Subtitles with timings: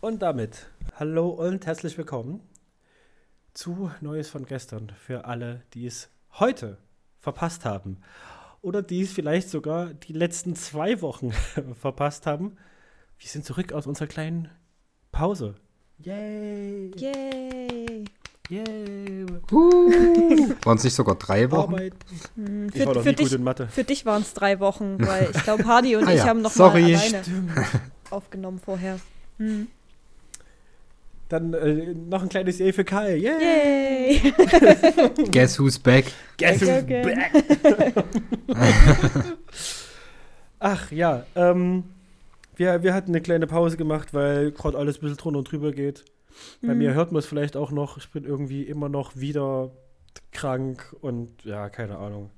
[0.00, 0.66] Und damit
[0.98, 2.40] hallo und herzlich willkommen
[3.52, 6.08] zu Neues von gestern für alle, die es
[6.38, 6.78] heute
[7.20, 7.98] verpasst haben
[8.62, 11.32] oder die es vielleicht sogar die letzten zwei Wochen
[11.80, 12.56] verpasst haben.
[13.18, 14.48] Wir sind zurück aus unserer kleinen
[15.10, 15.56] Pause.
[15.98, 16.92] Yay!
[16.96, 18.04] Yay!
[18.50, 19.26] Yay!
[20.64, 21.74] Waren es nicht sogar drei Wochen?
[21.74, 21.94] Arbeit.
[22.36, 23.66] Hm, Ich war Für, doch für, nie gut dich, in Mathe.
[23.68, 26.40] für dich waren es drei Wochen, weil ich glaube, Hardy und Ah ich ja, haben
[26.40, 26.94] noch mal sorry.
[26.94, 27.50] alleine Stimmt.
[28.10, 29.00] aufgenommen vorher.
[29.38, 29.66] Hm.
[31.28, 33.16] Dann äh, noch ein kleines Yay für Kai.
[33.16, 34.20] Yay!
[34.22, 34.32] Yay!
[35.30, 36.06] Guess who's back?
[36.38, 37.02] Guess who's Okay.
[37.02, 37.44] back?
[40.60, 41.84] Ach ja, ähm,
[42.56, 45.72] wir, wir hatten eine kleine Pause gemacht, weil gerade alles ein bisschen drunter und drüber
[45.72, 46.04] geht.
[46.62, 46.78] Bei Mhm.
[46.78, 47.98] mir hört man es vielleicht auch noch.
[47.98, 49.70] Ich bin irgendwie immer noch wieder
[50.32, 52.30] krank und ja, keine Ahnung.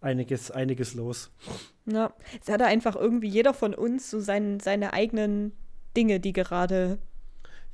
[0.00, 1.30] Einiges, einiges los.
[1.86, 5.52] Ja, es hatte einfach irgendwie jeder von uns so sein, seine eigenen
[5.96, 6.98] Dinge, die gerade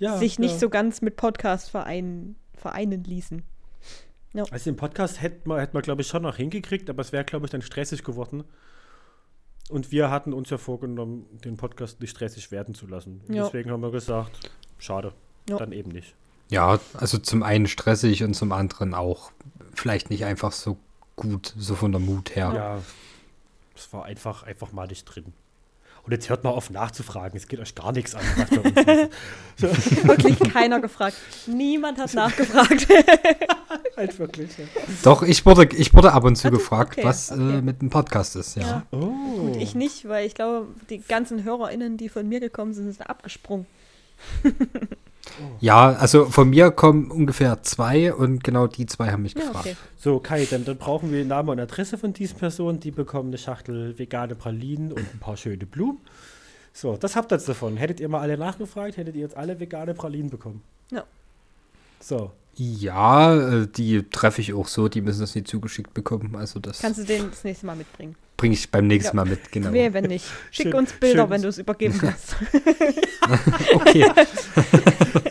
[0.01, 0.59] Ja, sich nicht ja.
[0.59, 3.45] so ganz mit Podcast vereinen, vereinen ließen.
[4.35, 7.25] Also den Podcast hätte man, hätte man glaube ich, schon noch hingekriegt, aber es wäre,
[7.25, 8.45] glaube ich, dann stressig geworden.
[9.69, 13.21] Und wir hatten uns ja vorgenommen, den Podcast nicht stressig werden zu lassen.
[13.29, 13.45] Ja.
[13.45, 15.13] Deswegen haben wir gesagt, schade,
[15.49, 15.57] Ja.
[15.59, 16.15] dann eben nicht.
[16.49, 19.31] Ja, also zum einen stressig und zum anderen auch
[19.75, 20.77] vielleicht nicht einfach so
[21.15, 22.53] gut, so von der Mut her.
[22.55, 22.83] Ja,
[23.77, 25.33] es war einfach, einfach mal nicht drin.
[26.11, 28.23] Und jetzt hört mal auf nachzufragen, es geht euch gar nichts an.
[28.37, 29.11] Was bei uns
[29.63, 30.05] ist.
[30.09, 31.17] Wirklich keiner gefragt.
[31.47, 32.89] Niemand hat nachgefragt.
[33.97, 34.59] halt wirklich.
[34.59, 34.65] Ja.
[35.05, 37.59] Doch, ich wurde, ich wurde ab und zu Also, gefragt, okay, was okay.
[37.59, 38.63] Äh, mit dem Podcast ist, ja.
[38.63, 38.87] Ja.
[38.91, 38.97] Oh.
[38.97, 43.09] Gut, ich nicht, weil ich glaube, die ganzen HörerInnen, die von mir gekommen sind, sind
[43.09, 43.67] abgesprungen.
[45.61, 49.67] Ja, also von mir kommen ungefähr zwei und genau die zwei haben mich Ja, gefragt.
[49.67, 49.77] okay.
[49.99, 52.81] So, Kai, dann, dann brauchen wir Name und Adresse von diesen Personen.
[52.81, 55.99] Die bekommen eine Schachtel vegane Pralinen und ein paar schöne Blumen.
[56.73, 57.77] So, das habt ihr jetzt davon.
[57.77, 60.63] Hättet ihr mal alle nachgefragt, hättet ihr jetzt alle vegane Pralinen bekommen.
[60.91, 61.05] Ja.
[62.01, 66.37] So, Ja, äh, die treffe ich auch so, die müssen das nie zugeschickt bekommen.
[66.37, 68.17] Also das Kannst du den das nächste Mal mitbringen?
[68.37, 69.25] bringe ich beim nächsten Ja.
[69.25, 69.71] Mal mit, genau.
[69.73, 70.25] Wehe, wenn nicht.
[70.51, 72.37] Schick Schön- uns Bilder, schön- wenn du es übergeben kannst.
[73.75, 74.07] Okay.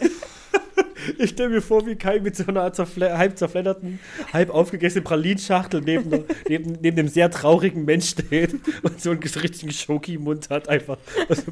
[1.17, 3.99] ich stelle mir vor, wie Kai mit so einer zerfle halb zerfledderten,
[4.31, 9.71] halb aufgegessenen Pralinschachtel neben, neben, neben einem sehr traurigen Mensch steht und so einen richtigen
[9.71, 10.97] Schoki-Mund hat, einfach.
[11.27, 11.43] Also,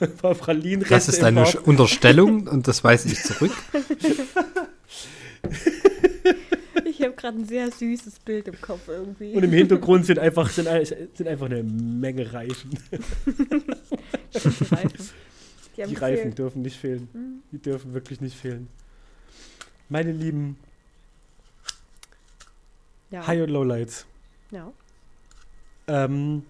[0.00, 3.52] ein paar Pralinenreste Das ist eine Unterstellung und das weise ich zurück.
[6.84, 9.34] Ich habe gerade ein sehr süßes Bild im Kopf irgendwie.
[9.34, 12.70] Und im Hintergrund sind einfach, sind, sind einfach eine Menge Reifen.
[12.90, 14.38] Die
[14.74, 15.10] Reifen.
[15.76, 17.08] Die, Reifen dürfen nicht fehlen.
[17.12, 17.42] Hm.
[17.52, 18.68] Die dürfen wirklich nicht fehlen.
[19.88, 20.56] Meine lieben
[23.10, 23.26] Ja.
[23.26, 24.06] High- und Lowlights.
[24.50, 24.72] ja.
[25.86, 26.42] Ähm,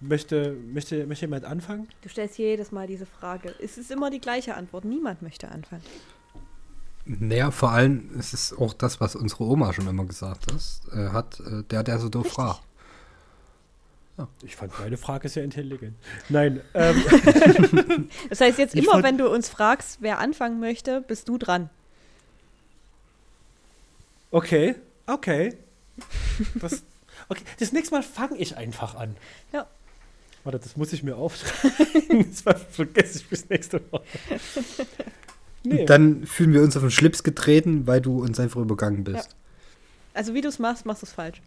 [0.00, 1.88] möchte, möchte, möchte jemand anfangen?
[2.00, 3.54] Du stellst jedes Mal diese Frage.
[3.62, 4.84] Es ist immer die gleiche Antwort.
[4.84, 5.82] Niemand möchte anfangen.
[7.04, 11.08] Naja, vor allem ist es auch das, was unsere Oma schon immer gesagt ist, äh,
[11.08, 12.62] hat, äh, der, der so doof fragt.
[14.42, 15.96] Ich fand meine Frage sehr intelligent.
[16.28, 17.02] Nein, ähm,
[18.28, 21.70] Das heißt, jetzt Ich immer, wenn du uns fragst, wer anfangen möchte, bist du dran.
[24.30, 24.76] okay,
[25.06, 25.56] okay.
[26.54, 26.82] Das,
[27.28, 29.16] okay, das nächste Mal fange ich einfach an.
[29.52, 29.66] Ja.
[30.44, 32.26] Warte, das muss ich mir aufschreiben.
[32.30, 34.04] Das ver- vergesse ich bis nächste Woche.
[35.64, 35.84] Nee.
[35.84, 39.36] Dann fühlen wir uns auf den Schlips getreten, weil du uns einfach übergangen bist.
[40.14, 41.40] Also wie du es machst, machst du es falsch.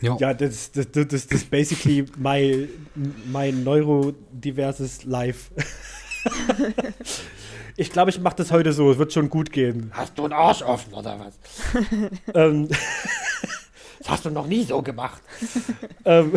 [0.00, 0.16] Ja.
[0.18, 2.68] Ja, das, das, das, das ist basically my,
[3.30, 5.52] mein neurodiverses Life.
[7.76, 8.90] ich glaube, ich mache das heute so.
[8.90, 9.92] Es wird schon gut gehen.
[9.94, 11.38] Hast du einen Arsch offen oder was?
[12.34, 12.68] ähm,
[14.02, 15.22] das hast du noch nie so gemacht.
[16.04, 16.32] ähm,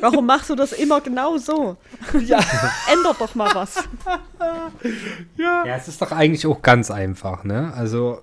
[0.00, 1.76] Warum machst du das immer genau so?
[2.24, 2.38] ja,
[2.92, 3.76] Ändert doch mal was.
[5.38, 5.64] ja.
[5.66, 7.72] Ja, es ist doch eigentlich auch ganz einfach, ne?
[7.74, 8.20] Also,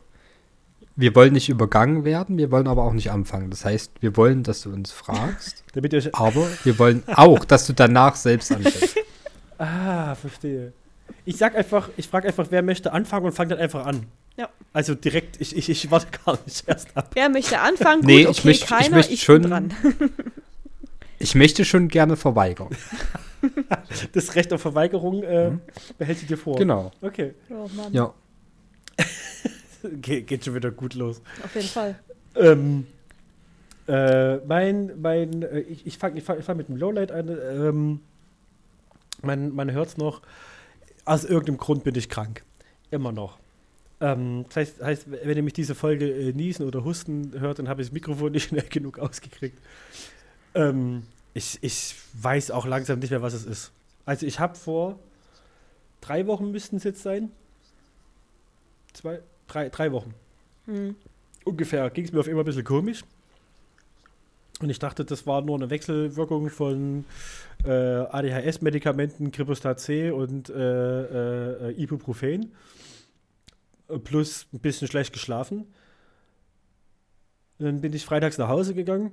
[0.95, 3.49] wir wollen nicht übergangen werden, wir wollen aber auch nicht anfangen.
[3.49, 6.13] Das heißt, wir wollen, dass du uns fragst, Damit ihr euch.
[6.13, 8.97] aber wir wollen auch, dass du danach selbst anfängst.
[9.57, 10.73] Ah, verstehe.
[11.25, 14.05] Ich sag einfach, ich frage einfach, wer möchte anfangen und fange dann einfach an.
[14.37, 14.49] Ja.
[14.73, 17.09] Also direkt, ich, ich, ich warte gar nicht erst ab.
[17.13, 18.01] Wer möchte anfangen?
[18.01, 19.73] Gut, Nee, ich okay, möchte- ich keiner, möchte ich schon-.
[21.19, 22.69] Ich möchte schon gerne verweigern.
[24.13, 25.51] Das Recht auf Verweigerung äh,
[25.97, 26.57] behältst du dir vor.
[26.57, 26.91] Genau.
[27.01, 27.33] Okay.
[27.49, 28.13] Oh Mann, Ja.
[29.83, 31.21] Ge geht schon wieder gut los.
[31.43, 31.99] auf jeden Fall.
[32.35, 32.85] Ähm,
[33.87, 37.27] äh, mein, mein, äh, ich, ich fange ich fang, ich fang mit dem Lowlight an.
[37.29, 37.99] Ähm,
[39.23, 40.21] man man hört es noch.
[41.05, 42.43] Aus irgendeinem Grund bin ich krank.
[42.91, 43.39] Immer noch.
[44.01, 47.69] Ähm, das heißt, heißt, wenn ihr mich diese Folge äh, niesen oder husten hört, dann
[47.69, 49.57] habe ich das Mikrofon nicht schnell genug ausgekriegt.
[50.55, 51.03] Ähm,
[51.33, 53.71] ich, ich weiß auch langsam nicht mehr, was es ist.
[54.05, 54.99] Also ich habe vor
[56.01, 57.31] drei Wochen müssten es jetzt sein.
[58.93, 60.13] Zwei, drei, drei Wochen.
[60.65, 60.95] Hm.
[61.45, 63.03] Ungefähr ging es mir auf immer ein bisschen komisch.
[64.59, 67.05] Und ich dachte, das war nur eine Wechselwirkung von
[67.63, 72.51] äh, ADHS-Medikamenten, Kripostat C und äh, äh, Ibuprofen.
[73.99, 75.67] Plus ein bisschen schlecht geschlafen.
[77.59, 79.11] Dann bin ich freitags nach Hause gegangen,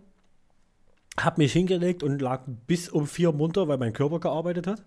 [1.18, 4.84] habe mich hingelegt und lag bis um vier munter, weil mein Körper gearbeitet hat.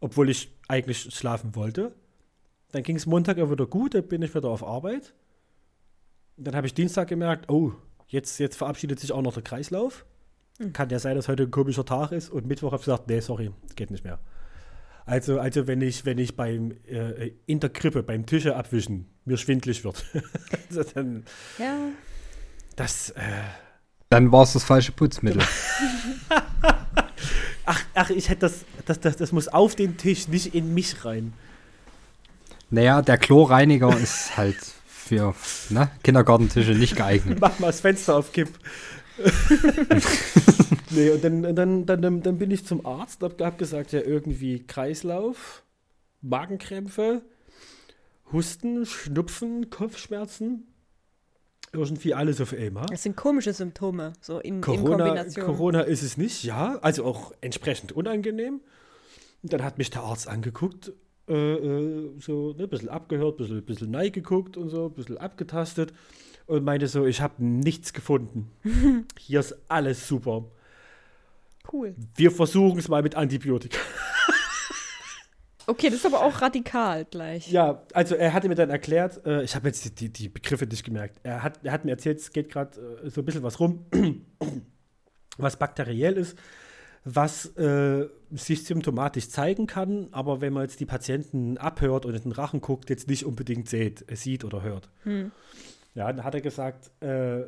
[0.00, 1.94] Obwohl ich eigentlich schlafen wollte.
[2.72, 5.14] Dann ging es Montag auch wieder gut, dann bin ich wieder auf Arbeit.
[6.36, 7.72] Dann habe ich Dienstag gemerkt, oh,
[8.08, 10.04] jetzt, jetzt verabschiedet sich auch noch der Kreislauf.
[10.72, 12.30] Kann ja sein, dass heute ein komischer Tag ist.
[12.30, 14.18] Und Mittwoch habe ich gesagt, nee, sorry, geht nicht mehr.
[15.06, 19.36] Also, also wenn ich, wenn ich beim äh, in der Krippe beim Tische abwischen mir
[19.36, 20.04] schwindlig wird,
[20.70, 21.24] also dann
[21.58, 21.76] Ja.
[22.76, 23.20] das äh,
[24.08, 25.42] Dann war es das falsche Putzmittel.
[27.66, 31.04] ach, ach, ich hätte das, das, das, das muss auf den Tisch, nicht in mich
[31.04, 31.34] rein.
[32.70, 35.34] naja, der Chlorreiniger ist halt für
[35.68, 37.38] ne, Kindergartentische nicht geeignet.
[37.40, 38.48] Mach mal das Fenster auf Kipp.
[40.94, 44.64] nee, und dann, dann, dann, dann, bin ich zum Arzt, hab, hab gesagt, ja, irgendwie
[44.66, 45.64] Kreislauf,
[46.22, 47.22] Magenkrämpfe,
[48.32, 50.66] Husten, Schnupfen, Kopfschmerzen.
[51.72, 52.86] Irgendwie alles auf einmal.
[52.86, 55.44] Das sind komische Symptome, so in, in Corona, Kombination.
[55.44, 56.78] Corona ist es nicht, ja.
[56.82, 58.60] Also auch entsprechend unangenehm.
[59.42, 60.92] Und dann hat mich der Arzt angeguckt,
[61.28, 64.92] äh, äh, so ne, ein bisschen abgehört, ein bisschen, bisschen neig geguckt und so, ein
[64.92, 65.92] bisschen abgetastet
[66.46, 68.50] und meinte so, ich habe nichts gefunden.
[69.18, 70.44] Hier ist alles super.
[71.72, 71.94] Cool.
[72.14, 73.78] Wir versuchen es mal mit Antibiotika.
[75.66, 77.50] Okay, das ist aber auch radikal gleich.
[77.50, 80.66] Ja, also er hatte mir dann erklärt, äh, ich habe jetzt die, die, die Begriffe
[80.66, 81.20] nicht gemerkt.
[81.22, 83.86] Er hat, er hat mir erzählt, es geht gerade äh, so ein bisschen was rum,
[85.38, 86.38] was bakteriell ist,
[87.04, 92.22] was äh, sich symptomatisch zeigen kann, aber wenn man jetzt die Patienten abhört und in
[92.22, 94.90] den Rachen guckt, jetzt nicht unbedingt sieht, äh, sieht oder hört.
[95.04, 95.30] Hm.
[95.94, 97.44] Ja, dann hat er gesagt, äh,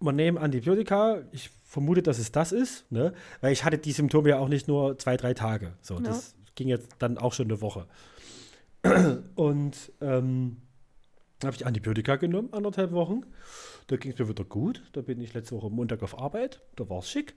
[0.00, 3.12] man nehme Antibiotika, ich vermute, dass es das ist, ne?
[3.40, 5.74] weil ich hatte die Symptome ja auch nicht nur zwei, drei Tage.
[5.80, 6.00] So, Ja.
[6.00, 7.86] das ging jetzt dann auch schon eine Woche.
[9.34, 10.58] Und ähm,
[11.44, 13.22] habe ich Antibiotika genommen, anderthalb Wochen.
[13.88, 14.82] Da ging es mir wieder gut.
[14.92, 17.34] Da bin ich letzte Woche Montag auf Arbeit, da war es schick.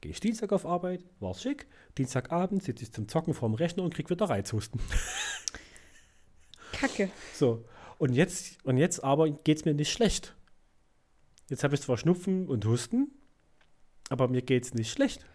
[0.00, 1.66] Gehe ich Dienstag auf Arbeit, war es schick.
[1.98, 4.80] Dienstagabend sitze ich zum Zocken vorm Rechner und krieg wieder Reizhusten.
[6.72, 7.10] Kacke.
[7.34, 7.64] So,
[7.98, 10.34] und jetzt, und jetzt aber geht es mir nicht schlecht.
[11.50, 13.08] Jetzt habe ich zwar Schnupfen und Husten,
[14.08, 15.26] aber mir geht es nicht schlecht.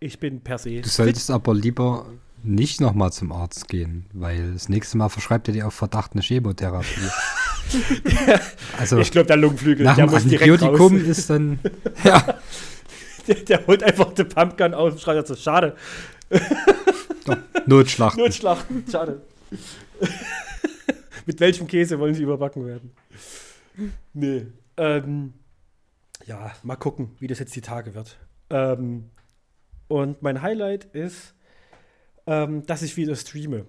[0.00, 0.80] Ich bin per se.
[0.80, 2.06] Du solltest aber lieber
[2.42, 6.22] nicht nochmal zum Arzt gehen, weil das nächste Mal verschreibt er dir auf Verdacht eine
[6.22, 6.88] Chemotherapie.
[8.78, 11.06] also Ich glaube, der Lungenflügel, nach der muss direkt Antibiotikum raus.
[11.06, 11.58] ist dann
[12.04, 12.40] ja
[13.28, 15.76] Der, der holt einfach den Pumpgun aus und schreit so, schade.
[17.26, 18.24] doch, Notschlachten.
[18.24, 19.20] Notschlachten, schade.
[21.26, 22.90] Mit welchem Käse wollen sie überbacken werden?
[24.14, 24.46] Nee.
[24.76, 25.34] Ähm,
[26.26, 28.18] ja, mal gucken, wie das jetzt die Tage wird.
[28.50, 29.10] Ähm,
[29.88, 31.34] und mein Highlight ist,
[32.26, 33.66] ähm, dass ich wieder streame.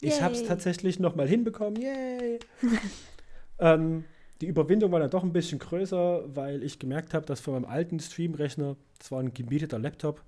[0.00, 0.48] Ich habe es Yay.
[0.48, 1.80] tatsächlich noch mal hinbekommen.
[1.80, 2.38] Yay!
[3.58, 4.04] ähm,
[4.40, 7.66] die Überwindung war dann doch ein bisschen größer, weil ich gemerkt habe, dass von meinem
[7.66, 10.22] alten Streamrechner, das war ein gemieteter Laptop,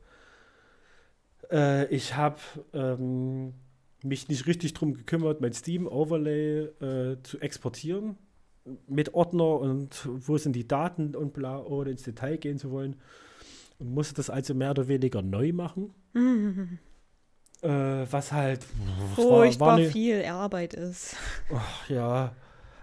[1.50, 2.38] äh, ich habe
[2.74, 3.54] ähm,
[4.02, 8.18] mich nicht richtig drum gekümmert, mein Steam-Overlay äh, zu exportieren
[8.86, 12.96] mit Ordner und wo sind die Daten und bla, ohne ins Detail gehen zu wollen.
[13.78, 15.92] Und musste das also mehr oder weniger neu machen.
[17.62, 21.14] Äh, was halt es war- Furchtbar war ne- viel Arbeit ist.
[21.54, 22.34] Ach, ja.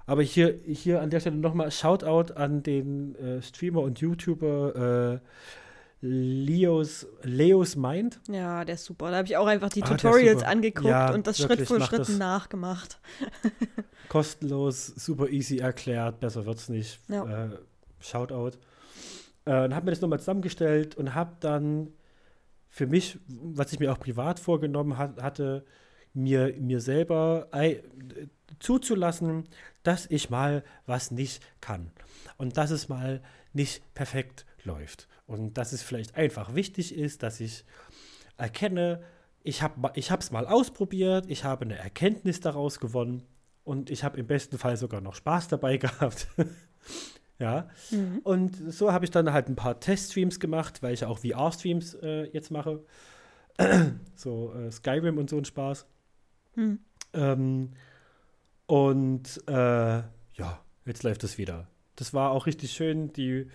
[0.05, 5.27] Aber hier, hier an der Stelle nochmal Shoutout an den äh, Streamer und YouTuber äh,
[6.01, 8.21] Leos, Leos Mind.
[8.29, 9.11] Ja, der ist super.
[9.11, 12.09] Da habe ich auch einfach die Ah, Tutorials angeguckt Ja, und das Schritt für Schritt
[12.17, 12.99] nachgemacht.
[14.09, 16.99] Kostenlos, super easy erklärt, besser wird's nicht.
[17.09, 17.45] Ja.
[17.45, 17.49] Äh,
[17.99, 18.57] Shoutout.
[19.45, 21.89] Äh, und habe mir das nochmal zusammengestellt und habe dann
[22.69, 25.65] für mich, was ich mir auch privat vorgenommen hat, hatte,
[26.13, 27.83] mir, mir selber ei,
[28.59, 29.43] zuzulassen,
[29.83, 31.91] dass ich mal was nicht kann.
[32.37, 33.21] Und dass es mal
[33.53, 35.07] nicht perfekt läuft.
[35.29, 37.63] Und dass es vielleicht einfach wichtig ist, dass ich
[38.37, 39.03] erkenne,
[39.43, 43.21] ich habe es mal ausprobiert, ich habe eine Erkenntnis daraus gewonnen
[43.63, 46.27] und ich habe im besten Fall sogar noch Spaß dabei gehabt.
[47.37, 47.69] ja.
[47.91, 48.21] Mhm.
[48.23, 52.23] Und so habe ich dann halt ein paar Teststreams gemacht, weil ich auch VR-Streams äh,
[52.33, 52.83] jetzt mache.
[54.15, 55.85] so äh, Skyrim und so ein Spaß.
[56.55, 56.79] Hm.
[57.13, 57.73] Ähm,
[58.65, 61.67] und äh, ja, jetzt läuft es wieder.
[61.97, 63.47] Das war auch richtig schön, die,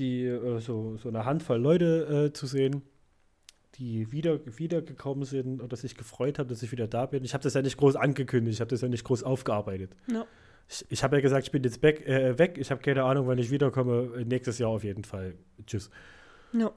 [0.00, 2.82] die äh, so, so eine Handvoll Leute äh, zu sehen,
[3.76, 7.24] die wieder, wiedergekommen sind oder sich gefreut haben, dass ich wieder da bin.
[7.24, 9.94] Ich habe das ja nicht groß angekündigt, ich habe das ja nicht groß aufgearbeitet.
[10.10, 10.26] Ja.
[10.68, 12.56] Ich, ich habe ja gesagt, ich bin jetzt back, äh, weg.
[12.58, 14.24] Ich habe keine Ahnung, wann ich wiederkomme.
[14.26, 15.34] Nächstes Jahr auf jeden Fall.
[15.66, 15.90] Tschüss.
[16.52, 16.70] Ja.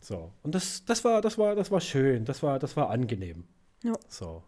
[0.00, 0.32] So.
[0.42, 2.24] Und das, das war, das war, das war schön.
[2.24, 3.44] Das war, das war angenehm.
[3.84, 3.92] Ja.
[4.08, 4.42] So.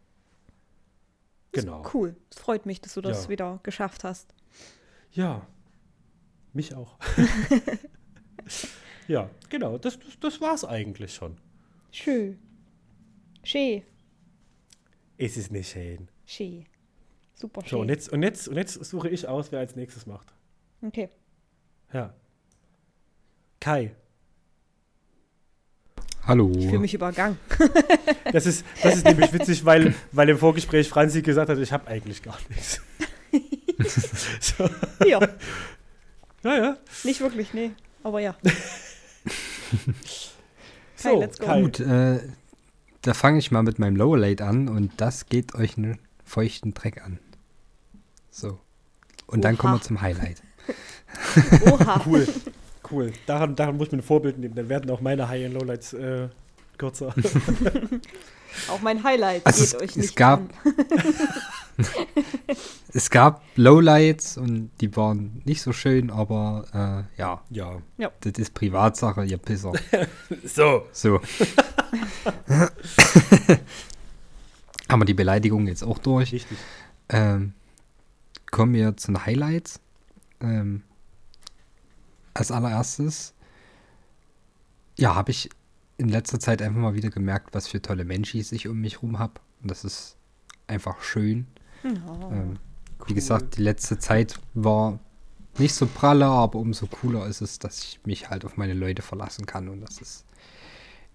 [1.52, 1.84] Genau.
[1.94, 2.16] Cool.
[2.30, 3.28] Es freut mich, dass du das Ja.
[3.30, 4.34] wieder geschafft hast.
[5.12, 5.46] Ja.
[6.52, 6.98] Mich auch.
[9.08, 9.78] ja, genau.
[9.78, 11.36] Das, das, das war's eigentlich schon.
[11.90, 12.38] Schön.
[13.42, 13.82] Schön.
[15.18, 16.08] Es ist nicht schön.
[16.26, 16.66] Schön.
[17.34, 17.68] Super schön.
[17.68, 20.32] So, und jetzt, und, jetzt, und jetzt suche ich aus, wer als nächstes macht.
[20.82, 21.08] Okay.
[21.92, 22.14] Ja.
[23.60, 23.94] Kai.
[26.26, 26.50] Hallo.
[26.56, 27.38] Ich fühle mich übergangen.
[28.32, 31.86] Das ist, das ist nämlich witzig, weil, weil im Vorgespräch Franzi gesagt hat, ich habe
[31.86, 32.80] eigentlich gar nichts.
[34.40, 34.68] so.
[35.06, 35.20] Ja,
[36.42, 36.76] Ja, ja.
[37.04, 37.70] nicht wirklich, nee.
[38.04, 38.36] Aber ja.
[40.96, 41.46] So, Kai, let's go.
[41.46, 41.60] Kai.
[41.62, 42.20] Gut, äh,
[43.02, 46.72] da fange ich mal mit meinem Lower Late an und das geht euch einen feuchten
[46.72, 47.18] Dreck an.
[48.30, 48.58] So.
[49.26, 49.60] Und dann Oha.
[49.60, 50.42] kommen wir zum Highlight.
[51.70, 52.02] Oha.
[52.06, 52.26] Cool.
[52.90, 53.12] Cool.
[53.26, 54.54] Daran, daran muss ich mir ein Vorbild nehmen.
[54.54, 56.28] Dann werden auch meine High- und Lowlights äh,
[56.78, 57.14] kürzer.
[58.68, 60.50] Auch mein Highlight Also geht es- euch es nicht gab- an.
[62.96, 67.80] Es gab Lowlights und die waren nicht so schön, aber äh, ja, ja.
[68.20, 69.72] das ist Privatsache, ihr Pisser.
[70.44, 70.86] So.
[70.92, 71.20] So.
[74.88, 76.32] Haben wir die Beleidigung jetzt auch durch.
[76.32, 76.56] Richtig.
[77.08, 77.54] Ähm,
[78.50, 79.80] kommen wir zu den Highlights.
[80.40, 80.82] Ähm,
[82.34, 83.34] als allererstes,
[84.96, 85.50] ja, habe ich
[85.96, 89.18] in letzter Zeit einfach mal wieder gemerkt, was für tolle Menschen ich um mich rum
[89.18, 89.34] habe.
[89.62, 90.16] Und das ist
[90.66, 91.46] einfach schön.
[91.82, 92.30] Ja.
[92.30, 92.58] Ähm,
[93.00, 93.08] Cool.
[93.10, 94.98] Wie gesagt, die letzte Zeit war
[95.58, 99.02] nicht so pralle, aber umso cooler ist es, dass ich mich halt auf meine Leute
[99.02, 99.68] verlassen kann.
[99.68, 100.24] Und das ist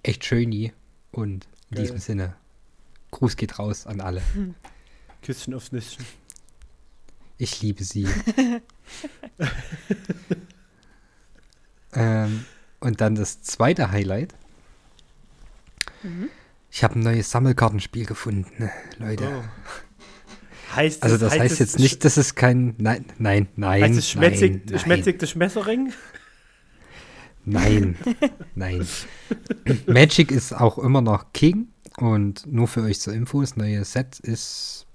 [0.04, 0.72] echt schön.
[1.12, 1.84] Und in Geil.
[1.84, 2.36] diesem Sinne,
[3.12, 4.22] Gruß geht raus an alle.
[5.22, 6.06] Küsschen aufs Nüsschen.
[7.38, 8.08] Ich liebe sie.
[11.94, 12.46] ähm,
[12.80, 14.36] und dann das zweite Highlight.
[16.04, 16.30] Mhm.
[16.72, 19.28] Ich habe ein neues Sammelkartenspiel gefunden, Leute.
[19.28, 20.76] Oh.
[20.76, 22.76] Heißt Also das heißt, es jetzt nicht, dass es kein...
[22.78, 23.82] Nein, nein, nein.
[23.82, 25.94] Heißt es schmetzig, nein, schmetzig das Schmessering?
[27.46, 27.96] Nein,
[28.54, 28.88] nein.
[29.88, 31.70] Magic ist auch immer noch King.
[31.98, 34.86] Und nur für euch zur Info, das neue Set ist...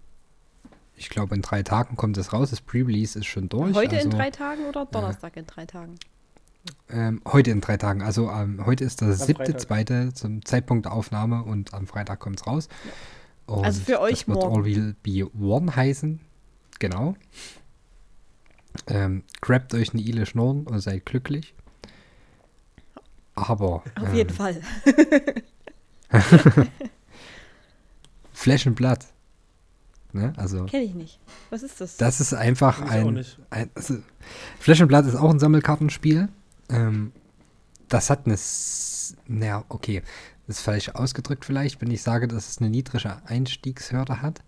[0.97, 2.51] Ich glaube, in drei Tagen kommt es raus.
[2.51, 3.75] Das Pre-Release ist schon durch.
[3.75, 5.97] Heute in also- drei Tagen oder Donnerstag in drei Tagen?
[6.89, 8.03] Ähm, heute in drei Tagen.
[8.03, 12.41] Also ähm, heute ist der siebte, zweite zum Zeitpunkt der Aufnahme und am Freitag kommt
[12.41, 12.69] es raus.
[13.47, 14.57] Und Also für euch das wird morgen.
[14.57, 16.21] All Will Be One heißen.
[16.79, 17.17] Genau.
[18.87, 21.55] Ähm, grabt euch eine Ile Schnurren und seid glücklich.
[23.35, 24.61] Aber Auf ähm, jeden Fall.
[28.33, 28.99] Flash and Blood.
[30.13, 30.33] Ne?
[30.37, 31.19] Also Kenne ich nicht.
[31.51, 31.97] Was ist das?
[31.97, 33.97] das ist einfach ein, ein also,
[34.61, 36.29] Flash and Blood ist auch ein Sammelkartenspiel.
[36.69, 37.13] Ähm,
[37.89, 40.03] das hat eine, s- naja, okay,
[40.47, 44.43] das ist falsch ausgedrückt vielleicht, wenn ich sage, dass es eine niedrige Einstiegshürde hat.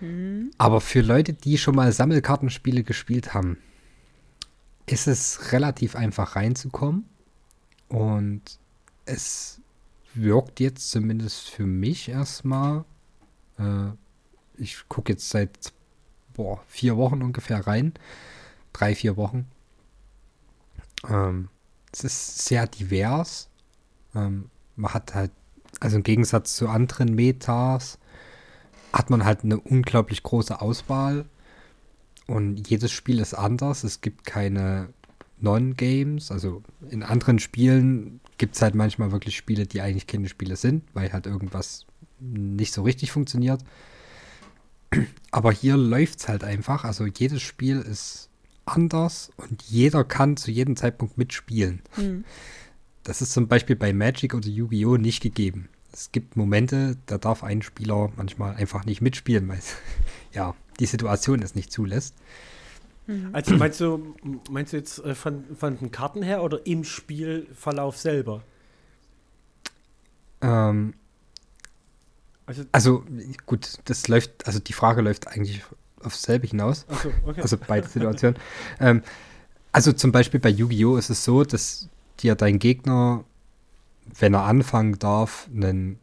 [0.00, 0.50] Hm.
[0.58, 3.58] Aber für Leute, die schon mal Sammelkartenspiele gespielt haben,
[4.86, 7.04] ist es relativ einfach reinzukommen.
[7.88, 8.58] Und
[9.04, 9.60] es
[10.14, 12.84] wirkt jetzt zumindest für mich erstmal.
[13.58, 13.90] Äh,
[14.56, 15.72] ich gucke jetzt seit
[16.34, 17.94] boah, vier Wochen ungefähr rein.
[18.72, 19.46] Drei, vier Wochen.
[21.08, 21.48] Ähm,
[21.92, 23.48] es ist sehr divers.
[24.14, 25.32] Ähm, man hat halt,
[25.80, 27.98] also im Gegensatz zu anderen Metas,
[28.92, 31.26] hat man halt eine unglaublich große Auswahl.
[32.26, 33.84] Und jedes Spiel ist anders.
[33.84, 34.88] Es gibt keine
[35.40, 36.30] Non-Games.
[36.30, 40.84] Also in anderen Spielen gibt es halt manchmal wirklich Spiele, die eigentlich keine Spiele sind,
[40.94, 41.86] weil halt irgendwas
[42.20, 43.62] nicht so richtig funktioniert.
[45.30, 46.84] Aber hier läuft es halt einfach.
[46.84, 48.29] Also jedes Spiel ist
[48.74, 51.82] anders und jeder kann zu jedem Zeitpunkt mitspielen.
[51.94, 52.24] Hm.
[53.02, 54.96] Das ist zum Beispiel bei Magic oder Yu-Gi-Oh!
[54.96, 55.68] nicht gegeben.
[55.92, 59.76] Es gibt Momente, da darf ein Spieler manchmal einfach nicht mitspielen, weil es,
[60.32, 62.14] ja, die Situation es nicht zulässt.
[63.06, 63.30] Hm.
[63.32, 64.14] Also meinst du,
[64.50, 68.42] meinst du jetzt äh, von, von den Karten her oder im Spielverlauf selber?
[70.42, 70.94] Ähm,
[72.46, 73.04] Also, also
[73.46, 75.62] gut, das läuft, also die Frage läuft eigentlich
[76.04, 76.86] aufs selbe hinaus.
[76.88, 77.42] achso, okay.
[77.42, 78.36] Also beide Situationen.
[78.80, 79.02] ähm,
[79.72, 80.96] also zum Beispiel bei Yu-Gi-Oh!
[80.96, 81.88] ist es so, dass
[82.20, 83.24] dir dein Gegner,
[84.18, 85.98] wenn er anfangen darf, einen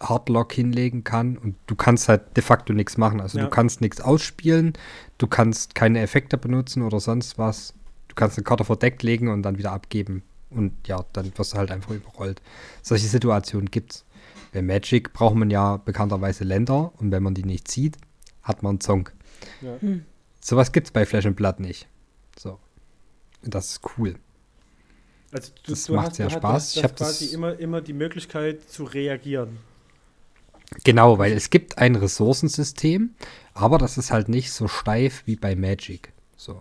[0.00, 3.20] Hardlock hinlegen kann und du kannst halt de facto nichts machen.
[3.20, 3.44] Also Ja.
[3.44, 4.72] du kannst nichts ausspielen,
[5.18, 7.74] du kannst keine Effekte benutzen oder sonst was.
[8.08, 10.22] Du kannst eine Karte verdeckt legen und dann wieder abgeben.
[10.50, 12.42] Und ja, dann wirst du halt einfach überrollt.
[12.82, 14.04] Solche Situationen gibt's.
[14.52, 17.96] Bei Magic braucht man ja bekannterweise Länder und wenn man die nicht zieht,
[18.42, 19.12] hat man einen Zonk.
[19.60, 19.76] Ja.
[20.40, 21.86] Sowas gibt's bei Flash and Blood nicht.
[22.38, 22.58] So.
[23.44, 24.16] Und das ist cool.
[25.32, 26.72] Also Das macht sehr du hast- Spaß.
[26.74, 29.58] Du Ich hast hab quasi das- immer, immer die Möglichkeit zu reagieren.
[30.84, 33.10] Genau, weil es gibt ein Ressourcensystem,
[33.52, 36.12] aber das ist halt nicht so steif wie bei Magic.
[36.36, 36.54] So.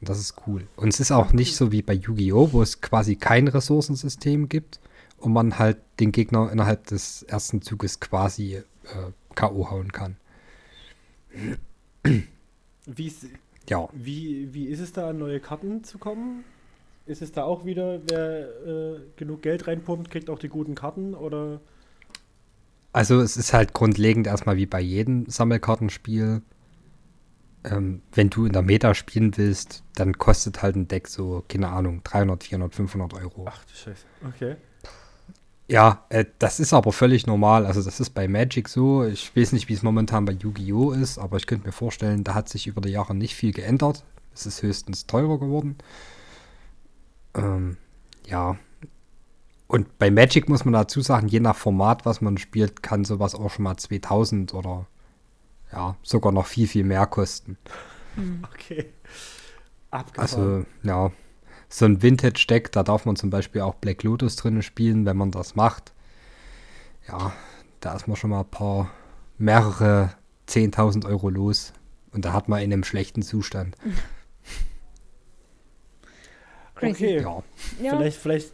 [0.00, 0.66] Und das ist cool.
[0.76, 4.78] Und es ist auch nicht so wie bei Yu-Gi-Oh!, wo es quasi kein Ressourcensystem gibt
[5.18, 8.62] und man halt den Gegner innerhalb des ersten Zuges quasi äh,
[9.34, 9.70] K.O.
[9.70, 10.16] hauen kann.
[12.86, 13.26] Wie, ist-
[13.68, 13.88] Ja.
[13.92, 16.44] wie, wie ist es da, an neue Karten zu kommen?
[17.06, 21.14] Ist es da auch wieder, wer äh, genug Geld reinpumpt, kriegt auch die guten Karten?
[21.14, 21.60] Oder
[22.92, 26.42] Also es ist halt grundlegend erstmal wie bei jedem Sammelkartenspiel.
[27.64, 31.68] Ähm, wenn du in der Meta spielen willst, dann kostet halt ein Deck so, keine
[31.70, 33.46] Ahnung, 300, 400, 500 Euro.
[33.48, 34.04] Ach du Scheiße.
[34.28, 34.56] Okay.
[35.66, 37.64] Ja, äh, das ist aber völlig normal.
[37.66, 39.04] Also das ist bei Magic so.
[39.04, 40.92] Ich weiß nicht, wie es momentan bei Yu-Gi-Oh!
[40.92, 44.04] ist, aber ich könnte mir vorstellen, da hat sich über die Jahre nicht viel geändert.
[44.34, 45.76] Es ist höchstens teurer geworden.
[47.34, 47.76] Ähm,
[48.26, 48.56] ja.
[49.66, 53.34] Und bei Magic muss man dazu sagen, je nach Format, was man spielt, kann sowas
[53.34, 54.86] auch schon mal 2000 oder
[55.72, 57.56] ja, sogar noch viel, viel mehr kosten.
[58.52, 58.92] Okay.
[59.90, 60.64] Abgefahren.
[60.64, 61.10] Also, ja,
[61.74, 65.32] so ein Vintage-Deck, da darf man zum Beispiel auch Black Lotus drin spielen, wenn man
[65.32, 65.92] das macht.
[67.08, 67.32] Ja,
[67.80, 68.92] da ist man schon mal ein paar,
[69.38, 70.14] mehrere
[70.46, 71.72] 10.000 Euro los.
[72.12, 73.76] Und da hat man in einem schlechten Zustand.
[76.76, 77.22] Okay.
[77.22, 77.42] Ja,
[77.80, 78.52] Ja, Vielleicht, vielleicht,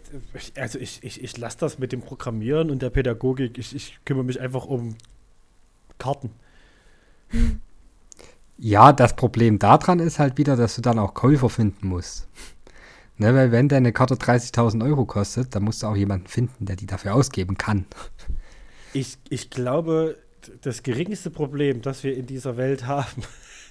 [0.56, 3.56] also ich, ich, ich lasse das mit dem Programmieren und der Pädagogik.
[3.58, 4.94] Ich, ich kümmere mich einfach um
[5.98, 6.30] Karten.
[8.58, 12.28] ja, das Problem daran ist halt wieder, dass du dann auch Käufer finden musst.
[13.20, 16.76] Ne, weil wenn deine Karte 30.000 Euro kostet, dann musst du auch jemanden finden, der
[16.76, 17.84] die dafür ausgeben kann.
[18.94, 20.16] Ich, ich glaube,
[20.62, 23.22] das geringste Problem, das wir in dieser Welt haben,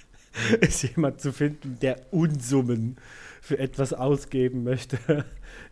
[0.60, 2.96] ist jemand zu finden, der Unsummen
[3.42, 4.98] für etwas ausgeben möchte.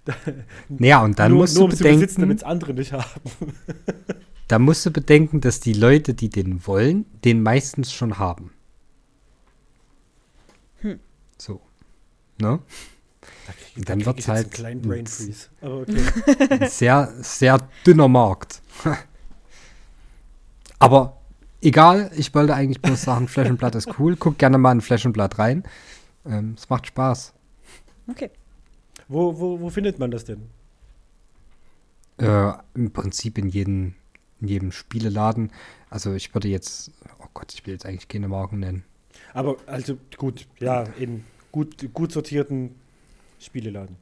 [0.05, 0.15] Da-
[0.69, 2.93] Naja, und dann nur, musst nur um du zu besitzen, bedenken, damit es andere nicht
[2.93, 3.55] haben.
[4.49, 8.51] da musst du bedenken, dass die Leute, die den wollen, den meistens schon haben.
[11.37, 11.61] So.
[12.41, 12.59] Ne?
[13.77, 15.49] Da Dann ich jetzt halt einen kleinen ein Brain Z- Freeze.
[15.61, 16.03] Aber okay.
[16.51, 18.61] Ein sehr, sehr dünner Markt.
[20.79, 21.17] Aber
[21.61, 24.17] egal, ich wollte eigentlich bloß sagen, Flash and Blood ist cool.
[24.17, 25.65] Guck gerne mal in Flash and Blood rein.
[26.27, 27.33] Ähm, es macht Spaß.
[28.11, 28.31] okay.
[29.09, 30.43] wo, wo, wo findet man das denn?
[32.19, 33.95] Äh, Im Prinzip in jedem,
[34.41, 35.51] in jedem Spieleladen.
[35.91, 38.85] Also ich würde jetzt, oh Gott, ich will jetzt eigentlich keine Marken nennen.
[39.35, 42.75] Aber also gut, ja, in gut, gut sortierten
[43.39, 43.97] Spieleladen.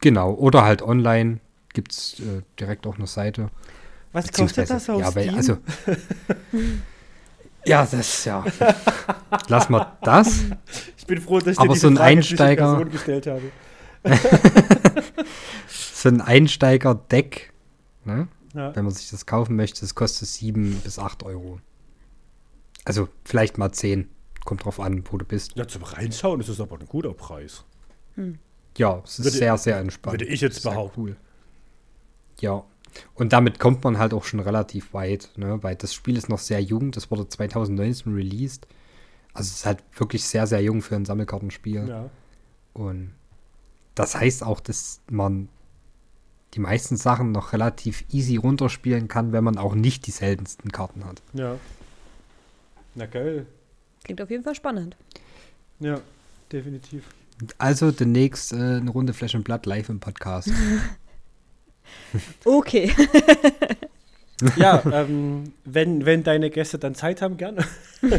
[0.00, 1.40] Genau, oder halt online
[1.72, 3.50] gibt es äh, direkt auch eine Seite.
[4.12, 5.36] Was kostet das auf ja, weil, Steam?
[5.36, 5.58] also,
[7.66, 8.44] ja, das, ja.
[9.48, 10.44] Lass mal das.
[10.96, 13.42] ich bin froh, dass ich aber dir diese so ein Frage Einsteiger- Person gestellt habe.
[15.68, 17.52] So ein Einsteiger-Deck,
[18.04, 18.28] ne?
[18.54, 18.74] Ja.
[18.76, 21.58] wenn man sich das kaufen möchte, das kostet 7 bis 8 Euro.
[22.84, 24.08] Also vielleicht mal 10.
[24.44, 25.56] Kommt drauf an, wo du bist.
[25.56, 27.64] ja, zum Reinschauen ist es aber ein guter Preis.
[28.78, 30.14] Ja, es ist Würde- sehr, sehr entspannt.
[30.14, 31.00] würde ich jetzt Sehr behaupten.
[31.00, 31.16] Cool.
[32.40, 32.64] Ja.
[33.14, 35.62] Und damit kommt man halt auch schon relativ weit, ne?
[35.62, 36.92] weil das Spiel ist noch sehr jung.
[36.92, 38.66] Das wurde 2019 released.
[39.34, 41.88] Also es ist halt wirklich sehr, sehr jung für ein Sammelkartenspiel.
[41.88, 42.10] Ja.
[42.72, 43.12] Und
[43.94, 45.48] das heißt auch, dass man
[46.54, 51.04] die meisten Sachen noch relativ easy runterspielen kann, wenn man auch nicht die seltensten Karten
[51.04, 51.20] hat.
[51.34, 51.56] Ja.
[52.94, 53.46] Na geil.
[54.04, 54.96] Klingt auf jeden Fall spannend.
[55.80, 56.00] Ja,
[56.50, 57.04] definitiv.
[57.58, 60.50] Also demnächst äh, eine Runde Flash and Blood live im Podcast.
[62.44, 62.92] Okay.
[64.56, 67.64] Ja, ähm, wenn, wenn deine Gäste dann Zeit haben, gerne.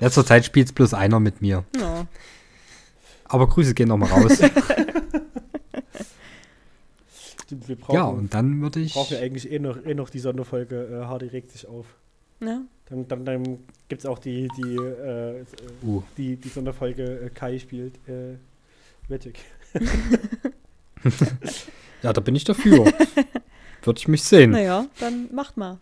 [0.00, 1.64] ja, zurzeit spielt es bloß einer mit mir.
[1.76, 2.06] Ja.
[3.24, 4.40] Aber Grüße gehen nochmal raus.
[7.42, 8.94] Stimmt, wir brauchen, ja, und dann würde ich.
[8.94, 11.86] brauchen wir eigentlich eh noch, eh noch die Sonderfolge äh, Hardy regt sich auf.
[12.40, 12.60] ja.
[12.88, 15.44] Dann, dann, dann gibt es auch die, die, äh,
[15.82, 18.36] Uh, die, die Sonderfolge äh, Kai spielt äh,
[19.08, 19.38] Magic.
[22.02, 22.84] ja, da bin ich dafür.
[23.82, 24.50] würde ich mich sehen.
[24.52, 25.78] Naja, dann macht mal.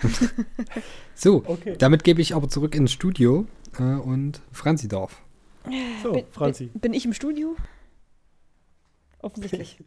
[1.16, 1.76] So, Okay.
[1.78, 3.46] damit gebe ich aber zurück ins Studio
[3.78, 5.22] äh, und Franzi darf.
[6.02, 6.64] So, bin, Franzi.
[6.66, 7.54] Bin, bin ich im Studio?
[9.20, 9.78] Offensichtlich.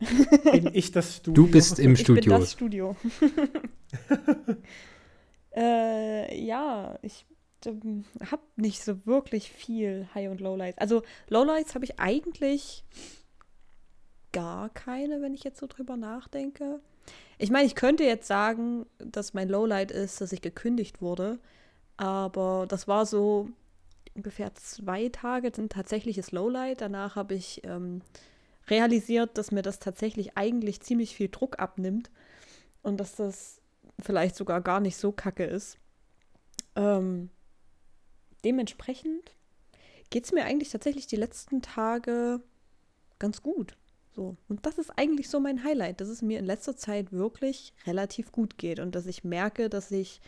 [0.52, 1.44] Bin ich das Studio?
[1.44, 2.38] Du bist im Ich bin Studio.
[2.40, 2.96] das Studio.
[5.56, 7.26] äh, ja, ich
[7.66, 10.78] ähm, habe nicht so wirklich viel High- und Lowlights.
[10.78, 12.84] Also Lowlights habe ich eigentlich
[14.32, 16.80] gar keine, wenn ich jetzt so drüber nachdenke.
[17.38, 21.40] Ich meine, ich könnte jetzt sagen, dass mein Lowlight ist, dass ich gekündigt wurde.
[21.98, 23.50] Aber das war so
[24.16, 26.82] ungefähr zwei Tage ein tatsächliches Lowlight.
[26.82, 28.02] Danach habe ich ähm,
[28.68, 32.10] realisiert, dass mir das tatsächlich eigentlich ziemlich viel Druck abnimmt
[32.82, 33.57] und dass das
[34.00, 35.78] vielleicht sogar gar nicht so kacke ist.
[36.76, 37.30] Ähm,
[38.44, 39.36] dementsprechend
[40.10, 42.42] geht es mir eigentlich tatsächlich die letzten Tage
[43.20, 43.76] ganz gut.
[44.16, 44.36] So.
[44.48, 48.32] Und das ist eigentlich so mein Highlight, dass es mir in letzter Zeit wirklich relativ
[48.32, 50.22] gut geht und dass ich merke, dass ich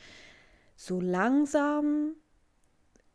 [0.76, 2.14] so langsam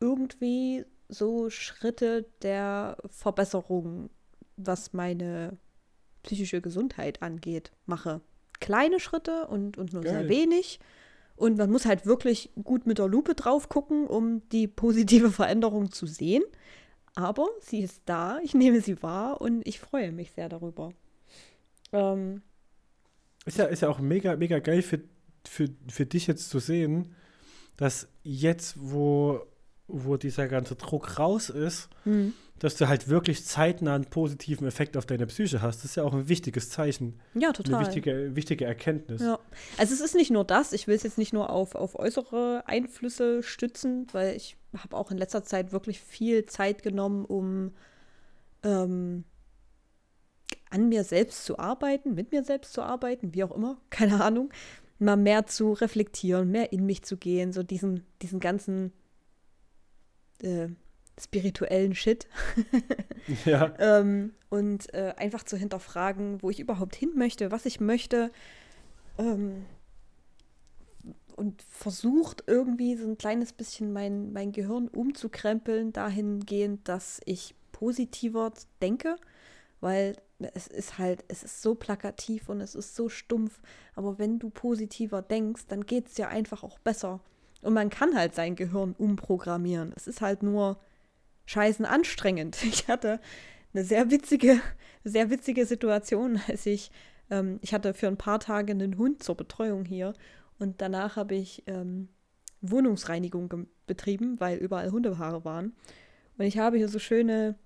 [0.00, 4.10] irgendwie so Schritte der Verbesserung,
[4.56, 5.56] was meine
[6.22, 8.20] psychische Gesundheit angeht, mache.
[8.64, 10.12] Kleine Schritte und, und nur Geil.
[10.12, 10.80] sehr wenig.
[11.36, 15.92] Und man muss halt wirklich gut mit der Lupe drauf gucken, um die positive Veränderung
[15.92, 16.42] zu sehen.
[17.14, 20.92] Aber sie ist da, ich nehme sie wahr und ich freue mich sehr darüber.
[21.92, 22.40] Ähm,
[23.44, 25.00] ist, ja, ist ja auch mega, mega geil für,
[25.46, 27.14] für, für dich jetzt zu sehen,
[27.76, 29.42] dass jetzt, wo,
[29.88, 32.32] wo dieser ganze Druck raus ist, mhm.
[32.58, 35.78] Dass du halt wirklich zeitnah einen positiven Effekt auf deine Psyche hast.
[35.78, 37.20] Das ist ja auch ein wichtiges Zeichen.
[37.34, 37.76] Ja, total.
[37.76, 39.20] Eine wichtige, wichtige Erkenntnis.
[39.20, 39.38] Ja.
[39.76, 42.62] Also es ist nicht nur das, ich will es jetzt nicht nur auf, auf äußere
[42.66, 47.72] Einflüsse stützen, weil ich habe auch in letzter Zeit wirklich viel Zeit genommen, um
[48.62, 49.24] ähm,
[50.70, 54.50] an mir selbst zu arbeiten, mit mir selbst zu arbeiten, wie auch immer, keine Ahnung
[54.98, 58.92] mal mehr zu reflektieren, mehr in mich zu gehen, so diesen, diesen ganzen
[60.40, 60.68] äh,
[61.20, 62.26] spirituellen Shit.
[63.44, 63.72] ja.
[63.78, 68.30] ähm, und äh, einfach zu hinterfragen, wo ich überhaupt hin möchte, was ich möchte.
[69.18, 69.64] Ähm,
[71.36, 78.52] und versucht irgendwie so ein kleines bisschen mein, mein Gehirn umzukrempeln, dahingehend, dass ich positiver
[78.80, 79.16] denke,
[79.80, 80.16] weil
[80.54, 83.60] es ist halt, es ist so plakativ und es ist so stumpf.
[83.94, 87.20] Aber wenn du positiver denkst, dann geht es dir einfach auch besser.
[87.62, 89.92] Und man kann halt sein Gehirn umprogrammieren.
[89.96, 90.78] Es ist halt nur
[91.46, 92.58] scheißen anstrengend.
[92.64, 93.20] Ich hatte
[93.72, 94.60] eine sehr witzige,
[95.02, 96.90] sehr witzige Situation, als ich,
[97.30, 100.14] ähm, ich hatte für ein paar Tage einen Hund zur Betreuung hier
[100.58, 102.08] und danach habe ich ähm,
[102.60, 105.74] Wohnungsreinigung betrieben, weil überall Hundehaare waren.
[106.38, 107.56] Und ich habe hier so schöne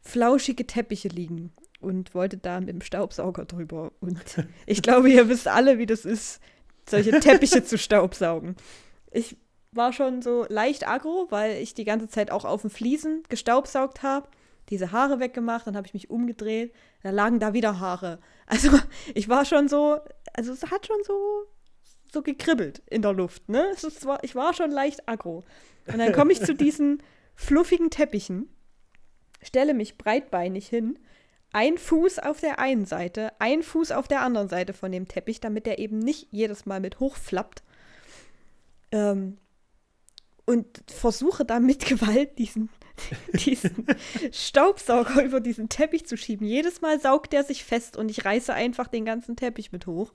[0.00, 3.92] flauschige Teppiche liegen und wollte da mit dem Staubsauger drüber.
[4.00, 4.18] Und
[4.66, 6.40] ich glaube, ihr wisst alle, wie das ist,
[6.88, 8.56] solche Teppiche zu staubsaugen.
[9.10, 9.36] Ich
[9.76, 14.02] war schon so leicht aggro, weil ich die ganze Zeit auch auf den Fliesen gestaubsaugt
[14.02, 14.28] habe,
[14.70, 18.18] diese Haare weggemacht, dann habe ich mich umgedreht, da lagen da wieder Haare.
[18.46, 18.78] Also
[19.14, 19.98] ich war schon so,
[20.34, 21.46] also es hat schon so
[22.12, 23.70] so gekribbelt in der Luft, ne?
[23.72, 25.44] Es war, ich war schon leicht aggro.
[25.86, 27.02] Und dann komme ich zu diesen
[27.34, 28.50] fluffigen Teppichen
[29.44, 30.98] stelle mich breitbeinig hin,
[31.52, 35.40] ein Fuß auf der einen Seite, ein Fuß auf der anderen Seite von dem Teppich,
[35.40, 37.62] damit der eben nicht jedes Mal mit hochflappt.
[38.90, 39.38] Ähm,
[40.46, 42.68] und versuche da mit Gewalt diesen,
[43.32, 43.86] diesen
[44.32, 46.46] Staubsauger über diesen Teppich zu schieben.
[46.46, 50.12] Jedes Mal saugt der sich fest und ich reiße einfach den ganzen Teppich mit hoch.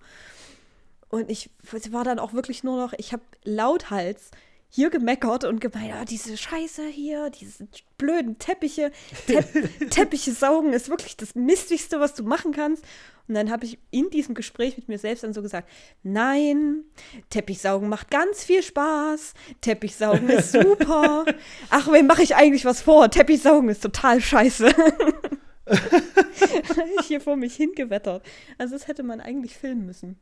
[1.10, 1.50] Und ich
[1.92, 4.30] war dann auch wirklich nur noch, ich habe lauthals
[4.72, 8.92] hier gemeckert und gemeint, ah, diese Scheiße hier, diese blöden Teppiche,
[9.26, 9.44] Te
[9.90, 12.84] Teppiche saugen ist wirklich das Mistigste, was du machen kannst.
[13.30, 15.70] Und dann habe ich in diesem Gespräch mit mir selbst dann so gesagt,
[16.02, 16.84] nein,
[17.30, 21.26] Teppichsaugen macht ganz viel Spaß, Teppichsaugen ist super.
[21.70, 23.12] Ach, wem mache ich eigentlich was vor?
[23.12, 24.74] Teppichsaugen ist total scheiße.
[27.00, 28.26] ich hier vor mich hingewettert.
[28.58, 30.18] Also das hätte man eigentlich filmen müssen.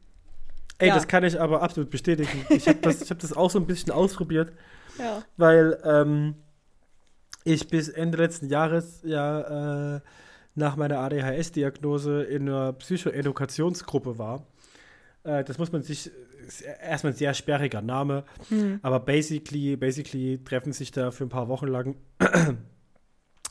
[0.79, 0.95] Ey, ja.
[0.95, 2.45] das kann ich aber absolut bestätigen.
[2.49, 4.51] Ich habe das, hab das auch so ein bisschen ausprobiert.
[4.99, 5.23] Ja.
[5.37, 6.35] Weil ähm,
[7.45, 10.01] ich bis Ende letzten Jahres ja äh,
[10.57, 14.47] nach meiner ADHS-Diagnose in einer Psychoedukationsgruppe war.
[15.23, 16.11] Äh, das muss man sich,
[16.81, 18.79] erstmal ein sehr sperriger Name, mhm.
[18.81, 21.95] aber basically, basically treffen sich da für ein paar Wochen lang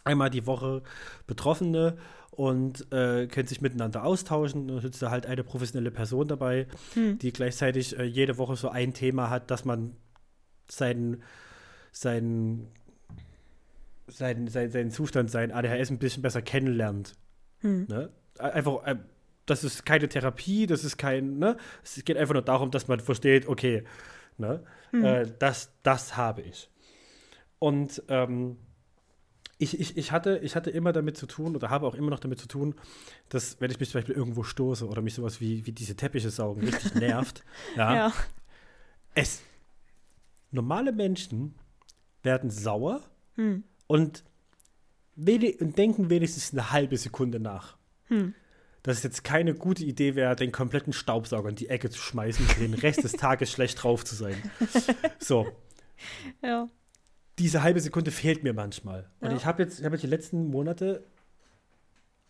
[0.05, 0.83] einmal die Woche
[1.27, 1.97] Betroffene
[2.31, 4.69] und äh, können sich miteinander austauschen.
[4.69, 7.19] Dann sitzt da halt eine professionelle Person dabei, hm.
[7.19, 9.97] die gleichzeitig äh, jede Woche so ein Thema hat, dass man
[10.69, 11.23] seinen,
[11.93, 12.69] seinen,
[14.07, 17.15] seinen, seinen, seinen Zustand, sein ADHS ein bisschen besser kennenlernt.
[17.61, 17.87] Hm.
[17.89, 18.11] Ne?
[18.39, 18.97] Einfach, äh,
[19.47, 21.57] das ist keine Therapie, das ist kein, ne?
[21.83, 23.85] Es geht einfach nur darum, dass man versteht, okay,
[24.39, 24.63] ne?
[24.91, 25.05] Hm.
[25.05, 26.69] Äh, das, das habe ich.
[27.59, 28.59] Und ähm,
[29.59, 32.19] ich, ich, ich, hatte, ich hatte immer damit zu tun oder habe auch immer noch
[32.19, 32.75] damit zu tun,
[33.29, 36.31] dass, wenn ich mich zum Beispiel irgendwo stoße oder mich sowas wie, wie diese Teppiche
[36.31, 37.43] saugen richtig nervt,
[37.77, 38.13] ja, ja.
[39.15, 39.43] Es,
[40.51, 41.55] normale Menschen
[42.23, 43.03] werden sauer
[43.37, 43.65] Hm.
[43.87, 44.25] Und,
[45.17, 47.77] und denken wenigstens eine halbe Sekunde nach.
[48.07, 48.35] Hm.
[48.83, 52.47] Dass es jetzt keine gute Idee wäre, den kompletten Staubsauger in die Ecke zu schmeißen
[52.47, 54.37] und den Rest des Tages schlecht drauf zu sein.
[55.19, 55.47] So,
[56.43, 56.69] Ja.
[57.39, 59.11] diese halbe Sekunde fehlt mir manchmal.
[59.21, 59.37] Und Ja.
[59.37, 61.05] ich habe jetzt, ich habe jetzt die letzten Monate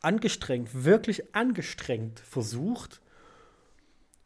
[0.00, 3.00] angestrengt, wirklich angestrengt versucht,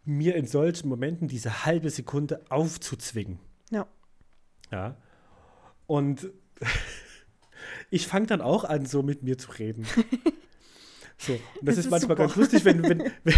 [0.04, 3.38] mir in solchen Momenten diese halbe Sekunde aufzuzwingen.
[3.70, 3.86] Ja.
[4.70, 4.96] Ja.
[5.86, 6.30] Und
[7.90, 9.86] ich fange dann auch an, so mit mir zu reden.
[11.22, 12.22] So, und das, Das ist ist manchmal super.
[12.28, 13.34] ganz lustig, wenn, wenn, wenn,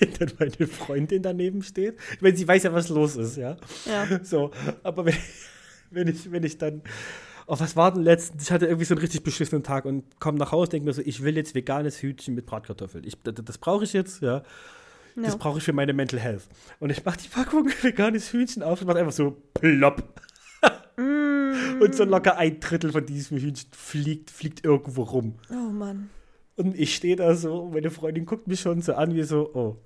[0.00, 1.96] wenn dann meine Freundin daneben steht.
[2.18, 3.56] Wenn sie weiß ja, was los ist, ja.
[3.86, 4.18] Ja.
[4.24, 4.50] So,
[4.82, 5.14] aber wenn,
[5.92, 6.82] wenn ich, wenn ich dann,
[7.46, 8.42] oh, was war denn letztens?
[8.42, 11.02] Ich hatte irgendwie so einen richtig beschissenen Tag und komme nach Hause, denke mir so,
[11.04, 13.04] ich will jetzt veganes Hühnchen mit Bratkartoffeln.
[13.04, 14.42] Ich, das, das brauche ich jetzt, ja.
[15.14, 15.36] Das Ja.
[15.38, 16.48] brauche ich für meine Mental Health.
[16.80, 20.02] Und ich mache die Packung veganes Hühnchen auf und mache einfach so plopp.
[20.96, 21.39] Mm.
[21.80, 25.34] Und so locker ein Drittel von diesem Hühnchen fliegt, fliegt irgendwo rum.
[25.50, 26.10] Oh Mann.
[26.56, 29.50] Und ich stehe da so, und meine Freundin guckt mich schon so an, wie so,
[29.54, 29.76] oh.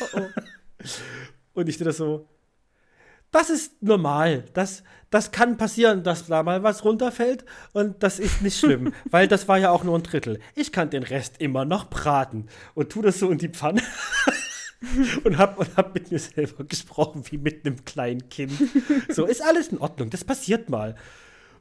[0.00, 0.40] Oh oh.
[1.54, 2.28] Und ich stehe da so,
[3.34, 4.44] das ist normal.
[4.54, 7.44] Das, das kann passieren, dass da mal was runterfällt.
[7.72, 10.38] Und das ist nicht schlimm, weil das war ja auch nur ein Drittel.
[10.54, 12.46] Ich kann den Rest immer noch braten.
[12.74, 13.82] Und tu das so in die Pfanne.
[15.24, 18.52] und hab, und hab mit mir selber gesprochen, wie mit einem kleinen Kind.
[19.08, 20.10] So, ist alles in Ordnung.
[20.10, 20.96] Das passiert mal.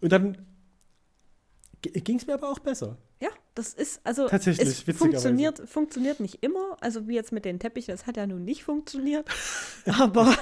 [0.02, 0.38] Und dann
[1.82, 2.98] ging es mir aber auch besser.
[3.22, 7.60] Ja, das ist, also Tatsächlich, es funktioniert, funktioniert nicht immer, also wie jetzt mit den
[7.60, 9.28] Teppichen, das hat ja nun nicht funktioniert,
[9.86, 10.36] aber,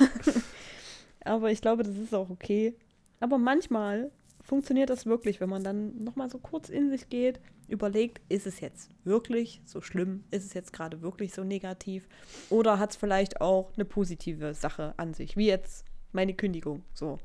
[1.26, 2.76] aber ich glaube, das ist auch okay.
[3.20, 4.12] Aber manchmal
[4.44, 8.60] funktioniert das wirklich, wenn man dann nochmal so kurz in sich geht, überlegt, ist es
[8.60, 12.08] jetzt wirklich so schlimm, ist es jetzt gerade wirklich so negativ
[12.50, 17.20] oder hat es vielleicht auch eine positive Sache an sich, wie jetzt meine Kündigung, so.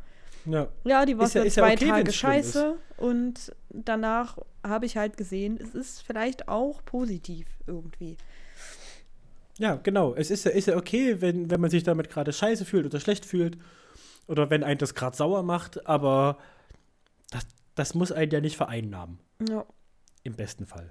[0.44, 0.68] Ja.
[0.84, 5.16] Ja, die war ja- für ja zwei okay, Tage scheiße und danach habe ich halt
[5.16, 8.16] gesehen, es ist vielleicht auch positiv irgendwie.
[9.58, 10.14] Ja, genau.
[10.14, 13.00] Es ist ja, ist ja okay, wenn, wenn man sich damit gerade scheiße fühlt oder
[13.00, 13.58] schlecht fühlt
[14.28, 16.38] oder wenn einen das gerade sauer macht, aber
[17.30, 19.18] das, das muss einen ja nicht vereinnahmen.
[19.48, 19.64] Ja.
[20.22, 20.90] Im besten Fall.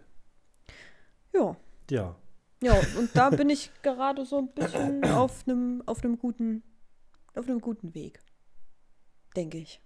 [1.33, 1.55] Ja.
[1.89, 2.15] Ja.
[2.61, 6.63] Ja, und da bin ich gerade so ein bisschen auf einem auf einem guten
[7.35, 8.19] auf einem guten Weg.
[9.35, 9.81] Denke ich.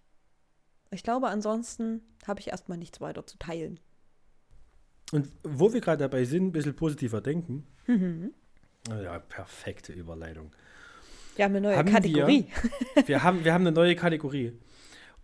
[0.91, 3.79] Ich glaube, ansonsten habe ich erstmal nichts weiter zu teilen.
[5.11, 7.65] Und wo wir gerade dabei sind, ein bisschen positiver denken.
[7.87, 8.33] Mhm.
[8.87, 10.51] Ja, perfekte Überleitung.
[11.35, 12.47] Wir haben eine neue Haben wir- Kategorie.
[13.07, 14.53] Wir haben, wir haben eine neue Kategorie.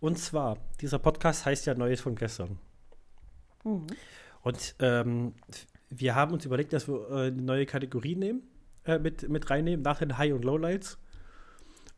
[0.00, 2.58] Und zwar, dieser Podcast heißt ja Neues von gestern.
[3.64, 3.86] Mhm.
[4.42, 5.34] Und ähm,
[5.90, 8.42] wir haben uns überlegt, dass wir äh, eine neue Kategorie nehmen,
[8.84, 10.98] äh, mit, mit reinnehmen, nach den High- und Lowlights.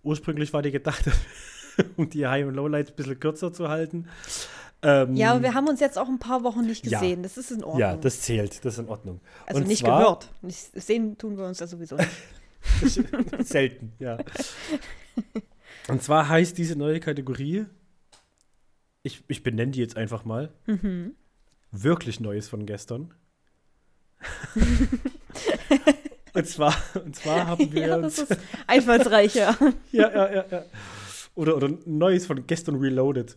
[0.02, 1.04] Ursprünglich war die gedacht,
[1.96, 4.06] um die High- und Lowlights ein bisschen kürzer zu halten.
[4.80, 7.00] Ähm, Ja, aber wir haben uns jetzt auch ein paar Wochen nicht Ja.
[7.00, 7.22] gesehen.
[7.24, 7.80] Das ist in Ordnung.
[7.80, 9.20] Ja, das zählt, das ist in Ordnung.
[9.46, 10.30] also und nicht zwar- gehört.
[10.40, 12.10] Nicht, sehen tun wir uns ja sowieso nicht.
[13.46, 14.18] Selten, ja.
[15.88, 17.64] Und zwar heißt diese neue Kategorie,
[19.02, 21.14] ich, ich benenne die jetzt einfach mal, Mhm.
[21.70, 23.14] wirklich Neues von gestern.
[26.34, 28.16] und, zwar, und zwar haben wir ja, uns.
[28.16, 29.56] das ist einfallsreich, ja.
[29.92, 30.64] Ja, ja, ja, ja.
[31.34, 33.36] Oder, oder Neues von gestern Reloaded.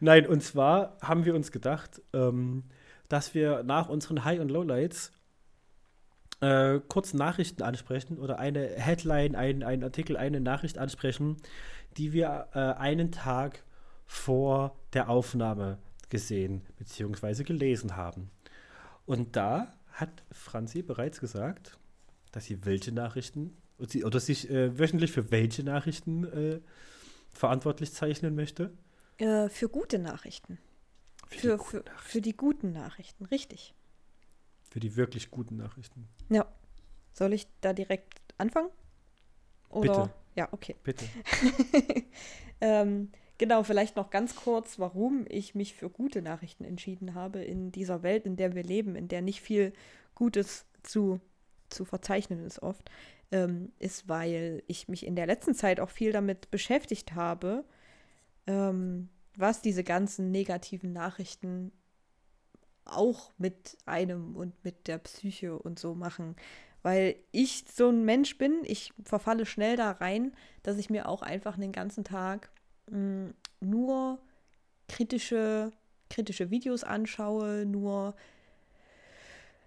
[0.00, 2.64] Nein, und zwar haben wir uns gedacht, ähm,
[3.08, 5.12] dass wir nach unseren High- und Lowlights
[6.40, 11.36] äh, kurz Nachrichten ansprechen oder eine Headline, ein, ein Artikel, eine Nachricht ansprechen,
[11.96, 13.64] die wir äh, einen Tag
[14.06, 17.44] vor der Aufnahme gesehen bzw.
[17.44, 18.30] gelesen haben.
[19.06, 21.78] Und da hat Franzi bereits gesagt,
[22.30, 26.60] dass sie welche Nachrichten oder sich äh, wöchentlich für welche Nachrichten äh,
[27.30, 28.72] verantwortlich zeichnen möchte.
[29.18, 30.58] Äh, für gute Nachrichten.
[31.32, 32.08] die Für, guten für, Nachrichten.
[32.08, 33.74] für die guten Nachrichten, richtig.
[34.70, 36.08] Für die wirklich guten Nachrichten.
[36.30, 36.46] Ja.
[37.12, 38.70] Soll ich da direkt anfangen?
[39.68, 40.04] Oder?
[40.04, 40.14] Bitte.
[40.34, 40.76] Ja, okay.
[40.82, 41.04] Bitte.
[42.64, 43.10] Ähm,
[43.42, 48.04] genau, vielleicht noch ganz kurz, warum ich mich für gute Nachrichten entschieden habe in dieser
[48.04, 49.72] Welt, in der wir leben, in der nicht viel
[50.14, 51.20] Gutes zu,
[51.68, 52.88] zu verzeichnen ist oft,
[53.32, 57.64] ähm, ist, weil ich mich in der letzten Zeit auch viel damit beschäftigt habe,
[58.46, 61.72] ähm, was diese ganzen negativen Nachrichten
[62.84, 66.36] auch mit einem und mit der Psyche und so machen.
[66.82, 71.22] Weil ich so ein Mensch bin, ich verfalle schnell da rein, dass ich mir auch
[71.22, 72.52] einfach den ganzen Tag
[72.90, 74.18] mh, nur
[74.88, 75.72] kritische,
[76.10, 78.14] kritische Videos anschaue, nur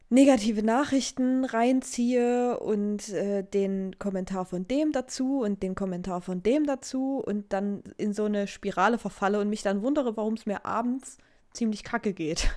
[0.10, 6.66] negative Nachrichten reinziehe und äh, den Kommentar von dem dazu und den Kommentar von dem
[6.66, 10.66] dazu und dann in so eine Spirale verfalle und mich dann wundere, warum es mir
[10.66, 11.18] abends
[11.54, 12.50] ziemlich kacke geht.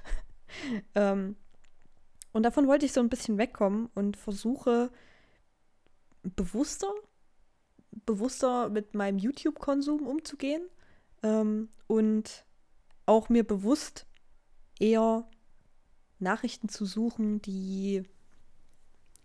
[0.94, 1.36] ähm,
[2.32, 4.90] und davon wollte ich so ein bisschen wegkommen und versuche
[6.22, 6.92] bewusster,
[8.06, 10.62] bewusster mit meinem YouTube-Konsum umzugehen
[11.22, 12.44] ähm, und
[13.06, 14.06] auch mir bewusst
[14.78, 15.28] eher
[16.18, 18.02] Nachrichten zu suchen, die,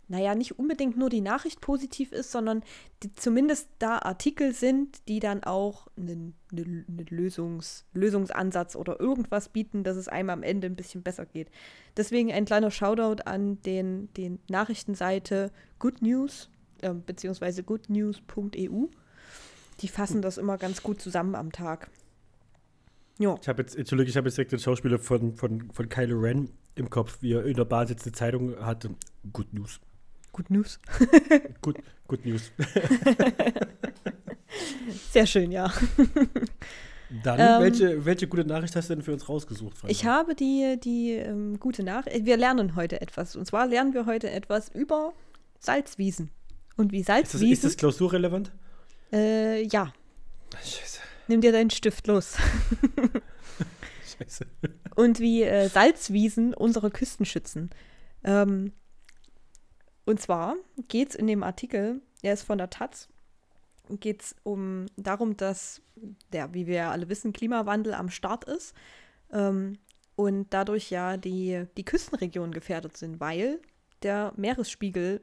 [0.08, 2.64] naja, nicht unbedingt nur die Nachricht positiv ist, sondern
[3.02, 9.50] die zumindest da Artikel sind, die dann auch einen, einen, einen Lösungs, Lösungsansatz oder irgendwas
[9.50, 11.50] bieten, dass es einem am Ende ein bisschen besser geht.
[11.98, 16.50] Deswegen ein kleiner Shoutout an den, den Nachrichtenseite Good News,
[16.84, 18.88] äh, beziehungsweise goodnews.eu.
[19.80, 21.90] Die fassen das immer ganz gut zusammen am Tag.
[23.20, 23.36] Ja.
[23.42, 26.50] Ich habe jetzt, Entschuldigung, ich habe jetzt direkt den Schauspieler von, von, von Kylo Ren
[26.76, 28.92] im Kopf, wie er in der sitzt, eine Zeitung hatte.
[29.32, 29.80] Good News.
[30.32, 30.80] Good News.
[31.62, 32.52] good, good News.
[35.12, 35.72] Sehr schön, ja.
[37.24, 39.78] Dann, ähm, welche, welche gute Nachricht hast du denn für uns rausgesucht?
[39.78, 39.92] Frank?
[39.92, 42.26] Ich habe die, die ähm, gute Nachricht.
[42.26, 43.36] Wir lernen heute etwas.
[43.36, 45.14] Und zwar lernen wir heute etwas über
[45.60, 46.32] Salzwiesen.
[46.76, 47.52] Und wie Salzwiesen.
[47.52, 48.52] Ist das, ist das klausurrelevant?
[49.12, 49.94] Äh, ja.
[50.56, 51.00] Scheiße.
[51.28, 52.36] Nimm dir deinen Stift los.
[54.18, 54.46] Scheiße.
[54.96, 57.70] Und wie äh, Salzwiesen unsere Küsten schützen.
[58.24, 58.74] Ähm,
[60.06, 60.56] und zwar
[60.88, 63.08] geht es in dem Artikel, der ist von der Taz,
[63.90, 65.82] geht es um darum, dass
[66.32, 68.76] der, wie wir ja alle wissen, Klimawandel am Start ist
[69.32, 69.78] ähm,
[70.16, 73.60] und dadurch ja die, die Küstenregionen gefährdet sind, weil
[74.04, 75.22] der Meeresspiegel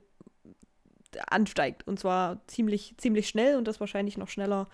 [1.26, 4.68] ansteigt und zwar ziemlich, ziemlich schnell und das wahrscheinlich noch schneller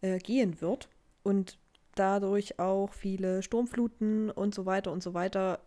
[0.00, 0.88] äh, gehen wird
[1.22, 1.58] und
[1.94, 5.60] dadurch auch viele Sturmfluten und so weiter und so weiter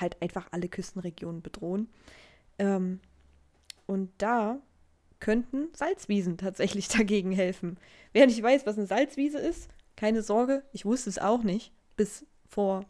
[0.00, 1.88] halt einfach alle Küstenregionen bedrohen.
[2.58, 3.00] Ähm,
[3.86, 4.60] und da
[5.20, 7.78] könnten Salzwiesen tatsächlich dagegen helfen.
[8.12, 12.26] Wer nicht weiß, was eine Salzwiese ist, keine Sorge, ich wusste es auch nicht, bis
[12.48, 12.84] vor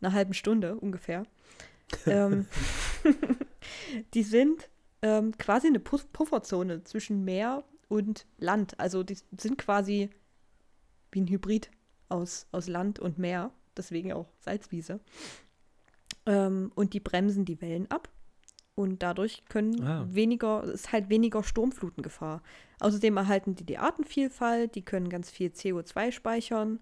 [0.00, 1.24] einer halben Stunde ungefähr.
[2.06, 2.46] ähm,
[4.14, 4.68] die sind
[5.02, 8.78] ähm, quasi eine Pufferzone zwischen Meer und Land.
[8.80, 10.10] Also die sind quasi
[11.10, 11.70] wie ein Hybrid
[12.08, 15.00] aus, aus Land und Meer, deswegen auch Salzwiese.
[16.26, 18.08] Ähm, und die bremsen die Wellen ab.
[18.74, 20.06] Und dadurch können ah.
[20.08, 22.42] weniger, ist halt weniger Sturmflutengefahr.
[22.80, 26.80] Außerdem erhalten die die Artenvielfalt, die können ganz viel CO2 speichern.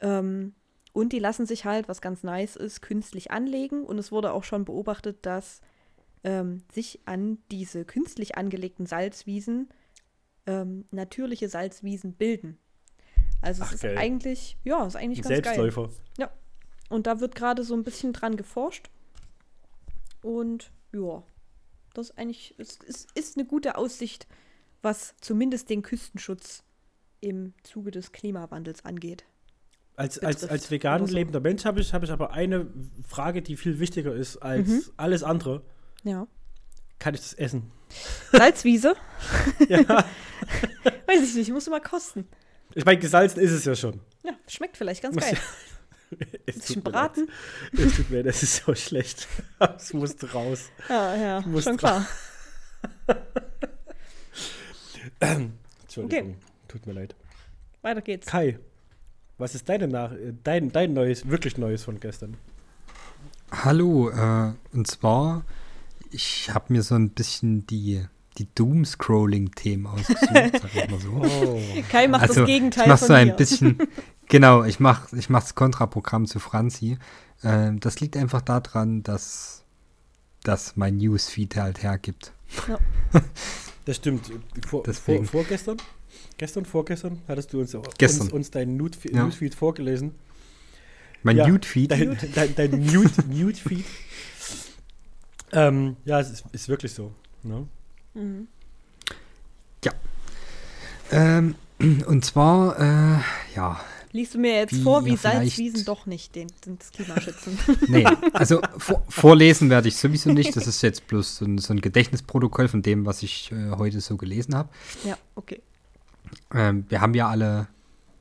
[0.00, 0.54] Ähm,
[0.94, 3.84] und die lassen sich halt, was ganz nice ist, künstlich anlegen.
[3.84, 5.60] Und es wurde auch schon beobachtet, dass
[6.24, 9.68] ähm, sich an diese künstlich angelegten Salzwiesen
[10.48, 12.58] ähm, natürliche Salzwiesen bilden.
[13.40, 13.98] Also Ach, es ist geil.
[13.98, 15.88] eigentlich, ja, ist eigentlich ganz Selbstläufer.
[15.88, 15.96] geil.
[16.18, 16.30] Ja.
[16.88, 18.90] Und da wird gerade so ein bisschen dran geforscht.
[20.22, 21.22] Und ja,
[21.94, 24.26] das ist eigentlich, es ist, ist eine gute Aussicht,
[24.82, 26.64] was zumindest den Küstenschutz
[27.20, 29.24] im Zuge des Klimawandels angeht.
[29.96, 32.68] Als, als, als vegan lebender Mensch habe ich, hab ich aber eine
[33.06, 34.82] Frage, die viel wichtiger ist als mhm.
[34.96, 35.64] alles andere.
[36.04, 36.26] Ja.
[36.98, 37.70] Kann ich das essen?
[38.32, 38.94] Salzwiese?
[39.68, 39.78] ja.
[41.06, 42.28] Weiß ich nicht, muss mal kosten.
[42.74, 44.00] Ich meine, gesalzen ist es ja schon.
[44.22, 45.38] Ja, schmeckt vielleicht ganz geil.
[46.46, 47.28] es bisschen braten.
[47.72, 49.26] Es tut mir, das ist so schlecht.
[49.76, 50.70] Es musste raus.
[50.88, 52.06] Ja, ja, schon klar.
[55.20, 56.36] Entschuldigung, okay.
[56.68, 57.14] tut mir leid.
[57.82, 58.26] Weiter geht's.
[58.26, 58.58] Kai,
[59.38, 60.12] was ist deine Nach
[60.44, 62.36] dein, dein neues, wirklich neues von gestern?
[63.50, 65.44] Hallo, äh, und zwar,
[66.10, 68.04] ich habe mir so ein bisschen die
[68.38, 71.10] die Doom-Scrolling-Themen ausgesucht, sag ich mal so.
[71.10, 71.60] Oh.
[71.90, 73.78] Kai macht also, das Gegenteil ich mach so ein bisschen,
[74.28, 76.98] genau, ich mache ich mach das Kontraprogramm zu Franzi.
[77.42, 79.64] Äh, das liegt einfach daran, dass,
[80.44, 82.32] dass mein Newsfeed halt hergibt.
[82.68, 82.78] Ja.
[83.84, 84.30] Das stimmt.
[84.66, 85.78] Vor, vor, vorgestern?
[86.36, 88.26] Gestern, vorgestern hattest du uns, Gestern.
[88.26, 89.24] uns, uns deinen Newsfeed, ja.
[89.24, 90.14] Newsfeed vorgelesen.
[91.22, 91.90] Mein ja, Newsfeed?
[91.90, 93.86] Dein, dein, dein Nude, Newsfeed.
[95.52, 97.12] Ähm, ja, es ist, ist wirklich so.
[97.42, 97.66] Ne?
[98.14, 98.48] Mhm.
[99.84, 99.92] Ja.
[101.10, 101.54] Ähm,
[102.06, 103.20] und zwar, äh,
[103.54, 103.80] ja.
[104.12, 107.58] Liest du mir jetzt wie vor, wie Salzwiesen doch nicht den, den das Klima schützen?
[107.88, 110.56] nee, also vor, vorlesen werde ich sowieso nicht.
[110.56, 114.00] Das ist jetzt bloß so ein, so ein Gedächtnisprotokoll von dem, was ich äh, heute
[114.00, 114.70] so gelesen habe.
[115.04, 115.60] Ja, okay.
[116.54, 117.68] Ähm, wir haben ja alle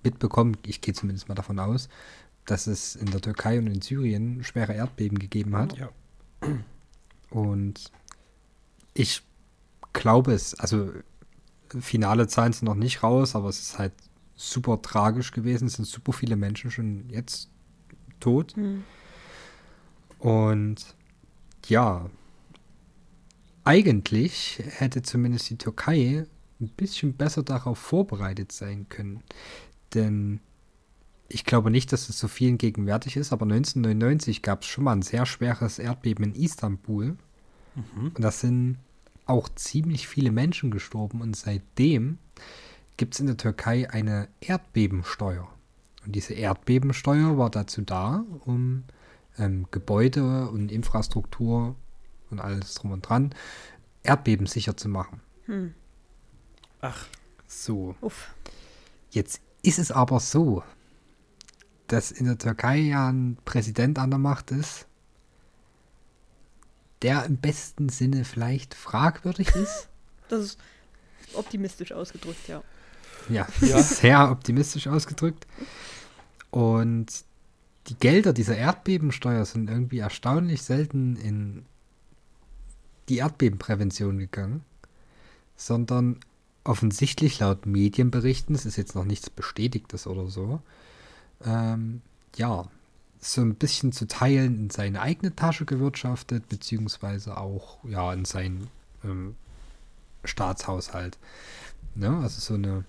[0.04, 1.88] mitbekommen, ich gehe zumindest mal davon aus,
[2.46, 5.78] dass es in der Türkei und in Syrien schwere Erdbeben gegeben hat.
[5.78, 5.90] Ja.
[7.30, 7.92] Und
[8.94, 9.24] ich
[9.94, 10.92] glaube es, also
[11.80, 13.94] finale Zahlen sind noch nicht raus, aber es ist halt
[14.36, 15.68] super tragisch gewesen.
[15.68, 17.50] Es sind super viele Menschen schon jetzt
[18.20, 18.56] tot.
[18.56, 18.84] Mhm.
[20.20, 20.96] Und
[21.68, 22.10] ja,
[23.64, 26.26] eigentlich hätte zumindest die Türkei
[26.60, 29.24] ein bisschen besser darauf vorbereitet sein können.
[29.94, 30.40] Denn
[31.30, 34.94] ich glaube nicht, dass es so vielen gegenwärtig ist, aber 1999 gab es schon mal
[34.94, 37.18] ein sehr schweres Erdbeben in Istanbul.
[37.76, 38.12] Mhm.
[38.16, 38.78] Und da sind
[39.26, 41.22] auch ziemlich viele Menschen gestorben.
[41.22, 42.18] Und seitdem
[42.96, 45.48] gibt es in der Türkei eine Erdbebensteuer.
[46.06, 48.84] Und diese Erdbebensteuer war dazu da, um
[49.38, 51.76] ähm, Gebäude und Infrastruktur
[52.30, 53.34] und alles drum und dran
[54.04, 55.22] erdbebensicher zu machen.
[55.46, 55.74] Hm.
[56.82, 57.06] Ach.
[57.48, 57.96] So.
[58.02, 58.34] Uff.
[59.12, 60.64] Jetzt ist es aber so,
[61.88, 64.88] dass in der Türkei ja ein Präsident an der Macht ist,
[67.02, 69.90] der im besten Sinne vielleicht fragwürdig ist.
[70.30, 70.60] Das ist
[71.36, 72.62] optimistisch ausgedrückt, ja.
[73.30, 73.82] Ja, ja.
[73.82, 75.48] sehr optimistisch ausgedrückt.
[76.52, 77.24] Und
[77.88, 81.66] die Gelder dieser Erdbebensteuer sind irgendwie erstaunlich selten in
[83.08, 84.66] die Erdbebenprävention gegangen,
[85.56, 86.20] sondern
[86.66, 90.62] offensichtlich laut Medienberichten, es ist jetzt noch nichts Bestätigtes oder so,
[91.46, 92.02] ähm,
[92.36, 92.66] ja,
[93.20, 98.68] so ein bisschen zu teilen in seine eigene Tasche gewirtschaftet, beziehungsweise auch ja in seinen
[99.04, 99.36] ähm,
[100.24, 101.18] Staatshaushalt.
[101.96, 102.16] Ne?
[102.18, 102.86] Also so eine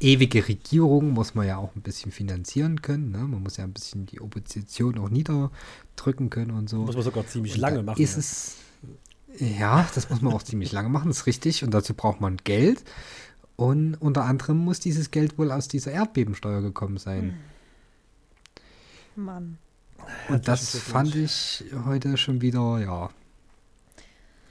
[0.00, 3.10] ewige Regierung muss man ja auch ein bisschen finanzieren können.
[3.10, 3.18] Ne?
[3.18, 6.78] Man muss ja ein bisschen die Opposition auch niederdrücken können und so.
[6.78, 8.02] Muss man sogar ziemlich und lange machen.
[8.02, 8.18] Ist ja.
[8.18, 8.56] es
[9.38, 11.64] ja, das muss man auch ziemlich lange machen, ist richtig.
[11.64, 12.82] Und dazu braucht man Geld.
[13.60, 17.34] Und unter anderem muss dieses Geld wohl aus dieser Erdbebensteuer gekommen sein.
[19.14, 19.24] Hm.
[19.24, 19.58] Mann.
[20.30, 23.10] Und das, das fand ich heute schon wieder, ja,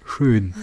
[0.06, 0.54] schön.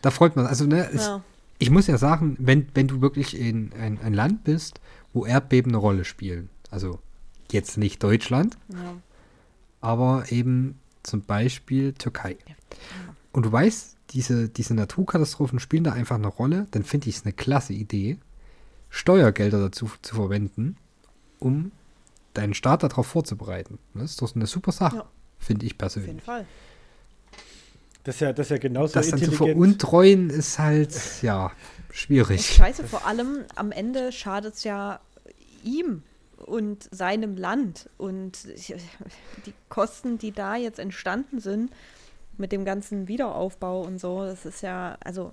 [0.00, 1.22] Da freut man Also, ne, es, ja.
[1.58, 4.80] ich muss ja sagen, wenn, wenn du wirklich in ein, ein Land bist,
[5.12, 6.98] wo Erdbeben eine Rolle spielen, also
[7.52, 8.94] jetzt nicht Deutschland, ja.
[9.82, 12.38] aber eben zum Beispiel Türkei.
[13.32, 17.24] Und du weißt, diese, diese Naturkatastrophen spielen da einfach eine Rolle, dann finde ich es
[17.24, 18.18] eine klasse Idee,
[18.90, 20.76] Steuergelder dazu zu verwenden,
[21.38, 21.72] um
[22.34, 23.78] deinen Staat darauf vorzubereiten.
[23.94, 25.10] Das ist doch eine super Sache, ja.
[25.38, 26.10] finde ich persönlich.
[26.10, 26.46] Auf jeden Fall.
[28.04, 29.32] Das ist ja, das ist ja genauso das intelligent.
[29.32, 31.52] Das dann zu veruntreuen ist halt, ja,
[31.90, 32.46] schwierig.
[32.46, 35.00] Scheiße, vor allem am Ende schadet es ja
[35.62, 36.02] ihm
[36.38, 38.38] und seinem Land und
[39.44, 41.70] die Kosten, die da jetzt entstanden sind,
[42.38, 45.32] mit dem ganzen Wiederaufbau und so, das ist ja, also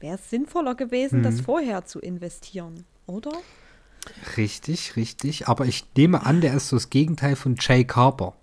[0.00, 1.22] wäre es sinnvoller gewesen, mhm.
[1.22, 3.32] das vorher zu investieren, oder?
[4.36, 5.48] Richtig, richtig.
[5.48, 8.34] Aber ich nehme an, der ist so das Gegenteil von Jake Harper.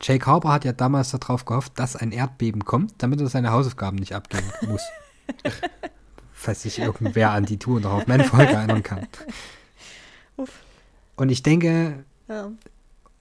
[0.00, 3.96] Jake Harper hat ja damals darauf gehofft, dass ein Erdbeben kommt, damit er seine Hausaufgaben
[3.96, 4.82] nicht abgeben muss.
[6.32, 9.08] Falls sich irgendwer an die Tour noch auf meine Folge erinnern kann.
[10.36, 10.52] Uff.
[11.16, 12.52] Und ich denke, ja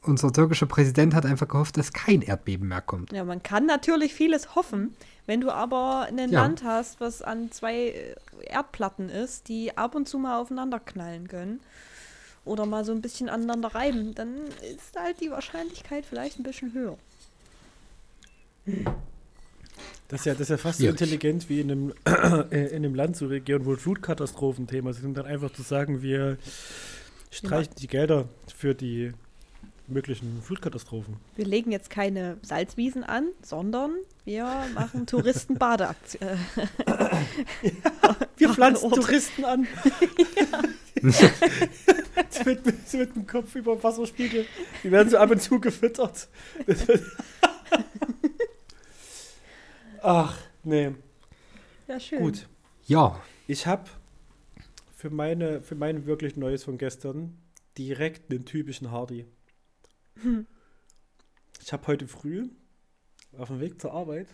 [0.08, 3.12] unser türkischer Präsident hat einfach gehofft, dass kein Erdbeben mehr kommt.
[3.12, 4.96] Ja, man kann natürlich vieles hoffen.
[5.26, 6.42] Wenn du aber ein ja.
[6.42, 11.28] Land hast, was an zwei äh, Erdplatten ist, die ab und zu mal aufeinander knallen
[11.28, 11.60] können
[12.46, 14.36] oder mal so ein bisschen aneinander reiben, dann
[14.74, 16.98] ist halt die Wahrscheinlichkeit vielleicht ein bisschen höher.
[20.08, 21.94] Das ist ja, das ist ja fast so intelligent wie in einem,
[22.52, 26.38] äh, in einem Land zu regieren, wo Flutkatastrophen-Thema sind, dann einfach zu sagen, wir
[27.32, 29.12] streichen die Gelder für die
[29.88, 31.18] möglichen Flutkatastrophen.
[31.36, 33.92] Wir legen jetzt keine Salzwiesen an, sondern
[34.26, 36.38] wir machen Touristenbadeaktionen.
[36.86, 39.68] ja, wir pflanzen Touristen an.
[42.46, 44.46] mit, mit dem Kopf über dem Wasserspiegel.
[44.84, 46.28] Die werden so ab und zu gefüttert.
[50.02, 50.92] Ach, nee.
[51.88, 52.20] Ja, schön.
[52.20, 52.48] Gut.
[52.86, 53.22] Ja.
[53.48, 53.86] Ich habe
[54.96, 57.38] für meine, für mein wirklich Neues von gestern
[57.78, 59.26] direkt einen typischen Hardy.
[60.22, 60.48] Hm.
[61.60, 62.48] Ich habe heute früh
[63.38, 64.30] auf dem Weg zur Arbeit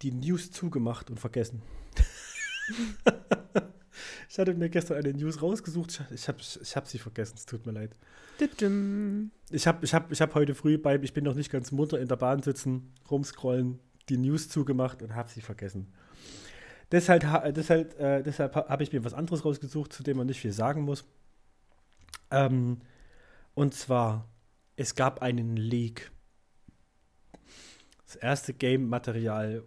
[0.00, 1.60] die News zugemacht und vergessen.
[4.28, 6.02] ich hatte mir gestern eine News rausgesucht.
[6.14, 7.34] Ich habe ich hab sie vergessen.
[7.36, 7.94] Es tut mir leid.
[9.50, 12.00] Ich habe ich hab, ich hab heute früh beim, ich bin noch nicht ganz munter
[12.00, 15.92] in der Bahn sitzen, rumscrollen, die News zugemacht und habe sie vergessen.
[16.90, 17.24] Deshalb,
[17.54, 20.82] deshalb, äh, deshalb habe ich mir was anderes rausgesucht, zu dem man nicht viel sagen
[20.82, 21.04] muss.
[22.30, 22.80] Ähm,
[23.54, 24.28] und zwar,
[24.76, 26.10] es gab einen Leak.
[28.06, 29.64] Das erste Game-Material,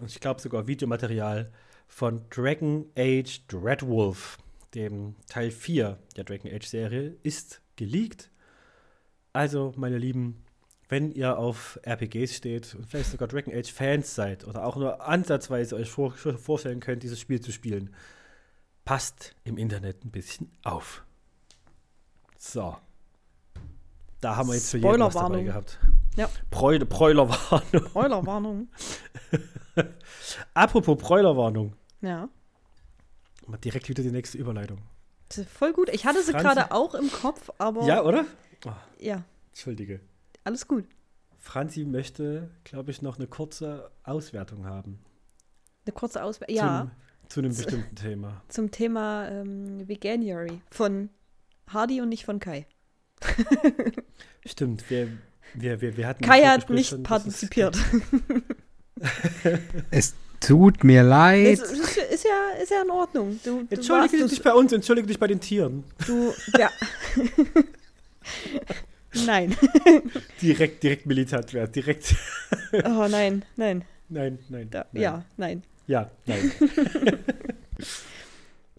[0.00, 1.52] und ich glaube sogar Videomaterial
[1.86, 4.38] von Dragon Age Dreadwolf,
[4.74, 8.30] dem Teil 4 der Dragon Age-Serie, ist geleakt.
[9.32, 10.44] Also, meine Lieben,
[10.88, 15.06] wenn ihr auf RPGs steht und vielleicht sogar Dragon Age Fans seid oder auch nur
[15.06, 17.94] ansatzweise euch vor vorstellen könnt, dieses Spiel zu spielen,
[18.84, 21.04] passt im Internet ein bisschen auf.
[22.36, 22.76] So.
[24.22, 25.78] Da haben wir jetzt für jeden was dabei gehabt.
[26.16, 26.30] Ja.
[26.50, 27.86] Bräu Bräulerwarnung.
[27.88, 28.68] Spoilerwarnung.
[30.54, 31.74] Apropos Bräulerwarnung.
[32.00, 32.28] Ja.
[33.46, 34.78] Mal direkt wieder die nächste Überleitung.
[35.52, 35.88] Voll gut.
[35.88, 38.24] Ich hatte sie gerade auch im Kopf, aber Ja, oder?
[38.64, 40.00] Oh, ja, Entschuldige.
[40.44, 40.84] alles gut.
[41.38, 45.02] Franzi möchte, glaube ich, noch eine kurze Auswertung haben.
[45.84, 46.48] Eine kurze Auswahl.
[46.48, 46.92] Ja,
[47.28, 48.42] zu einem bestimmten Thema.
[48.48, 51.08] zum Thema ähm, Veganuary von
[51.66, 52.66] Hardy und nicht von Kai.
[54.46, 55.08] Stimmt, wir,
[55.54, 56.24] wir, wir, wir hatten.
[56.24, 57.76] Kai hat nicht schon, partizipiert.
[59.90, 61.58] Es tut mir leid.
[61.58, 63.40] Es ist, ist, ja, ist ja in Ordnung.
[63.42, 65.82] Du, du Entschuldige dich bei uns, entschuldige dich bei den Tieren.
[66.06, 66.70] Du, ja.
[69.26, 69.56] nein.
[70.40, 72.14] Direkt, direkt Militantwert, direkt.
[72.84, 73.84] Oh nein, nein.
[74.08, 74.68] Nein, nein.
[74.70, 75.02] Da, nein.
[75.02, 75.62] Ja, nein.
[75.86, 76.52] Ja, nein.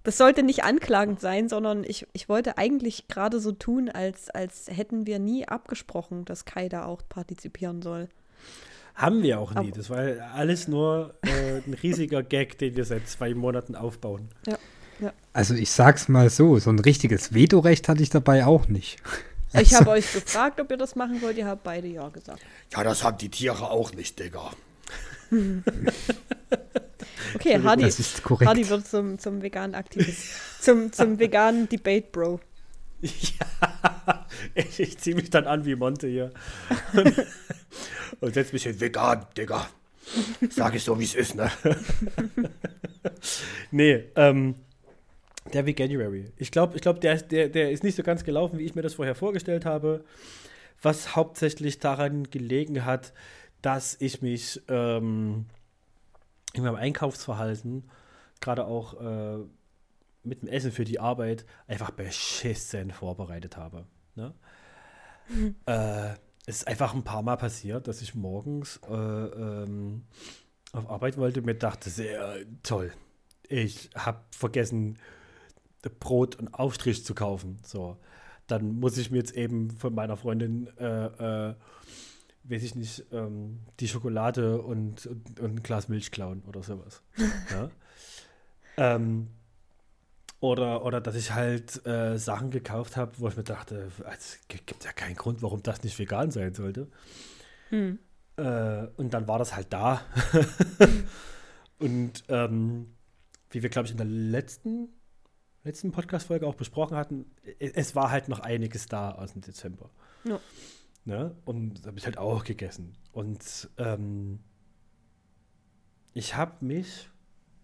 [0.03, 4.67] Das sollte nicht anklagend sein, sondern ich, ich wollte eigentlich gerade so tun, als, als
[4.69, 8.09] hätten wir nie abgesprochen, dass Kai da auch partizipieren soll.
[8.95, 9.57] Haben wir auch nie.
[9.57, 10.03] Aber- Das war
[10.35, 14.29] alles nur äh, ein riesiger Gag, den wir seit zwei Monaten aufbauen.
[15.33, 18.97] Also ich sag's mal so, so ein richtiges Vetorecht hatte ich dabei auch nicht.
[19.59, 21.37] Ich habe euch gefragt, ob ihr das machen wollt.
[21.37, 22.41] Ihr habt beide ja gesagt.
[22.71, 24.51] Ja, das haben die Tiere auch nicht, Digga.
[27.35, 28.47] Okay, Hardy, Das ist korrekt.
[28.47, 30.61] Hardy wird zum, zum veganen Aktivist.
[30.61, 32.39] zum, zum veganen Debate Bro.
[33.01, 36.31] Ja, ich, ich ziehe mich dann an wie Monte hier.
[38.19, 38.79] Und setz mich hin.
[38.79, 39.67] Vegan, Digga.
[40.49, 41.51] Sag ich so, wie es ist, ne?
[43.71, 44.55] Nee, ähm,
[45.53, 46.31] der Veganuary.
[46.37, 48.81] Ich glaube, ich glaub, der, der, der ist nicht so ganz gelaufen, wie ich mir
[48.81, 50.03] das vorher vorgestellt habe.
[50.81, 53.13] Was hauptsächlich daran gelegen hat,
[53.63, 55.47] dass ich mich ähm,
[56.53, 57.89] in meinem Einkaufsverhalten,
[58.39, 59.37] gerade auch äh,
[60.23, 63.87] mit dem Essen für die Arbeit, einfach beschissen vorbereitet habe.
[64.15, 64.35] Ne?
[65.65, 66.13] äh,
[66.45, 70.03] es ist einfach ein paar Mal passiert, dass ich morgens äh, ähm,
[70.73, 72.91] auf Arbeit wollte und mir dachte, sehr toll.
[73.47, 74.99] Ich habe vergessen,
[75.99, 77.59] Brot und Aufstrich zu kaufen.
[77.65, 77.97] So,
[78.47, 81.55] dann muss ich mir jetzt eben von meiner Freundin, äh, äh,
[82.43, 87.01] weiß ich nicht, ähm, die Schokolade und, und, und ein Glas Milch klauen oder sowas.
[87.51, 87.69] ja?
[88.77, 89.27] ähm,
[90.39, 94.83] oder, oder dass ich halt äh, Sachen gekauft habe, wo ich mir dachte, es gibt
[94.83, 96.89] ja keinen Grund, warum das nicht vegan sein sollte.
[97.69, 97.97] Hm.
[98.35, 100.01] Äh, und dann war das halt da.
[101.79, 102.93] und ähm,
[103.51, 104.89] wie wir, glaube ich, in der letzten,
[105.63, 107.25] letzten Podcast-Folge auch besprochen hatten,
[107.59, 109.91] es war halt noch einiges da aus dem Dezember.
[110.25, 110.41] Ja.
[111.05, 111.35] Ne?
[111.45, 112.93] Und habe ich halt auch gegessen.
[113.11, 114.39] Und ähm,
[116.13, 117.09] ich habe mich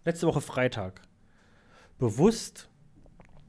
[0.03, 1.01] letzte Woche Freitag
[1.97, 2.69] bewusst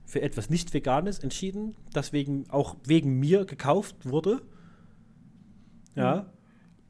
[0.05, 4.43] für etwas nicht Veganes entschieden, das wegen, auch wegen mir gekauft wurde.
[5.95, 6.33] Ja.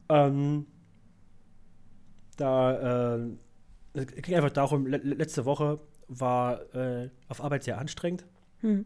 [0.09, 0.67] Ähm,
[2.37, 3.29] da äh,
[3.93, 8.25] es ging einfach darum, le letzte Woche war äh, auf Arbeit sehr anstrengend.
[8.59, 8.85] Hm.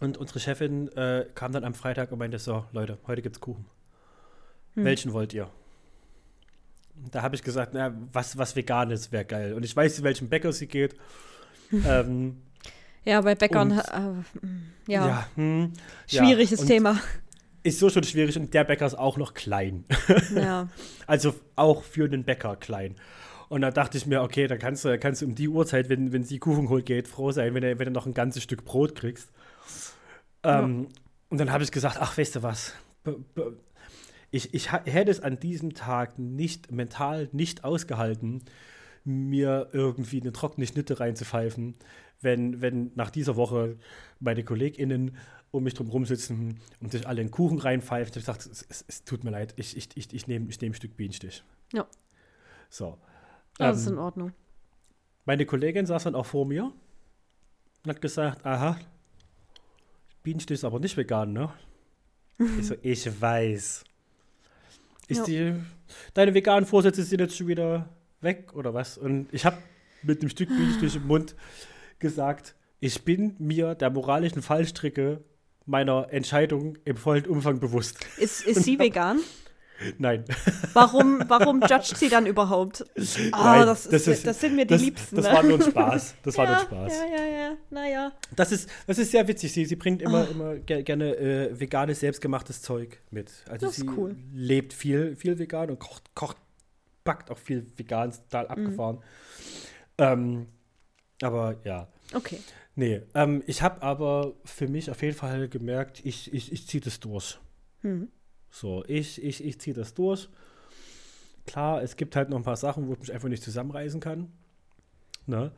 [0.00, 3.64] Und unsere Chefin äh, kam dann am Freitag und meinte: So, Leute, heute gibt's Kuchen.
[4.74, 4.84] Hm.
[4.84, 5.48] Welchen wollt ihr?
[7.10, 9.54] Da habe ich gesagt: Na, was, was Veganes wäre geil.
[9.54, 10.94] Und ich weiß, zu welchem Bäcker sie geht.
[11.86, 12.42] ähm,
[13.04, 15.72] Ja, bei Bäckern, Und- äh, mm, ja, hm,
[16.08, 16.24] ja.
[16.24, 16.98] schwieriges Und Thema.
[17.62, 19.84] Ist so schon schwierig und der Bäcker ist auch noch klein.
[20.34, 20.68] Ja.
[21.08, 22.96] Also auch für einen Bäcker klein.
[23.48, 26.12] Und da dachte ich mir, okay, dann kannst du, kannst du um die Uhrzeit, wenn,
[26.12, 28.64] wenn sie Kuchen holt geht, froh sein, wenn du, wenn du noch ein ganzes Stück
[28.64, 29.30] Brot kriegst.
[30.46, 30.88] Ähm,
[31.28, 32.74] Und dann habe ich gesagt, ach, weißt du was?
[34.30, 38.42] Ich, ich hätte es an diesem Tag nicht mental nicht ausgehalten,
[39.04, 41.76] mir irgendwie eine trockene Schnitte reinzupfeifen,
[42.20, 43.78] wenn, wenn nach dieser Woche
[44.18, 45.16] meine KollegInnen
[45.52, 48.08] um mich drum rumsitzen und sich alle einen Kuchen reinpfeifen.
[48.20, 50.60] Ich habe gesagt, es, es, es tut mir leid, ich, ich, ich, ich nehme ich
[50.60, 51.44] nehm ein Stück Bienenstich.
[51.72, 51.86] Ja.
[52.68, 52.98] So.
[53.58, 54.32] Das ist Ähm, in Ordnung.
[55.24, 56.72] meine Kollegin saß dann auch vor mir
[57.84, 58.76] und hat gesagt, aha,
[60.26, 61.52] Bienenstich ist aber nicht vegan, ne?
[62.58, 63.84] ich so, ich weiß.
[65.06, 65.24] Ist Ja.
[65.24, 65.54] die,
[66.14, 67.88] deine veganen Vorsätze sind jetzt schon wieder
[68.20, 68.98] weg oder was?
[68.98, 69.58] Und ich habe
[70.02, 71.36] mit einem Stück Bienenstich im Mund
[72.00, 75.22] gesagt, ich bin mir der moralischen Fallstricke
[75.64, 78.04] meiner Entscheidung im vollen Umfang bewusst.
[78.18, 79.20] Ist, ist sie vegan?
[79.98, 80.24] Nein.
[80.72, 82.84] Warum, warum judgt sie dann überhaupt?
[83.32, 85.16] Ah, Nein, das, ist, das, sind mir die das, Liebsten.
[85.16, 85.32] Das ne?
[85.32, 86.14] war nur ein Spaß.
[86.22, 86.92] Das war nur ja, ein Spaß.
[86.98, 87.56] Ja, ja, ja.
[87.70, 88.12] Naja.
[88.34, 89.52] Das ist, das ist sehr witzig.
[89.52, 90.30] Sie, sie bringt immer, Ah.
[90.30, 93.30] immer ger gerne äh, veganes, selbstgemachtes Zeug mit.
[93.48, 94.16] Also Das ist sie cool.
[94.32, 96.36] lebt viel, viel vegan und kocht, kocht,
[97.04, 98.28] backt auch viel vegan, ist Mhm.
[98.30, 98.98] total abgefahren.
[99.98, 100.46] Ähm,
[101.22, 101.88] aber ja.
[102.14, 102.38] Okay.
[102.74, 106.82] Nee, ähm, ich habe aber für mich auf jeden Fall gemerkt, ich, ich, ich ziehe
[106.82, 107.38] das durch.
[107.82, 108.08] Hm.
[108.58, 110.30] So, ich, ich, ich ziehe das durch.
[111.44, 114.32] Klar, es gibt halt noch ein paar Sachen, wo ich mich einfach nicht zusammenreißen kann.
[115.26, 115.52] Ne?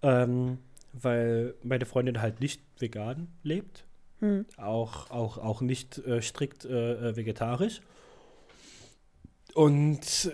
[0.00, 0.58] Ähm,
[0.92, 3.84] weil meine Freundin halt nicht vegan lebt.
[4.20, 4.46] Hm.
[4.58, 7.80] Auch, auch, auch nicht äh, strikt äh, äh, vegetarisch.
[9.54, 10.30] Und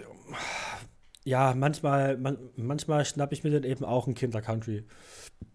[1.24, 4.84] ja, manchmal, man, manchmal schnappe ich mir dann eben auch ein Kinder-Country.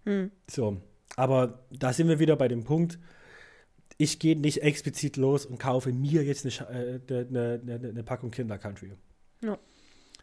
[0.06, 0.32] Hm.
[0.50, 0.82] So,
[1.18, 2.98] aber da sind wir wieder bei dem Punkt,
[3.98, 8.32] ich gehe nicht explizit los und kaufe mir jetzt eine, äh, eine, eine, eine Packung
[8.32, 8.94] Kinder Country.
[9.42, 9.58] Ja.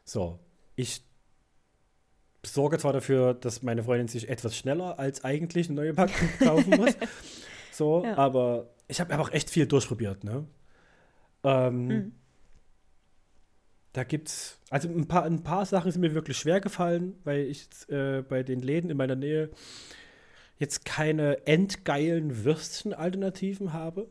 [0.04, 0.38] So,
[0.76, 1.02] ich
[2.44, 6.70] sorge zwar dafür, dass meine Freundin sich etwas schneller als eigentlich eine neue Packung kaufen
[6.76, 6.94] muss.
[7.72, 8.16] So, Ja.
[8.16, 10.46] aber ich habe auch echt viel durchprobiert, ne?
[11.42, 12.12] Ähm, Mhm.
[13.92, 17.68] Da gibt's, also ein paar, ein paar Sachen sind mir wirklich schwer gefallen, weil ich
[17.88, 19.50] äh, bei den Läden in meiner Nähe
[20.58, 24.08] jetzt keine endgeilen Würstchen-Alternativen habe.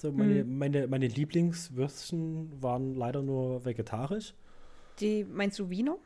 [0.00, 4.34] So meine, meine, meine Lieblingswürstchen waren leider nur vegetarisch.
[5.00, 5.96] Die, meinst du Wiener?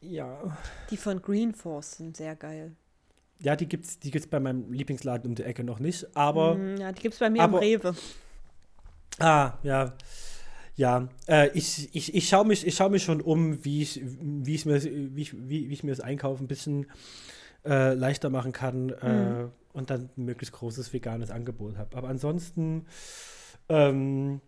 [0.00, 0.56] Ja.
[0.90, 2.76] Die von Green Force sind sehr geil.
[3.40, 6.54] Ja, die gibt's, die gibt's bei meinem Lieblingsladen um die Ecke noch nicht, aber.
[6.54, 7.94] Mm, ja, die gibt es bei mir aber- im Rewe.
[9.18, 9.94] Ah, ja.
[10.76, 14.54] Ja, äh, ich, ich, ich schaue mich, ich schau mich schon um, wie ich, wie
[14.56, 16.86] ich, mir, wie ich, wie, wie ich mir das Einkaufen ein bisschen
[17.64, 21.96] äh, leichter machen kann äh, und dann ein möglichst großes veganes Angebot habe.
[21.96, 22.86] Aber ansonsten,
[23.68, 24.40] ähm,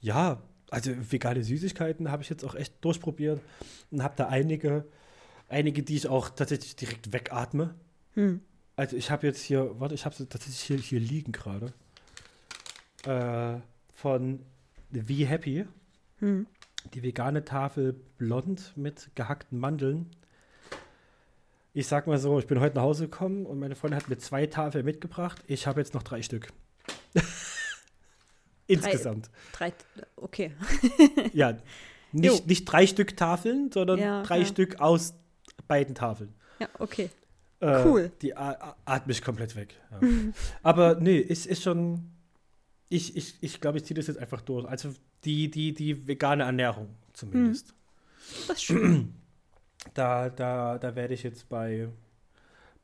[0.00, 3.40] ja, also vegane Süßigkeiten habe ich jetzt auch echt durchprobiert
[3.90, 4.84] und habe da einige,
[5.48, 7.74] einige, die ich auch tatsächlich direkt wegatme.
[8.14, 8.40] Hm.
[8.76, 11.72] Also ich habe jetzt hier, warte, ich habe sie tatsächlich hier, hier liegen gerade.
[13.04, 13.60] Äh,
[13.92, 14.40] von
[14.90, 15.66] Wie Happy.
[16.18, 16.46] Hm.
[16.94, 20.06] Die vegane Tafel blond mit gehackten Mandeln.
[21.72, 24.18] Ich sag mal so, ich bin heute nach Hause gekommen und meine Freundin hat mir
[24.18, 25.42] zwei Tafeln mitgebracht.
[25.46, 26.48] Ich habe jetzt noch drei Stück.
[28.66, 29.30] Insgesamt.
[29.52, 29.72] Drei,
[30.16, 30.52] okay.
[31.32, 31.56] Ja.
[32.12, 32.40] Nicht, Jo.
[32.46, 34.44] nicht drei Stück Tafeln, sondern Ja, drei ja.
[34.44, 35.14] Stück aus
[35.68, 36.34] beiden Tafeln.
[36.58, 37.08] Ja, okay.
[37.60, 38.10] Äh, Cool.
[38.22, 39.74] Die atme ich komplett weg.
[39.92, 40.00] Ja.
[40.62, 42.10] Aber nee, es ist schon.
[42.88, 44.66] Ich, ich, ich glaube, ich ziehe das jetzt einfach durch.
[44.66, 44.92] Also
[45.24, 47.74] die, die, die vegane Ernährung zumindest.
[48.48, 49.14] Das ist schön.
[49.94, 51.88] Da, da, da werde ich jetzt bei,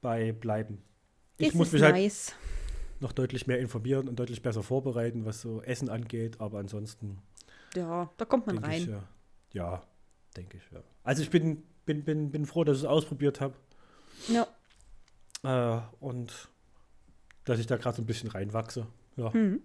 [0.01, 0.83] bei bleiben.
[1.39, 2.33] Ich Das muss mich halt nice.
[3.01, 6.41] noch deutlich mehr informieren und deutlich besser vorbereiten, was so Essen angeht.
[6.41, 7.19] Aber ansonsten
[7.75, 8.91] Ja, da kommt man denke ich, rein.
[8.91, 9.03] ja,
[9.53, 9.83] ja,
[10.37, 10.81] denke ich, ja.
[11.05, 13.55] Also ich bin, bin, bin, bin froh, dass ich es ausprobiert habe.
[14.29, 14.47] Ja.
[15.45, 16.49] Äh, und
[17.45, 18.87] dass ich da gerade so ein bisschen reinwachse.
[19.17, 19.61] Ja, Hm.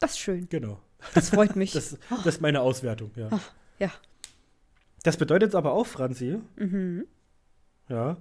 [0.00, 0.48] Das ist schön.
[0.48, 0.80] genau.
[1.14, 1.72] Das freut mich.
[1.74, 3.30] Das, das ist meine Auswertung, ja.
[3.78, 3.90] ja.
[5.02, 7.06] Das bedeutet aber auch, Franzi, Mhm.
[7.88, 8.16] ja,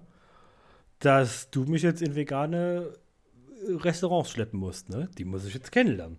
[0.99, 2.93] dass du mich jetzt in vegane
[3.67, 5.09] Restaurants schleppen musst, ne?
[5.17, 6.17] Die muss ich jetzt kennenlernen.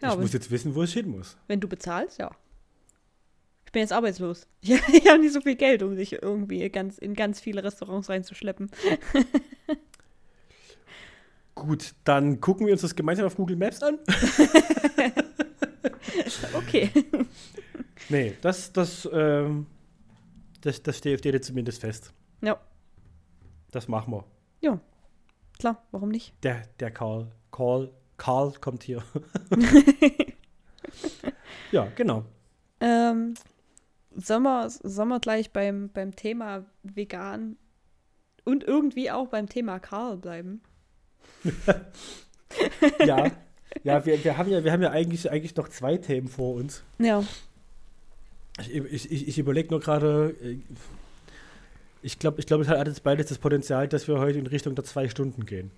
[0.00, 1.36] Ja, ich muss jetzt wissen, wo ich hin muss.
[1.46, 2.30] Wenn du bezahlst, ja.
[3.66, 4.46] Ich bin jetzt arbeitslos.
[4.62, 8.70] Ich habe nicht so viel Geld, um sich irgendwie ganz, in ganz viele Restaurants reinzuschleppen.
[11.54, 13.98] Gut, dann gucken wir uns das gemeinsam auf Google Maps an.
[16.54, 16.90] Okay.
[18.08, 19.66] Nee, das, das, ähm,
[20.62, 22.12] das, das steht, steht jetzt zumindest fest.
[22.42, 22.58] Ja,
[23.70, 24.24] Das machen wir.
[24.60, 24.80] ja.
[25.58, 26.32] Klar, warum nicht?
[26.42, 29.04] Der, der Karl, Karl, Karl kommt hier.
[31.70, 32.24] ja, genau.
[32.80, 33.34] Ähm,
[34.16, 37.56] sollen, wir, sollen wir gleich beim, beim Thema vegan
[38.44, 40.62] und irgendwie auch beim Thema Karl bleiben?
[43.06, 43.30] Ja,
[43.82, 46.82] ja, wir, wir haben ja, wir haben ja eigentlich, eigentlich noch zwei Themen vor uns.
[46.98, 47.24] Ja.
[48.68, 50.58] Ich, ich, ich, ich überlege nur gerade, äh,
[52.02, 54.74] ich glaube, ich glaub, es hat jetzt beides das Potenzial, dass wir heute in Richtung
[54.74, 55.70] der zwei Stunden gehen.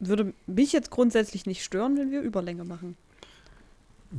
[0.00, 2.96] Würde mich jetzt grundsätzlich nicht stören, wenn wir Überlänge machen.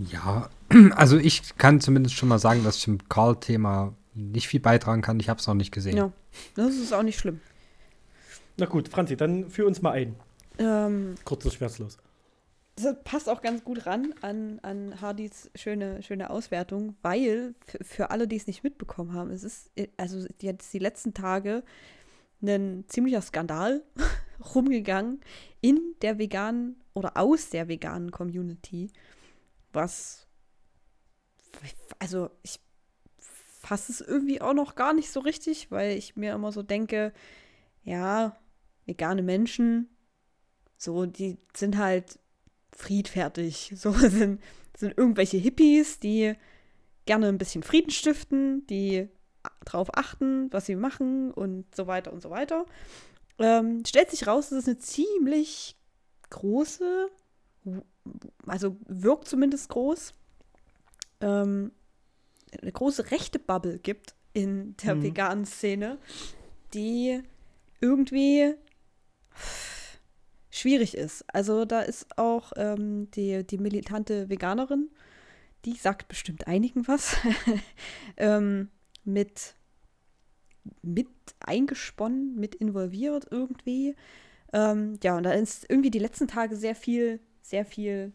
[0.09, 0.49] Ja,
[0.91, 5.19] also ich kann zumindest schon mal sagen, dass ich zum Karl-Thema nicht viel beitragen kann.
[5.19, 5.97] Ich habe es noch nicht gesehen.
[5.97, 6.11] Ja.
[6.55, 7.39] Das ist auch nicht schlimm.
[8.57, 10.15] Na gut, Franzi, dann führ uns mal ein.
[10.57, 11.97] Ähm, Kurz und schmerzlos.
[12.75, 18.27] Das passt auch ganz gut ran an, an Hardys schöne, schöne Auswertung, weil für, alle,
[18.27, 21.63] die es nicht mitbekommen haben, es ist äh, also jetzt die letzten Tage
[22.41, 23.83] ein ziemlicher Skandal
[24.55, 25.21] rumgegangen
[25.61, 28.91] in der veganen oder aus der veganen Community,
[29.71, 30.27] was
[31.99, 32.59] also ich
[33.65, 37.13] fasse es irgendwie auch noch gar nicht so richtig, weil ich mir immer so denke,
[37.83, 38.35] ja,
[38.85, 39.89] vegane Menschen,
[40.77, 42.19] so, die sind halt
[42.75, 43.73] friedfertig.
[43.75, 44.41] So sind,
[44.77, 46.33] sind irgendwelche Hippies, die
[47.05, 49.07] gerne ein bisschen Frieden stiften, die
[49.63, 52.65] drauf achten, was sie machen und so weiter und so weiter.
[53.37, 55.75] Ähm, stellt sich raus, dass es eine ziemlich
[56.29, 57.09] große
[58.45, 60.13] also wirkt zumindest groß,
[61.21, 61.71] ähm,
[62.61, 65.03] eine große rechte Bubble gibt in der Mhm.
[65.03, 65.97] veganen Szene,
[66.73, 67.21] die
[67.81, 68.53] irgendwie
[70.55, 71.25] schwierig ist.
[71.33, 74.89] Also da ist auch ähm, die, die militante Veganerin,
[75.65, 77.17] die sagt bestimmt einigen was,
[78.17, 78.69] ähm,
[79.03, 79.55] mit,
[80.81, 83.95] mit eingesponnen, mit involviert irgendwie.
[84.53, 88.13] Ähm, ja, und da ist irgendwie die letzten Tage sehr viel, sehr viel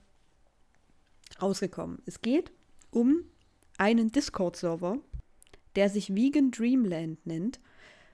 [1.42, 2.00] rausgekommen.
[2.06, 2.50] Es geht
[2.90, 3.24] um
[3.76, 4.98] einen Discord-Server,
[5.76, 7.60] der sich Vegan Dreamland nennt.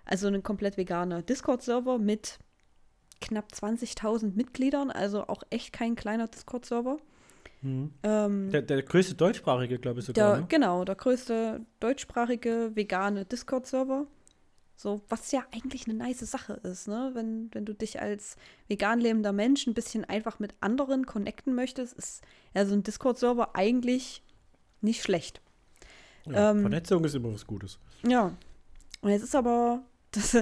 [0.05, 2.39] Also ein komplett veganer Discord-Server mit
[3.21, 6.99] knapp 20.000 Mitgliedern, also auch echt kein kleiner Discord-Server.
[7.63, 7.93] Mhm.
[8.03, 10.33] Ähm, Der, der größte deutschsprachige, glaube ich sogar.
[10.33, 10.47] der, ne?
[10.49, 14.07] Genau, der größte deutschsprachige vegane Discord-Server.
[14.79, 17.11] So, was ja eigentlich eine nice Sache ist, ne?
[17.15, 18.37] Wenn, wenn du dich als
[18.69, 22.23] vegan lebender Mensch ein bisschen einfach mit anderen connecten möchtest, ist
[22.55, 24.23] ja so ein Discord-Server eigentlich
[24.83, 25.41] nicht schlecht.
[26.27, 27.79] Ja, ähm, Vernetzung ist immer was Gutes.
[28.07, 28.37] Ja.
[29.01, 30.37] Und jetzt ist aber das,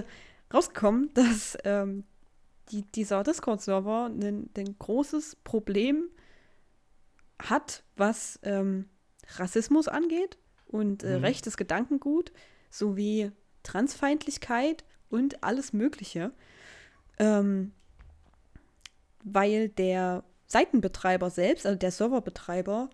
[0.52, 2.02] rausgekommen, dass ähm,
[2.70, 6.08] die, dieser Discord-Server ein, ein großes Problem
[7.38, 8.88] hat, was ähm,
[9.36, 11.24] Rassismus angeht und äh, Mhm.
[11.24, 12.32] rechtes Gedankengut
[12.70, 13.30] sowie
[13.62, 16.32] Transfeindlichkeit und alles Mögliche.
[17.18, 17.72] Ähm,
[19.22, 22.90] weil der Seitenbetreiber selbst, also der Serverbetreiber,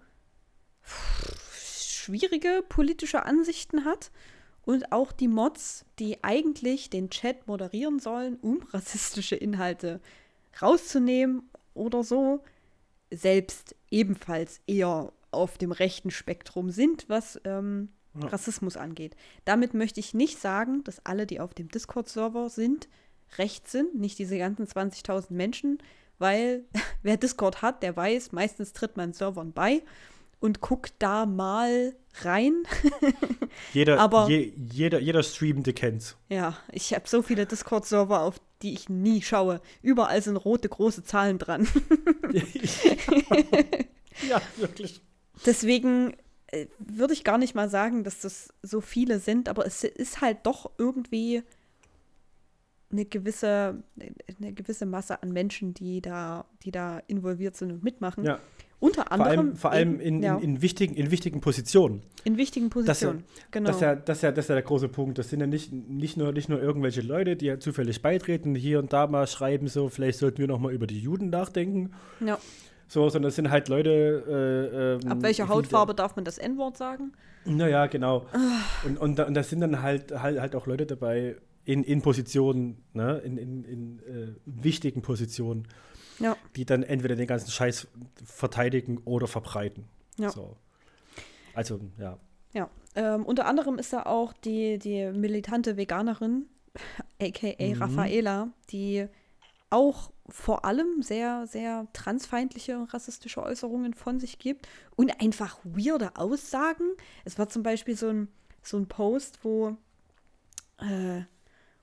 [1.53, 4.11] schwierige politische Ansichten hat
[4.71, 10.01] und auch die Mods, die eigentlich den Chat moderieren sollen, um rassistische Inhalte
[10.63, 11.43] rauszunehmen
[11.75, 12.45] oder so,
[13.11, 18.29] selbst ebenfalls eher auf dem rechten Spektrum sind, was ähm, Ja.
[18.29, 19.17] Rassismus angeht.
[19.45, 22.89] Damit möchte ich nicht sagen, dass alle, die auf dem Discord-Server sind,
[23.39, 25.79] rechts sind, nicht diese ganzen 20.000 Menschen,
[26.19, 26.65] weil
[27.03, 29.83] wer Discord hat, der weiß, meistens tritt man Servern bei
[30.41, 32.63] und guckt da mal rein.
[33.73, 36.17] Jeder, aber- je, jeder, jeder Streamende kennt's.
[36.29, 39.61] Ja, ich habe so viele Discord-Server, auf die ich nie schaue.
[39.83, 41.67] Überall sind rote große Zahlen dran.
[44.29, 45.01] ja, wirklich.
[45.47, 46.15] Deswegen
[46.49, 50.21] äh, würde ich gar nicht mal sagen, dass das so viele sind, aber es ist
[50.21, 51.43] halt doch irgendwie
[52.93, 53.83] eine gewisse,
[54.41, 58.25] eine gewisse Masse an Menschen, die da, die da involviert sind und mitmachen.
[58.25, 58.41] Ja.
[58.81, 62.03] Unter Vor anderem allem, vor allem eben, in, ja, in, in, wichtigen, in wichtigen Positionen.
[62.25, 63.25] in wichtigen Das Positionen.
[63.51, 63.67] genau.
[63.69, 65.19] Das, ist ja, das, ist ja, das ist ja der große Punkt.
[65.19, 68.79] Das sind ja nicht, nicht, nur, nicht nur irgendwelche Leute, die ja zufällig beitreten, hier
[68.79, 71.93] und da mal schreiben, so, vielleicht sollten wir noch mal über die Juden nachdenken.
[72.25, 72.39] ja.
[72.89, 74.99] So, sondern es sind halt Leute.
[75.01, 77.13] Äh, ähm, Ab welcher Hautfarbe darf man das N-Wort sagen?
[77.45, 78.27] Naja, genau.
[78.85, 82.03] Und, und, da, und da sind dann halt, halt, halt auch Leute dabei in, in
[82.03, 85.69] Positionen, ne, in, in, in äh, wichtigen Positionen,
[86.21, 86.37] Ja.
[86.55, 87.89] die dann entweder den ganzen Scheiß
[88.25, 89.89] verteidigen oder verbreiten.
[90.19, 90.31] Ja.
[90.31, 90.57] So.
[91.55, 92.19] Also, ja.
[92.53, 96.47] Ja, ähm, unter anderem ist da auch die, die militante Veganerin,
[97.21, 97.83] aka Mhm.
[97.83, 99.07] Raffaela, die
[99.71, 106.17] auch vor allem sehr, sehr transfeindliche und rassistische Äußerungen von sich gibt und einfach weirde
[106.17, 106.85] Aussagen.
[107.25, 108.29] Es war zum Beispiel so ein,
[108.63, 109.77] so ein Post, wo,
[110.79, 111.23] äh,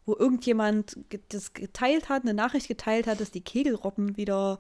[0.08, 4.58] wo irgendjemand ge- das geteilt hat, eine Nachricht geteilt hat, dass die Kegelrobben wieder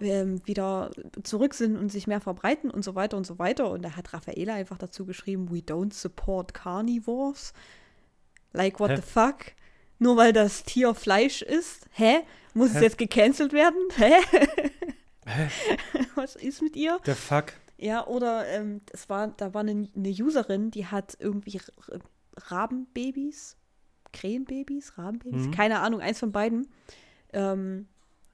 [0.00, 0.90] ähm, wieder
[1.22, 3.70] zurück sind und sich mehr verbreiten und so weiter und so weiter.
[3.70, 7.52] Und da hat Raffaela einfach dazu geschrieben, we don't support carnivores.
[8.52, 8.96] Like, what Hä?
[8.96, 9.36] the fuck?
[9.98, 11.86] Nur weil das Tier Fleisch ist?
[11.92, 12.20] Hä?
[12.54, 12.84] Muss es Hä?
[12.84, 13.78] jetzt gecancelt werden?
[13.96, 14.14] Hä?
[16.14, 16.98] Was ist mit ihr?
[17.04, 17.52] Der Fuck.
[17.76, 21.60] Ja, oder ähm, es war, da war eine, eine Userin, die hat irgendwie
[22.36, 23.56] Rabenbabys,
[24.12, 25.50] Krähenbabys, Rabenbabys, Mhm.
[25.50, 26.68] keine Ahnung, eins von beiden,
[27.32, 27.86] ähm,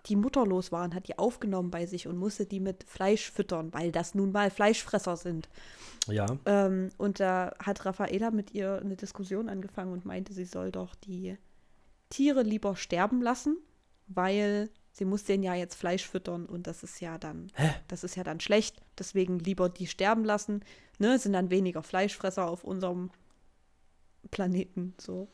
[0.06, 3.90] die mutterlos waren, hat die aufgenommen bei sich und musste die mit Fleisch füttern, weil
[3.90, 5.48] das nun mal Fleischfresser sind.
[6.06, 6.26] Ja.
[6.46, 10.94] Ähm, und da hat Raffaela mit ihr eine Diskussion angefangen und meinte, sie soll doch
[10.94, 11.36] die
[12.08, 13.56] Tiere lieber sterben lassen,
[14.06, 17.50] weil sie muss denen ja jetzt Fleisch füttern und das ist ja dann,
[17.88, 18.80] das ist ja dann schlecht.
[18.96, 20.64] Deswegen lieber die sterben lassen.
[21.00, 23.10] Ne, sind dann weniger Fleischfresser auf unserem
[24.30, 24.94] Planeten.
[24.98, 25.28] So.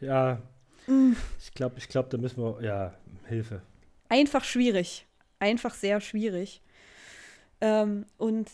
[0.00, 0.40] Ja.
[0.86, 1.12] Mm.
[1.40, 2.62] Ich glaube, ich glaub, da müssen wir.
[2.62, 2.94] Ja,
[3.26, 3.62] Hilfe.
[4.08, 5.06] Einfach schwierig.
[5.38, 6.62] Einfach sehr schwierig.
[7.60, 8.50] Ähm, und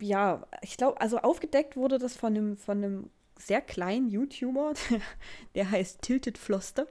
[0.00, 4.74] ja, ich glaube, also aufgedeckt wurde das von einem, von einem sehr kleinen YouTuber,
[5.54, 6.86] der heißt Tilted Floster.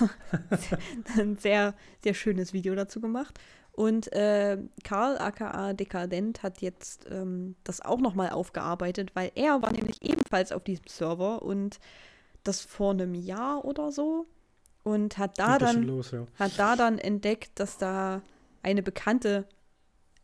[1.18, 3.38] Ein sehr, sehr schönes Video dazu gemacht.
[3.72, 9.72] Und äh, Karl, aka Dekadent, hat jetzt ähm, das auch nochmal aufgearbeitet, weil er war
[9.72, 11.80] nämlich ebenfalls auf diesem Server und
[12.44, 14.26] das vor einem Jahr oder so.
[14.84, 16.26] und hat da dann los, ja.
[16.38, 18.22] hat da dann entdeckt, dass da
[18.62, 19.46] eine bekannte,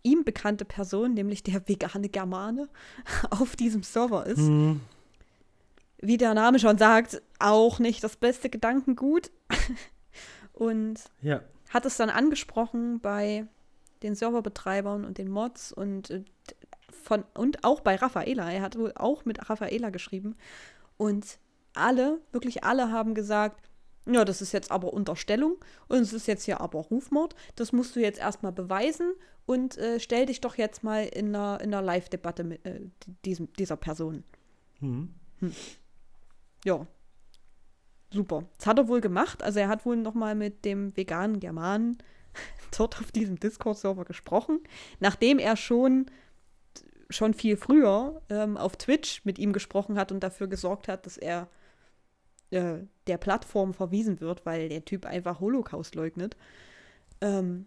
[0.03, 2.69] ihm bekannte Person, nämlich der vegane Germane,
[3.31, 4.39] auf diesem Server ist.
[4.39, 4.81] Hm.
[6.03, 9.31] Wie der Name schon sagt, auch nicht das beste Gedankengut.
[10.53, 11.43] Und Ja.
[11.71, 13.47] hat es dann angesprochen bei
[14.03, 16.25] den Serverbetreibern und den Mods und, äh,
[17.03, 18.51] von, und auch bei Raffaela.
[18.51, 20.37] Er hat wohl auch mit Raffaela geschrieben.
[20.97, 21.39] Und
[21.75, 23.69] alle, wirklich alle haben gesagt,
[24.07, 25.57] ja, das ist jetzt aber Unterstellung
[25.89, 27.35] und es ist jetzt hier aber Rufmord.
[27.57, 29.13] Das musst du jetzt erstmal beweisen
[29.47, 32.81] und äh, stell dich doch jetzt mal in einer, in einer Live-Debatte mit äh,
[33.25, 34.25] diesem, dieser Person.
[34.81, 35.15] Hm.
[36.65, 36.87] Ja.
[38.13, 38.45] Super.
[38.59, 39.43] Das hat er wohl gemacht.
[39.43, 41.99] Also er hat wohl noch mal mit dem veganen Germanen
[42.77, 44.61] dort auf diesem Discord-Server gesprochen,
[44.99, 46.07] nachdem er schon
[47.13, 51.17] schon viel früher ähm, auf Twitch mit ihm gesprochen hat und dafür gesorgt hat, dass
[51.17, 51.49] er
[52.51, 56.37] äh, der Plattform verwiesen wird, weil der Typ einfach Holocaust leugnet.
[57.21, 57.67] Ähm,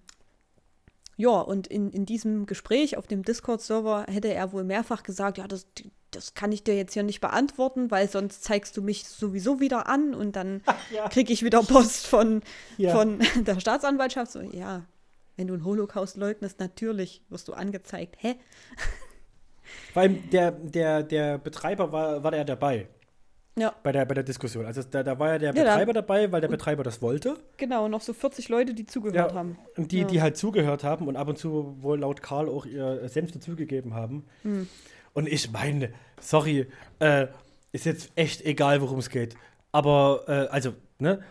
[1.15, 5.47] ja, und in, in diesem Gespräch auf dem Discord-Server hätte er wohl mehrfach gesagt, ja,
[5.47, 5.67] das,
[6.15, 9.87] das kann ich dir jetzt hier nicht beantworten, weil sonst zeigst du mich sowieso wieder
[9.87, 10.61] an und dann
[10.93, 11.09] Ja.
[11.09, 12.41] kriege ich wieder Post von,
[12.77, 12.95] Ja.
[12.95, 14.31] von der Staatsanwaltschaft.
[14.31, 14.83] So, ja,
[15.37, 18.15] wenn du einen Holocaust leugnest, natürlich wirst du angezeigt.
[18.19, 18.35] Hä?
[19.93, 22.87] Vor allem der, der, der Betreiber war, war der dabei
[23.57, 24.65] Ja, bei der, bei der Diskussion.
[24.65, 27.37] Also da, da war ja der Ja, da- Betreiber dabei, weil der Betreiber das wollte.
[27.57, 29.57] genau, noch so 40 Leute, die zugehört Ja, haben.
[29.77, 30.07] Und die, Ja.
[30.07, 33.93] die halt zugehört haben und ab und zu wohl laut Karl auch ihr Senf dazugegeben
[33.93, 34.25] haben.
[34.43, 34.67] Hm.
[35.13, 36.67] Und ich meine, sorry,
[36.99, 37.27] äh,
[37.71, 39.35] ist jetzt echt egal, worum es geht.
[39.71, 41.21] Aber, äh, also, ne?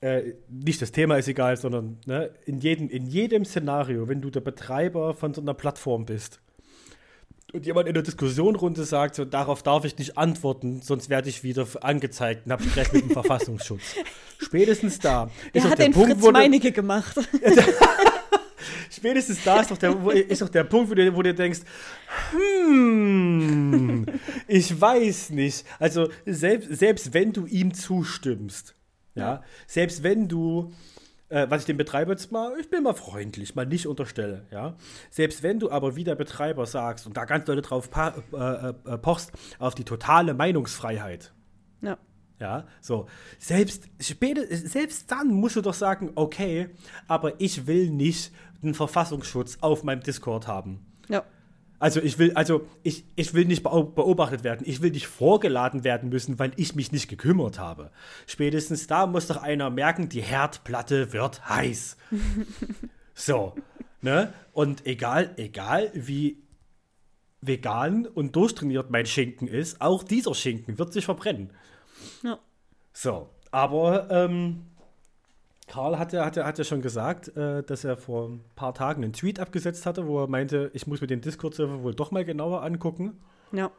[0.00, 4.30] Äh, nicht das Thema ist egal, sondern ne, in, jedem, in jedem Szenario, wenn du
[4.30, 6.40] der Betreiber von so einer Plattform bist
[7.52, 11.44] und jemand in der Diskussionsrunde sagt, so, darauf darf ich nicht antworten, sonst werde ich
[11.44, 13.94] wieder angezeigt und habe Stress mit dem Verfassungsschutz.
[14.38, 17.16] Spätestens da Er hat der den Punkt, Fritz Meinecke gemacht.
[19.02, 19.96] Spätestens da ist doch der,
[20.28, 21.62] ist doch der Punkt, wo du, wo du denkst,
[22.30, 24.06] hm,
[24.46, 25.66] ich weiß nicht.
[25.80, 28.76] Also selbst, selbst wenn du ihm zustimmst,
[29.16, 30.72] ja, selbst wenn du,
[31.30, 34.76] äh, was ich dem Betreiber jetzt mal, ich bin mal freundlich, mal nicht unterstelle, ja,
[35.10, 38.90] selbst wenn du aber wie der Betreiber sagst und da ganz Leute drauf pa- äh,
[38.90, 41.32] äh, pochst, auf die totale Meinungsfreiheit,
[41.80, 41.98] ja.
[42.38, 43.06] ja, so.
[43.40, 46.68] Selbst, später, selbst dann musst du doch sagen, okay,
[47.08, 48.32] aber ich will nicht
[48.62, 50.86] einen Verfassungsschutz auf meinem Discord haben.
[51.08, 51.24] Ja.
[51.78, 54.62] Also ich will, also ich, ich will nicht beo- beobachtet werden.
[54.64, 57.90] Ich will nicht vorgeladen werden müssen, weil ich mich nicht gekümmert habe.
[58.28, 61.96] Spätestens da muss doch einer merken, die Herdplatte wird heiß.
[63.14, 63.54] so,
[64.00, 64.32] ne?
[64.52, 66.42] Und egal, egal wie
[67.40, 71.50] vegan und durchtrainiert mein Schinken ist, auch dieser Schinken wird sich verbrennen.
[72.22, 72.38] Ja.
[72.92, 74.66] So, aber ähm,
[75.68, 79.40] Karl hatte, hatte, hatte schon gesagt, äh, dass er vor ein paar Tagen einen Tweet
[79.40, 83.20] abgesetzt hatte, wo er meinte, ich muss mir den Discord-Server wohl doch mal genauer angucken.
[83.52, 83.70] Ja.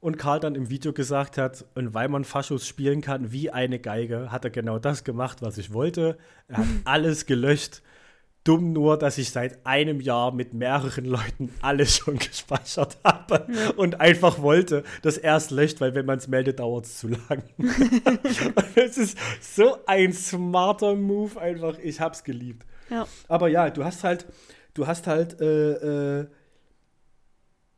[0.00, 3.78] Und Karl dann im Video gesagt hat, und weil man Faschos spielen kann wie eine
[3.78, 6.18] Geige, hat er genau das gemacht, was ich wollte.
[6.48, 7.82] Er hat alles gelöscht.
[8.44, 14.00] Dumm nur, dass ich seit einem Jahr mit mehreren Leuten alles schon gespeichert habe und
[14.02, 17.42] einfach wollte, dass er es löscht, weil wenn man es meldet, dauert es zu lang.
[18.74, 21.78] es ist so ein smarter Move einfach.
[21.78, 22.66] Ich hab's geliebt.
[22.90, 23.06] Ja.
[23.28, 24.26] Aber ja, du hast halt,
[24.74, 26.26] du hast halt, äh, äh,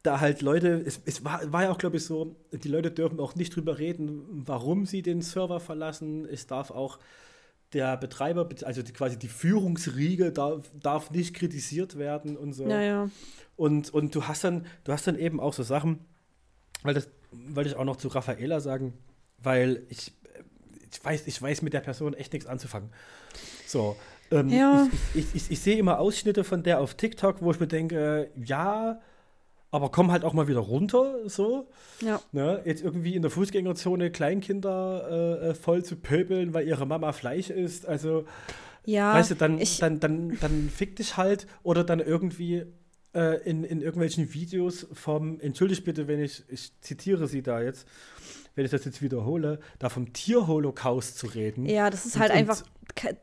[0.02, 3.20] da halt Leute, es, es war, war ja auch, glaube ich, so, die Leute dürfen
[3.20, 6.26] auch nicht drüber reden, warum sie den Server verlassen.
[6.26, 6.98] Es darf auch
[7.72, 12.68] der Betreiber, also die, quasi die Führungsriege darf, darf nicht kritisiert werden und so.
[12.68, 13.10] Ja, ja.
[13.56, 16.00] Und, und du hast dann, du hast dann eben auch so Sachen,
[16.82, 18.94] weil das wollte ich auch noch zu Raffaela sagen,
[19.38, 20.12] weil ich,
[20.90, 22.90] ich weiß, ich weiß mit der Person echt nichts anzufangen.
[23.66, 23.96] So.
[24.30, 24.88] Ähm, Ja.
[25.14, 28.30] Ich, ich, ich, ich sehe immer Ausschnitte von der auf TikTok, wo ich mir denke,
[28.36, 29.00] ja,
[29.77, 31.68] aber komm halt auch mal wieder runter, so.
[32.01, 32.20] Ja.
[32.33, 32.62] Ne?
[32.64, 37.51] Jetzt irgendwie in der Fußgängerzone Kleinkinder äh, äh, voll zu pöbeln, weil ihre Mama Fleisch
[37.51, 37.87] isst.
[37.87, 38.24] Also,
[38.85, 39.14] Ja.
[39.14, 42.64] weißt du, dann, ich, dann, dann, dann fick dich halt oder dann irgendwie
[43.14, 47.87] äh, in, in irgendwelchen Videos vom, entschuldigt bitte, wenn ich, ich zitiere sie da jetzt,
[48.55, 51.66] wenn ich das jetzt wiederhole, da vom Tierholocaust zu reden.
[51.66, 52.62] ja, das ist Und- halt einfach,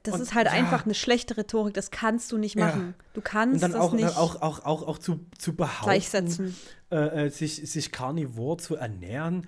[0.03, 0.53] das und- ist halt ja.
[0.53, 1.73] einfach eine schlechte Rhetorik.
[1.73, 2.67] Das kannst du nicht Ja.
[2.67, 2.95] machen.
[3.13, 5.83] Du kannst Und dann das auch, nicht dann auch, auch, auch, auch zu, zu behaupten,
[5.85, 6.55] gleichsetzen.
[6.91, 9.47] äh, äh, sich, sich karnivor zu ernähren,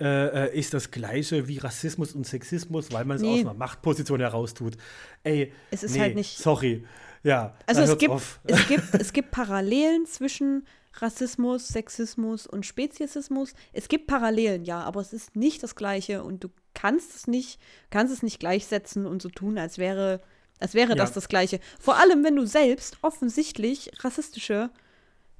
[0.00, 3.34] äh, äh, ist das gleiche wie Rassismus und Sexismus, weil man es Nee.
[3.34, 4.76] aus einer Machtposition heraus tut.
[5.22, 6.84] Ey, Es ist nee, halt nicht- Sorry.
[7.22, 8.40] Ja, Also es gibt, auf.
[8.44, 10.66] es, gibt, es gibt Parallelen zwischen
[10.98, 13.54] Rassismus, Sexismus und Speziesismus.
[13.72, 16.48] Es gibt Parallelen, ja, aber es ist nicht das Gleiche und du
[16.84, 17.58] kannst es nicht,
[17.88, 20.20] kannst es nicht gleichsetzen und so tun, als wäre,
[20.60, 20.96] als wäre Ja.
[20.96, 21.58] das das Gleiche.
[21.80, 24.68] Vor allem, wenn du selbst offensichtlich rassistische,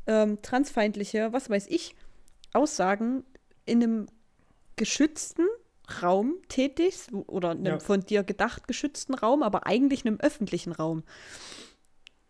[0.07, 1.95] ähm, transfeindliche, was weiß ich,
[2.55, 3.25] Aussagen
[3.67, 4.07] in einem
[4.77, 5.45] geschützten
[6.01, 7.79] Raum tätigst oder einem Ja.
[7.79, 11.03] von dir gedacht geschützten Raum, aber eigentlich einem öffentlichen Raum.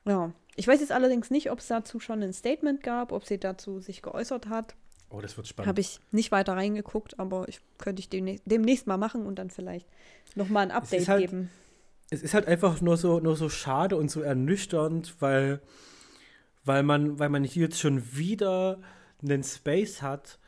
[0.05, 0.33] Ja.
[0.57, 3.79] Ich weiß jetzt allerdings nicht, ob es dazu schon ein Statement gab, ob sie dazu
[3.79, 4.75] sich geäußert hat.
[5.17, 5.69] Oh, das wird spannend.
[5.69, 9.51] Habe ich nicht weiter reingeguckt, aber ich könnte ich demnächst, demnächst mal machen und dann
[9.51, 9.87] vielleicht
[10.35, 11.51] nochmal ein Update halt- geben.
[12.11, 15.61] es ist halt einfach nur so, nur so schade und so ernüchternd, weil,
[16.65, 18.81] weil, man, weil man hier jetzt schon wieder
[19.23, 20.39] einen Space hat,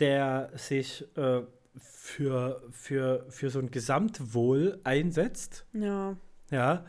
[0.00, 1.42] der sich äh,
[1.78, 6.16] für, für, für so ein Gesamtwohl einsetzt, Ja.
[6.50, 6.84] ja,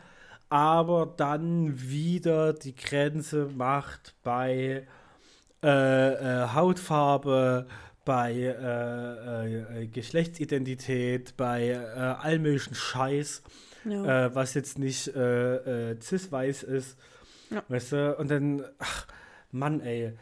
[0.48, 4.86] aber dann wieder die Grenze macht bei
[5.66, 7.66] äh, äh, Hautfarbe,
[8.04, 13.42] bei äh, äh, Geschlechtsidentität, bei all möglichen Scheiß
[13.84, 14.32] ja.
[14.32, 16.96] was jetzt nicht cis-weiß ist.
[17.50, 17.64] Ja.
[17.68, 18.16] Weißt du?
[18.16, 19.08] Und dann, ach,
[19.50, 20.12] Mann, ey.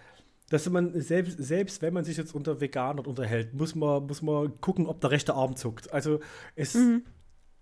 [0.49, 4.59] Dass man selbst, selbst wenn man sich jetzt unter Veganern unterhält, muss man, muss man
[4.61, 5.93] gucken, ob der rechte Arm zuckt.
[5.93, 6.21] Also
[6.55, 7.05] es, Mhm.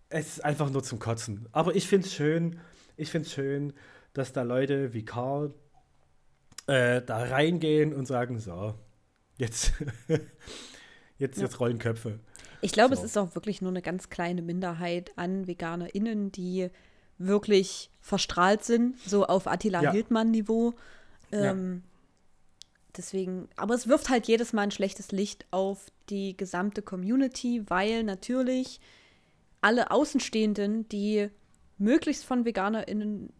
[0.08, 1.48] es ist einfach nur zum Kotzen.
[1.52, 2.58] Aber ich finde es schön,
[2.96, 3.72] ich finde es schön,
[4.12, 5.54] dass da Leute wie Karl
[6.66, 8.74] äh, da reingehen und sagen, so,
[9.36, 9.72] jetzt,
[11.18, 11.44] jetzt, Ja.
[11.44, 12.20] jetzt rollen Köpfe.
[12.60, 13.02] Ich glaube, So.
[13.02, 16.68] es ist auch wirklich nur eine ganz kleine Minderheit an VeganerInnen, die
[17.18, 19.92] wirklich verstrahlt sind, so auf Attila Ja.
[19.92, 20.74] Hildmann-Niveau.
[21.32, 21.50] Ja.
[21.52, 21.82] Ähm,
[22.94, 28.02] Deswegen, aber es wirft halt jedes Mal ein schlechtes Licht auf die gesamte Community, weil
[28.04, 28.80] natürlich
[29.62, 31.30] alle Außenstehenden, die
[31.78, 33.32] möglichst von VeganerInnen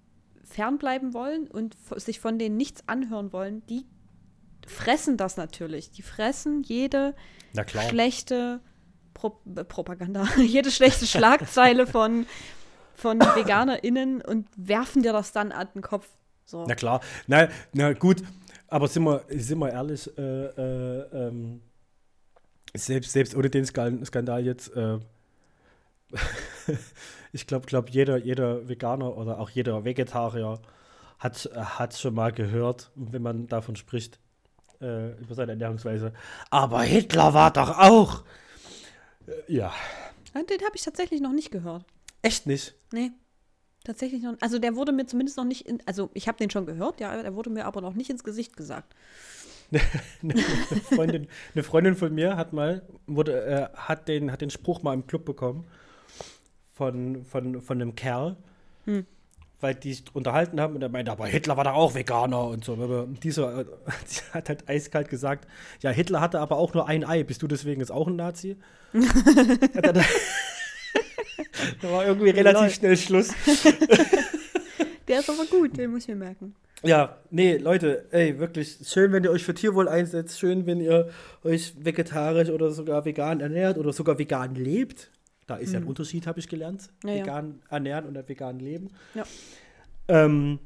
[0.53, 3.85] fernbleiben wollen und sich von denen nichts anhören wollen, die
[4.67, 5.91] fressen das natürlich.
[5.91, 7.15] Die fressen jede
[7.89, 8.61] schlechte
[9.15, 12.27] Pro äh, Propaganda, jede schlechte Schlagzeile von,
[12.95, 16.09] von VeganerInnen und werfen dir das dann an den Kopf.
[16.45, 16.65] So.
[16.67, 17.01] Na klar.
[17.27, 18.23] Na, na gut,
[18.69, 21.63] aber sind wir, sind wir ehrlich, äh, äh, ähm,
[22.75, 24.99] selbst, selbst ohne den Skandal jetzt, äh,
[27.33, 30.61] ich glaube, glaub, jeder, jeder Veganer oder auch jeder Vegetarier
[31.19, 34.19] hat hat schon mal gehört, wenn man davon spricht,
[34.81, 36.13] äh, über seine Ernährungsweise.
[36.51, 38.25] Aber Hitler war doch auch.
[39.27, 39.73] Äh, ja,
[40.35, 41.85] Den habe ich tatsächlich noch nicht gehört.
[42.23, 42.75] echt nicht.
[42.93, 43.13] Nee.
[43.85, 44.35] Tatsächlich noch.
[44.41, 45.83] Also der wurde mir zumindest noch nicht in.
[45.87, 48.57] Also ich habe den schon gehört, ja, der wurde mir aber noch nicht ins Gesicht
[48.57, 48.95] gesagt.
[50.23, 50.37] eine
[50.83, 54.93] Freundin, eine Freundin von mir hat mal, wurde, äh, hat, den, hat den Spruch mal
[54.93, 55.67] im Club bekommen
[56.75, 58.37] von, von, von einem Kerl,
[58.85, 59.07] Hm.
[59.61, 62.65] weil die sich unterhalten haben und er meinte, aber Hitler war doch auch Veganer und
[62.65, 62.73] so.
[62.75, 63.65] Aber dieser
[64.11, 65.47] die hat halt eiskalt gesagt,
[65.81, 68.57] ja, Hitler hatte aber auch nur ein Ei, bist du deswegen jetzt auch ein Nazi?
[69.75, 69.93] Da,
[71.81, 72.71] da war irgendwie relativ Lol.
[72.71, 73.29] schnell Schluss.
[75.09, 76.55] Der ist aber gut, den muss ich mir merken.
[76.85, 81.11] Ja, nee, Leute, ey, wirklich schön, wenn ihr euch für Tierwohl einsetzt, schön, wenn ihr
[81.45, 85.11] euch vegetarisch oder sogar vegan ernährt oder sogar vegan lebt.
[85.47, 86.91] Da ist ja ein Unterschied, habe ich gelernt.
[87.03, 87.09] Mhm.
[87.09, 87.23] Ja, ja.
[87.23, 88.91] vegan ernähren und vegan leben.
[89.15, 89.25] Ja.
[90.09, 90.59] Ähm,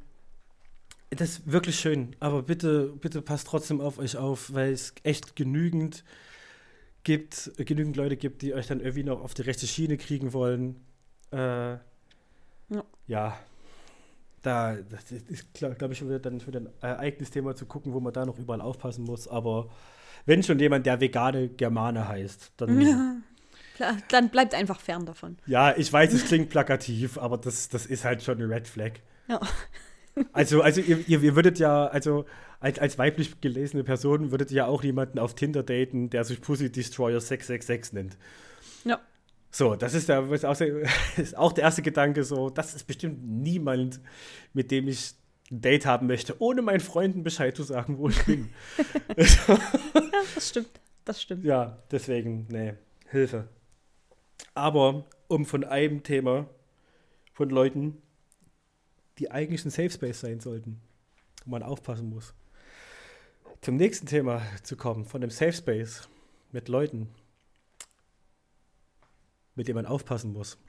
[1.11, 5.37] das ist wirklich schön, aber bitte, bitte passt trotzdem auf euch auf, weil es echt
[5.37, 6.05] genügend
[7.05, 10.77] gibt, genügend Leute gibt, die euch dann irgendwie noch auf die rechte Schiene kriegen wollen.
[11.33, 11.75] Äh,
[12.69, 12.83] Ja.
[13.07, 13.39] ja,
[14.43, 17.93] da das ist, glaube glaub ich, wieder dann wieder ein äh, eigenes Thema zu gucken,
[17.93, 19.29] wo man da noch überall aufpassen muss.
[19.29, 19.71] Aber
[20.25, 22.81] wenn schon jemand der vegane Germane heißt, dann.
[22.81, 23.17] Ja, Ja.
[24.09, 25.39] Dann bleibt einfach fern davon.
[25.77, 28.93] ich weiß, es klingt plakativ, aber das, das ist halt schon eine Red Flag.
[29.29, 29.41] Ja.
[30.33, 32.25] Also, also ihr, ihr, würdet ja, also
[32.59, 36.41] als, als weiblich gelesene Person würdet ihr ja auch jemanden auf Tinder daten, der sich
[36.41, 38.17] Pussy Destroyer 666 nennt.
[38.85, 39.01] Ja.
[39.51, 40.59] So, das ist, der, was auch,
[41.17, 44.01] ist auch der erste Gedanke, so, das ist bestimmt niemand,
[44.55, 45.15] mit dem ich
[45.51, 48.51] ein Date haben möchte, ohne meinen Freunden Bescheid zu sagen, wo ich bin.
[49.17, 49.59] Ja,
[50.35, 50.81] das stimmt.
[51.05, 51.45] Das stimmt.
[51.45, 52.75] ja, deswegen, nee,
[53.11, 53.49] Hilfe.
[54.57, 56.47] Aber um von einem Thema
[57.35, 58.01] von Leuten,
[59.19, 60.81] die eigentlich ein Safe Space sein sollten,
[61.45, 62.33] wo man aufpassen muss,
[63.61, 66.09] zum nächsten Thema zu kommen, von dem Safe Space
[66.53, 67.09] mit Leuten,
[69.55, 70.59] mit denen man aufpassen muss.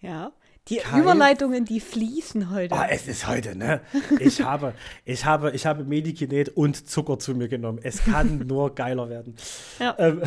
[0.00, 0.32] Ja.
[0.68, 2.74] Die Kein- Überleitungen, die fließen heute.
[2.74, 3.80] Ah, es ist heute, ne?
[4.20, 4.74] Ich habe,
[5.06, 7.78] ich habe, ich habe Medikinet und Zucker zu mir genommen.
[7.82, 9.34] Es kann nur geiler werden.
[9.78, 9.96] Ja.
[9.98, 10.20] Ähm,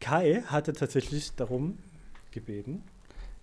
[0.00, 1.78] Kai hatte tatsächlich darum
[2.30, 2.82] gebeten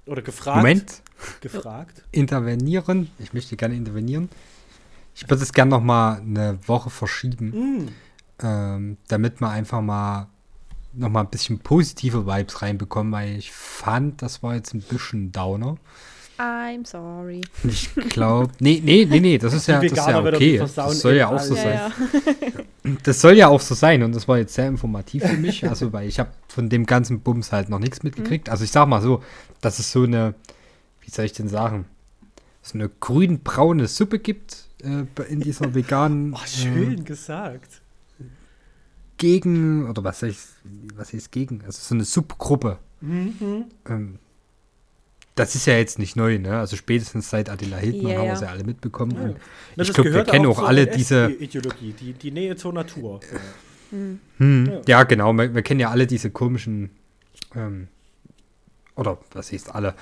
[0.05, 1.01] oder gefragt, Moment,
[1.41, 2.03] gefragt.
[2.11, 3.09] intervenieren.
[3.19, 4.29] Ich möchte gerne intervenieren.
[5.15, 7.87] Ich würde es gerne noch mal eine Woche verschieben, Mm,
[8.43, 10.27] ähm, damit wir einfach mal
[10.93, 15.77] nochmal ein bisschen positive Vibes reinbekommen, weil ich fand, das war jetzt ein bisschen Downer.
[16.37, 17.41] I'm sorry.
[17.63, 20.57] Ich glaube, nee, nee, nee, nee, das ist ja, das ist ja okay.
[20.57, 21.73] Das soll ja auch so sein.
[21.73, 22.63] Ja, ja.
[23.03, 25.93] Das soll ja auch so sein und das war jetzt sehr informativ für mich, also
[25.93, 28.49] weil ich habe von dem ganzen Bums halt noch nichts mitgekriegt.
[28.49, 29.23] Also ich sag mal so,
[29.61, 30.35] dass es so eine,
[31.01, 31.85] wie soll ich denn sagen,
[32.61, 37.81] so eine grün-braune Suppe gibt äh, in dieser veganen Oh, äh, schön gesagt.
[39.17, 40.39] Gegen, oder was soll ich,
[40.95, 41.61] was heißt gegen?
[41.65, 42.79] Also so eine Subgruppe.
[43.01, 43.65] Mhm.
[43.87, 44.19] Ähm,
[45.35, 46.59] das ist ja jetzt nicht neu, ne?
[46.59, 49.15] Also spätestens seit Attila Hildmann Ja, haben wir es ja alle mitbekommen.
[49.15, 49.21] Ja.
[49.23, 49.37] Und
[49.75, 53.19] Na, ich glaube, wir kennen auch zur alle diese, Ideologie, die, die Nähe zur Natur.
[53.91, 54.19] Hm,
[54.65, 54.81] Ja.
[54.87, 55.03] ja.
[55.03, 55.33] genau.
[55.33, 56.89] Wir, wir kennen ja alle diese komischen,
[57.53, 57.89] ähm,
[58.95, 59.93] oder was heißt alle,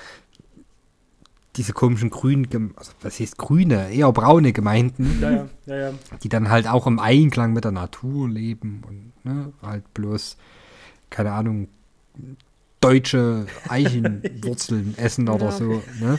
[1.56, 5.94] diese komischen grünen, also was heißt grüne, eher braune Gemeinden, Ja, ja, ja, ja.
[6.22, 10.36] die dann halt auch im Einklang mit der Natur leben und ne, halt bloß,
[11.10, 11.68] keine Ahnung,
[12.84, 15.52] deutsche Eichenwurzeln essen oder Ja.
[15.52, 15.82] so.
[16.00, 16.18] Ne?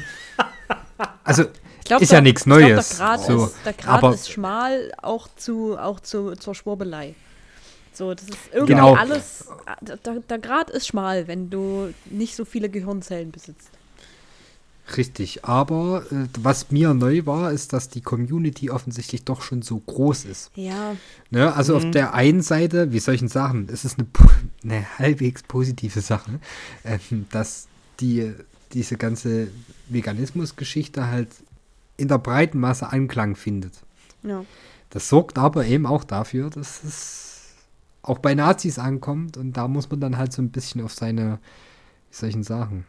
[1.24, 1.44] Also
[1.80, 2.90] Ich glaub, ist ja nichts ich glaub, Neues.
[2.90, 3.46] Der Grad, so.
[3.46, 7.16] ist, der Grad aber ist schmal auch, zu, auch zu, zur Schwurbelei.
[7.94, 8.94] So, das ist irgendwie Genau.
[8.96, 9.48] alles.
[9.82, 13.70] Der, der Grad ist schmal, wenn du nicht so viele Gehirnzellen besitzt.
[14.98, 19.80] Richtig, aber äh, was mir neu war, ist, dass die Community offensichtlich doch schon so
[19.80, 20.52] groß ist.
[20.56, 20.96] Ja,
[21.32, 21.54] Ne?
[21.56, 21.78] Also Mhm.
[21.78, 24.08] auf der einen Seite, wie denn sagen, es ist eine,
[24.64, 26.40] eine halbwegs positive Sache,
[26.84, 27.68] ähm, dass
[28.00, 28.32] die,
[28.74, 29.48] diese ganze
[29.90, 31.30] Veganismus-Geschichte halt
[31.98, 33.74] in der breiten Masse Anklang findet.
[34.24, 34.44] ja.
[34.92, 37.54] Das sorgt aber eben auch dafür, dass es
[38.02, 41.40] auch bei Nazis ankommt und da muss man dann halt so ein bisschen auf seine,
[42.12, 42.86] wie denn sagen,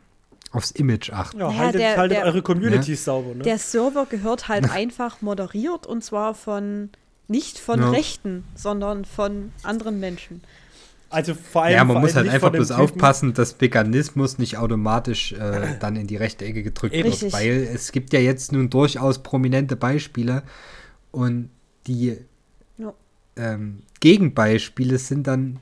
[0.53, 1.39] aufs Image achten.
[1.39, 3.35] ja Naja, haltet, der- haltet der- eure Communities sauber.
[3.35, 3.43] Ne?
[3.45, 6.91] Der Server gehört halt einfach moderiert und zwar von
[7.29, 7.91] nicht von Ja.
[7.91, 10.43] Rechten, sondern von anderen Menschen.
[11.11, 11.75] also vor allem.
[11.75, 16.07] Ja, man muss halt einfach bloß Typen- aufpassen, dass Veganismus nicht automatisch äh, dann in
[16.07, 17.05] die rechte Ecke gedrückt Eben.
[17.05, 17.33] wird, Richtig.
[17.33, 20.43] weil es gibt ja jetzt nun durchaus prominente Beispiele
[21.13, 21.51] und
[21.87, 22.19] die
[22.79, 22.93] Ja.
[23.37, 25.59] ähm, Gegenbeispiele sind dann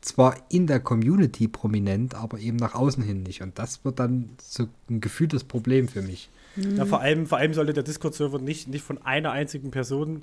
[0.00, 3.42] zwar in der Community prominent, aber eben nach außen hin nicht.
[3.42, 6.30] Und das wird dann so ein gefühltes Problem für mich.
[6.56, 10.22] Ja, vor, allem, vor allem sollte der Discord-Server nicht, nicht von einer einzigen Person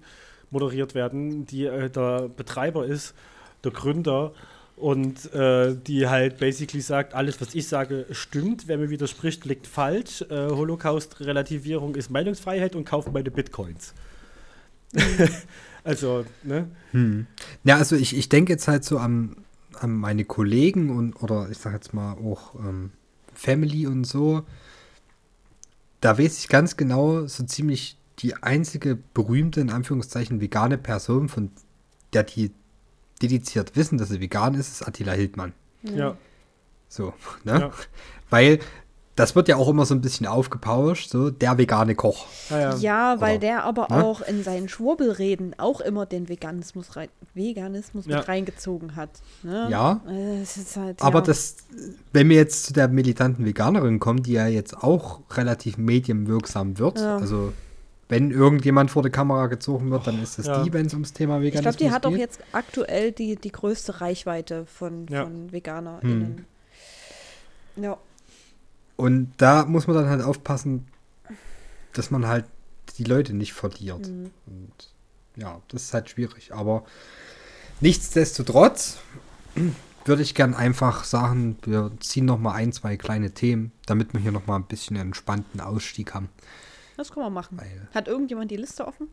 [0.51, 3.13] moderiert werden, die äh, der Betreiber ist,
[3.63, 4.34] der Gründer
[4.75, 8.67] und äh, die halt basically sagt, alles, was ich sage, stimmt.
[8.67, 10.21] Wer mir widerspricht, liegt falsch.
[10.30, 13.93] Äh, Holocaust-Relativierung ist Meinungsfreiheit und kauft meine Bitcoins.
[15.84, 16.67] also, ne?
[17.63, 19.36] Ja, also ich, ich denke jetzt halt so an,
[19.84, 22.91] an meine Kollegen und oder ich sag jetzt mal auch ähm,
[23.34, 24.43] Family und so.
[26.01, 31.51] Da weiß ich ganz genau so ziemlich die einzige berühmte, in Anführungszeichen, vegane Person, von
[32.13, 32.51] der die
[33.21, 35.53] dediziert wissen, dass sie vegan ist, ist Attila Hildmann.
[35.84, 36.17] Ja.
[36.88, 37.13] So,
[37.43, 37.59] ne?
[37.59, 37.71] Ja.
[38.30, 38.59] Weil
[39.18, 42.28] das wird ja auch immer so ein bisschen aufgepauscht, so der vegane Koch.
[42.49, 42.76] Ah, ja.
[42.78, 44.05] Ja, weil Oder- der aber ne?
[44.05, 48.18] auch in seinen Schwurbelreden auch immer den Veganismus, rein, Veganismus Ja.
[48.20, 49.09] mit reingezogen hat.
[49.43, 49.68] Ne?
[49.70, 50.01] Ja.
[50.07, 51.26] Äh, Es ist halt, Aber ja.
[51.26, 51.57] das,
[52.13, 56.99] wenn wir jetzt zu der militanten Veganerin kommen, die ja jetzt auch relativ medienwirksam wird,
[56.99, 57.18] Ja.
[57.18, 57.51] also
[58.09, 60.63] wenn irgendjemand vor die Kamera gezogen wird, dann ist es Ja.
[60.63, 62.20] die, wenn es ums Thema Ich Veganismus glaube, die hat auch geht.
[62.20, 65.24] jetzt aktuell die, die größte Reichweite von, Ja.
[65.24, 66.45] von VeganerInnen.
[67.76, 67.84] Hm.
[67.84, 67.97] Ja.
[68.97, 70.87] Und da muss man dann halt aufpassen,
[71.93, 72.45] dass man halt
[72.97, 74.07] die Leute nicht verliert.
[74.07, 74.31] Mhm.
[74.45, 74.71] Und
[75.36, 76.53] ja, das ist halt schwierig.
[76.53, 76.83] Aber
[77.79, 78.97] nichtsdestotrotz
[80.05, 84.19] würde ich gern einfach sagen, wir ziehen noch mal ein, zwei kleine Themen, damit wir
[84.19, 86.29] hier noch mal ein bisschen einen entspannten Ausstieg haben.
[86.97, 87.57] Das können wir machen.
[87.57, 89.07] Weil Hat irgendjemand die Liste offen?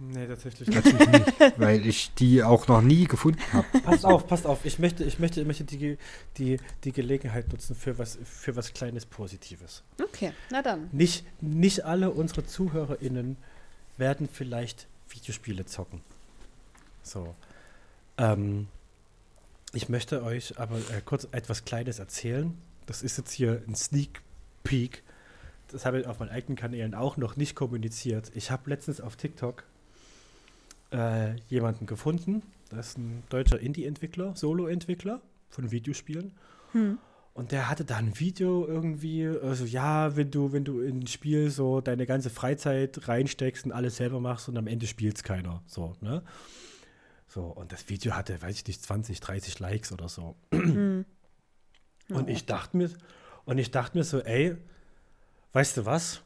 [0.00, 1.58] Nee, tatsächlich nicht.
[1.58, 3.66] Weil ich die auch noch nie gefunden habe.
[3.80, 4.64] Passt auf, passt auf.
[4.64, 5.98] Ich möchte, ich möchte, ich möchte die,
[6.38, 9.82] die, die Gelegenheit nutzen für was, für was Kleines Positives.
[10.02, 10.88] Okay, na dann.
[10.92, 13.36] Nicht, nicht alle unsere ZuhörerInnen
[13.98, 16.00] werden vielleicht Videospiele zocken.
[17.02, 17.34] So.
[18.16, 18.68] Ähm,
[19.72, 22.56] ich möchte euch aber äh, kurz etwas Kleines erzählen.
[22.86, 24.22] Das ist jetzt hier ein Sneak
[24.64, 25.02] Peek.
[25.68, 28.32] Das habe ich auf meinen eigenen Kanälen auch noch nicht kommuniziert.
[28.34, 29.64] Ich habe letztens auf TikTok
[30.92, 32.42] äh, jemanden gefunden.
[32.70, 36.32] Das ist ein deutscher Indie-Entwickler, Solo-Entwickler von Videospielen.
[36.72, 36.98] Hm.
[37.32, 41.06] Und der hatte da ein Video irgendwie, also ja, wenn du, wenn du in ein
[41.06, 45.22] Spiel so deine ganze Freizeit reinsteckst und alles selber machst und am Ende spielt es
[45.22, 45.62] keiner.
[45.66, 46.22] So, ne?
[47.28, 50.36] So, und das Video hatte, weiß ich nicht, 20, 30 Likes oder so.
[50.50, 51.04] Hm.
[52.16, 52.90] Und ich dachte mir,
[53.44, 54.56] und ich dachte mir so, ey,
[55.52, 56.22] weißt du was?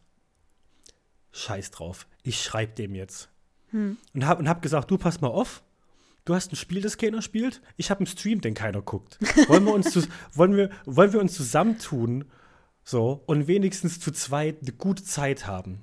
[1.32, 2.06] Scheiß drauf.
[2.22, 3.28] Ich schreib dem jetzt.
[3.74, 3.98] Hm.
[4.14, 5.64] Und hab, und hab gesagt, du pass mal auf.
[6.24, 7.60] Du hast ein Spiel, das keiner spielt.
[7.76, 9.18] Ich habe einen Stream, den keiner guckt.
[9.48, 12.24] Wollen wir uns, wollen wir, wollen wir uns zusammentun
[12.84, 15.80] so und wenigstens zu zweit eine gute Zeit haben?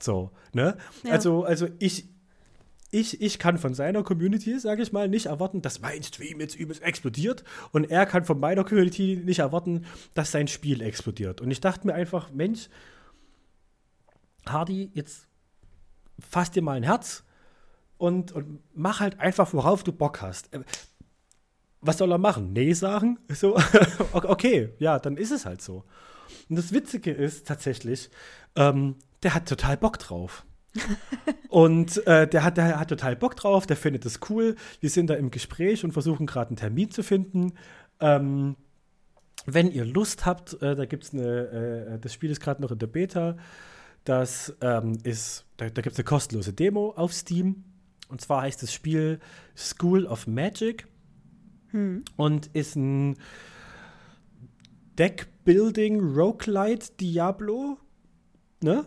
[0.00, 0.78] So, ne?
[1.02, 1.12] Ja.
[1.12, 2.08] Also, also ich,
[2.90, 6.54] ich, ich kann von seiner Community, sage ich mal, nicht erwarten, dass mein Stream jetzt
[6.54, 7.42] übelst explodiert
[7.72, 9.84] und er kann von meiner Community nicht erwarten,
[10.14, 11.40] dass sein Spiel explodiert.
[11.40, 12.68] Und ich dachte mir einfach, Mensch,
[14.46, 15.27] Hardy, jetzt
[16.18, 17.24] fass dir mal ein Herz
[17.96, 20.52] und, und mach halt einfach, worauf du Bock hast.
[20.54, 20.60] Äh,
[21.80, 22.52] Was soll er machen?
[22.52, 23.18] Nee sagen?
[23.34, 23.56] So,
[24.12, 25.84] okay, ja, dann ist es halt so.
[26.48, 28.10] Und das Witzige ist tatsächlich,
[28.56, 30.44] ähm, der hat total Bock drauf.
[31.48, 34.54] und äh, der, hat, der hat total Bock drauf, der findet es cool.
[34.80, 37.54] Wir sind da im Gespräch und versuchen gerade einen Termin zu finden.
[38.00, 38.56] Ähm,
[39.46, 42.70] wenn ihr Lust habt, äh, da gibt es eine, äh, das Spiel ist gerade noch
[42.70, 43.36] in der Beta.
[44.04, 47.64] Das ähm, ist, da, da gibt es eine kostenlose Demo auf Steam.
[48.08, 49.20] Und zwar heißt das Spiel
[49.54, 50.86] School of Magic
[52.16, 53.16] und ist ein
[54.98, 57.78] Deckbuilding Roguelite Diablo.
[58.62, 58.86] Ne?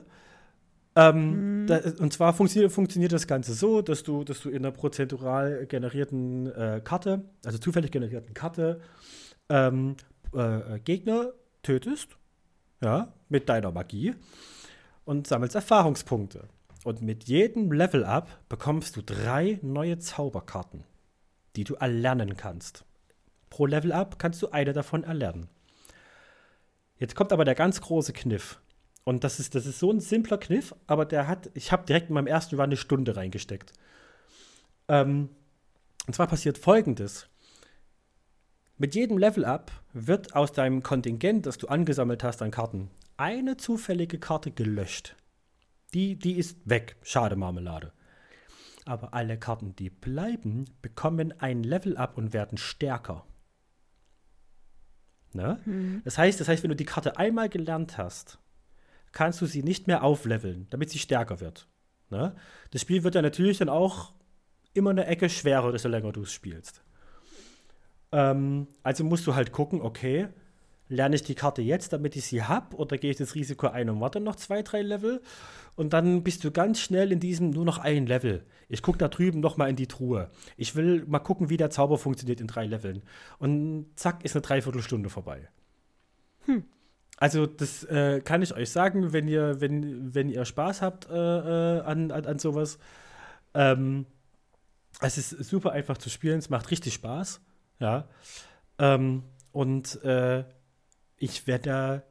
[0.96, 4.72] Ähm, da, und zwar funktioniert, funktioniert das Ganze so, dass du, dass du in einer
[4.72, 8.82] prozentual generierten äh, Karte, also zufällig generierten Karte,
[9.48, 9.96] ähm,
[10.34, 11.32] äh, Gegner
[11.64, 12.18] tötest,
[12.84, 14.16] ja, mit deiner Magie
[15.06, 16.48] und sammelst Erfahrungspunkte.
[16.84, 20.84] Und mit jedem Level-Up bekommst du drei neue Zauberkarten,
[21.56, 22.86] die du erlernen kannst.
[23.50, 25.48] Pro Level-Up kannst du eine davon erlernen.
[26.98, 28.60] Jetzt kommt aber der ganz große Kniff.
[29.04, 32.10] Und das ist, das ist so ein simpler Kniff, aber der hat, ich habe direkt
[32.10, 33.74] in meinem ersten Run eine Stunde reingesteckt.
[34.88, 35.30] Ähm,
[36.08, 37.28] und zwar passiert folgendes.
[38.78, 42.90] Mit jedem Level-Up wird aus deinem Kontingent, das du angesammelt hast an Karten,
[43.22, 45.16] eine zufällige Karte gelöscht.
[45.94, 46.96] Die, die ist weg.
[47.04, 47.94] Schade Marmelade.
[48.86, 53.28] Aber alle Karten, die bleiben, bekommen ein Level-Up und werden stärker.
[55.34, 56.02] Ne?
[56.04, 58.40] Das, heißt, das heißt, wenn du die Karte einmal gelernt hast,
[59.12, 61.68] kannst du sie nicht mehr aufleveln, damit sie stärker wird.
[62.10, 62.36] Ne?
[62.72, 64.14] Das Spiel wird ja natürlich dann auch
[64.74, 66.82] immer eine Ecke schwerer, desto länger du es spielst.
[68.12, 70.30] Ähm, also musst du halt gucken, okay,
[70.92, 73.90] lerne ich die Karte jetzt, damit ich sie habe, oder gehe ich das Risiko ein
[73.90, 75.22] und warte noch zwei, drei Level?
[75.76, 78.46] Und dann bist du ganz schnell in diesem nur noch ein Level.
[78.68, 80.30] Ich gucke da drüben noch mal in die Truhe.
[80.58, 83.04] Ich will mal gucken, wie der Zauber funktioniert in drei Leveln.
[83.40, 85.48] Und zack, ist eine Dreiviertelstunde vorbei.
[87.18, 91.14] Also, das äh, kann ich euch sagen, wenn ihr, wenn, wenn ihr Spaß habt äh,
[91.14, 92.80] äh, an, an, an sowas.
[93.54, 94.06] Ähm,
[95.00, 97.42] es ist super einfach zu spielen, es macht richtig Spaß.
[97.80, 98.08] Ja.
[98.78, 100.44] Ähm, und äh,
[101.22, 102.04] ich werde da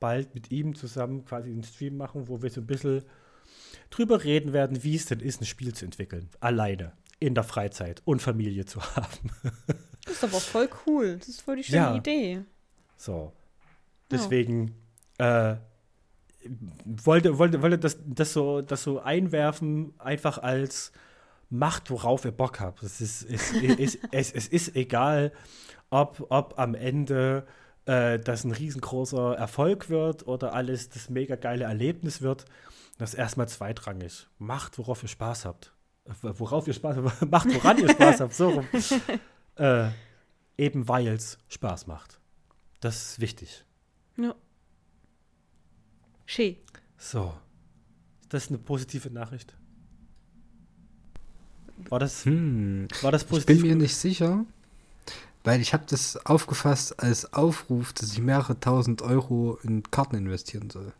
[0.00, 3.04] bald mit ihm zusammen quasi einen Stream machen, wo wir so ein bisschen
[3.90, 6.28] drüber reden werden, wie es denn ist, ein Spiel zu entwickeln.
[6.40, 6.92] Alleine.
[7.20, 9.30] In der Freizeit und Familie zu haben.
[10.04, 11.16] Das ist aber voll cool.
[11.18, 11.96] Das ist voll die schöne Ja.
[11.96, 12.44] Idee.
[12.96, 13.32] So.
[14.10, 14.74] Deswegen
[15.18, 15.56] äh,
[16.84, 20.92] wollte, wollte, wollte das, das, so, das so einwerfen, einfach als
[21.50, 22.82] macht, worauf ihr Bock habt.
[22.82, 25.32] Es ist, es, es, es, es ist egal,
[25.90, 27.46] ob, ob am Ende
[27.88, 32.44] äh, das ein riesengroßer Erfolg wird oder alles das mega geile Erlebnis wird.
[32.98, 34.26] Das ist erstmal zweitrangig.
[34.38, 35.72] Macht, worauf ihr Spaß habt.
[36.04, 37.22] Äh, Worauf ihr Spaß habt.
[37.30, 38.34] macht, woran ihr Spaß habt.
[38.34, 38.66] So rum.
[39.56, 39.90] Äh,
[40.56, 42.20] eben weil es Spaß macht.
[42.78, 43.64] Das ist wichtig.
[44.16, 44.36] Ja.
[46.26, 46.54] Schön.
[46.96, 47.34] So.
[48.22, 49.56] Ist das eine positive Nachricht?
[51.88, 52.86] War das, Hm.
[53.02, 53.60] war das Ich positiv?
[53.62, 54.44] bin mir nicht sicher,
[55.44, 60.70] weil ich habe das aufgefasst als Aufruf, dass ich mehrere tausend Euro in Karten investieren
[60.70, 60.92] soll.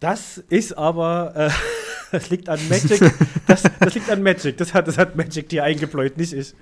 [0.00, 1.50] Das ist aber, äh,
[2.12, 3.12] das liegt an Magic.
[3.46, 4.56] Das, das liegt an Magic.
[4.56, 6.54] Das hat, das hat Magic dir eingebläut, nicht ich.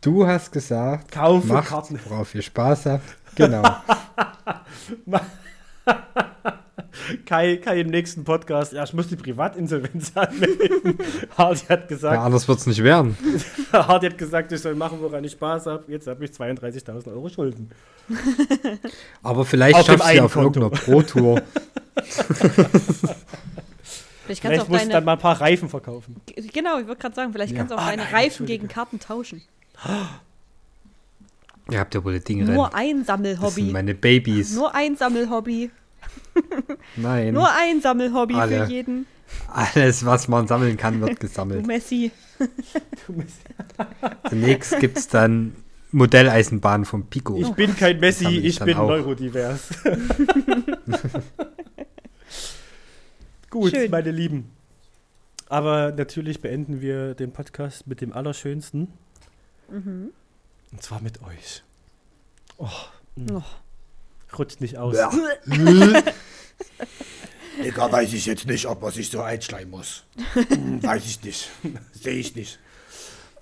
[0.00, 2.00] Du hast gesagt, Kaufe macht, Karten.
[2.06, 3.16] worauf ihr Spaß habt.
[3.34, 3.62] Genau.
[7.26, 10.98] Kai, Kai im nächsten Podcast, ja, ich muss die Privatinsolvenz anmelden.
[11.36, 13.16] Hardy hat ja, gesagt, anders wird es nicht werden.
[13.72, 15.84] Hardy hat gesagt, ich soll machen, woran ich Spaß habe.
[15.88, 17.70] Jetzt habe ich 32.000 Euro Schulden.
[19.22, 21.42] Aber vielleicht Auf schaffst du ja auf irgendeiner Pro-Tour.
[24.24, 26.16] Vielleicht kannst du Vielleicht auch musst du dann mal ein paar Reifen verkaufen.
[26.52, 27.58] Genau, ich wollte gerade sagen, vielleicht Ja.
[27.58, 29.42] kannst du auch Ah, deine nein, Reifen gegen Karten tauschen.
[31.70, 33.62] Ihr habt ja wohl das Ding Nur ein Das sind Sammelhobby.
[33.72, 34.54] meine Babys.
[34.54, 35.70] Nur ein Sammelhobby.
[36.96, 37.34] Nein.
[37.34, 38.66] Nur ein Sammelhobby Alle.
[38.66, 39.06] für jeden.
[39.48, 41.66] Alles, was man sammeln kann, wird Du gesammelt.
[41.66, 42.10] Messi.
[44.28, 45.54] Zunächst gibt es dann
[45.92, 47.36] Modelleisenbahn vom Pico.
[47.36, 48.88] Ich bin kein Messi, ich bin auch.
[48.88, 49.68] neurodivers.
[53.50, 53.90] Gut, Schön.
[53.90, 54.50] meine Lieben.
[55.48, 58.88] Aber natürlich beenden wir den Podcast mit dem Allerschönsten.
[59.68, 60.10] Mhm.
[60.70, 61.62] Und zwar mit euch.
[62.58, 62.68] Oh,
[63.32, 63.42] Oh.
[64.38, 64.96] Rutscht nicht aus.
[64.96, 65.10] Ja.
[67.62, 70.04] Digga, weiß ich jetzt nicht, ob man sich so einschleimen muss.
[70.34, 71.50] Hm, weiß ich nicht.
[71.92, 72.58] Sehe ich nicht.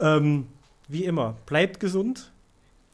[0.00, 0.48] Ähm,
[0.88, 2.32] wie immer, bleibt gesund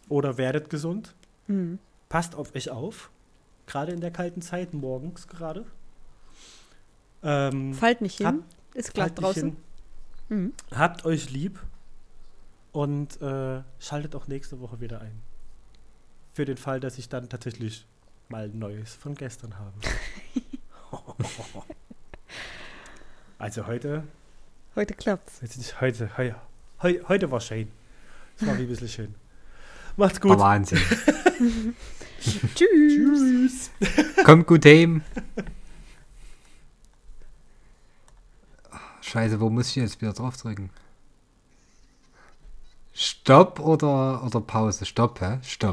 [0.08, 1.14] oder werdet gesund.
[1.46, 1.78] Hm.
[2.08, 3.10] Passt auf euch auf.
[3.66, 5.64] Gerade in der kalten Zeit, morgens gerade.
[7.22, 8.26] Ähm, Fallt nicht hin.
[8.26, 8.34] Hab-
[8.74, 9.56] Ist glatt draußen.
[10.28, 10.52] Mhm.
[10.74, 11.58] Habt euch lieb
[12.72, 15.22] und äh, schaltet auch nächste Woche wieder ein.
[16.34, 17.86] Für den Fall, dass ich dann tatsächlich
[18.28, 19.72] mal Neues von gestern habe.
[23.38, 24.02] also heute,
[24.76, 25.40] Heute klappt's.
[25.40, 26.32] nicht heute, heu,
[26.82, 27.70] heu, heute war schön.
[28.36, 29.14] Es war wie ein bisschen schön.
[29.96, 30.36] Macht's gut.
[30.36, 30.80] Wahnsinn.
[32.20, 32.56] Tschüss.
[32.56, 33.70] Tschüss.
[34.24, 35.02] Kommt gut heim.
[39.02, 40.70] Scheiße, wo muss ich jetzt wieder drauf drücken?
[42.92, 44.84] Stopp oder, oder Pause?
[44.86, 45.38] Stopp, hä?
[45.42, 45.72] Stopp.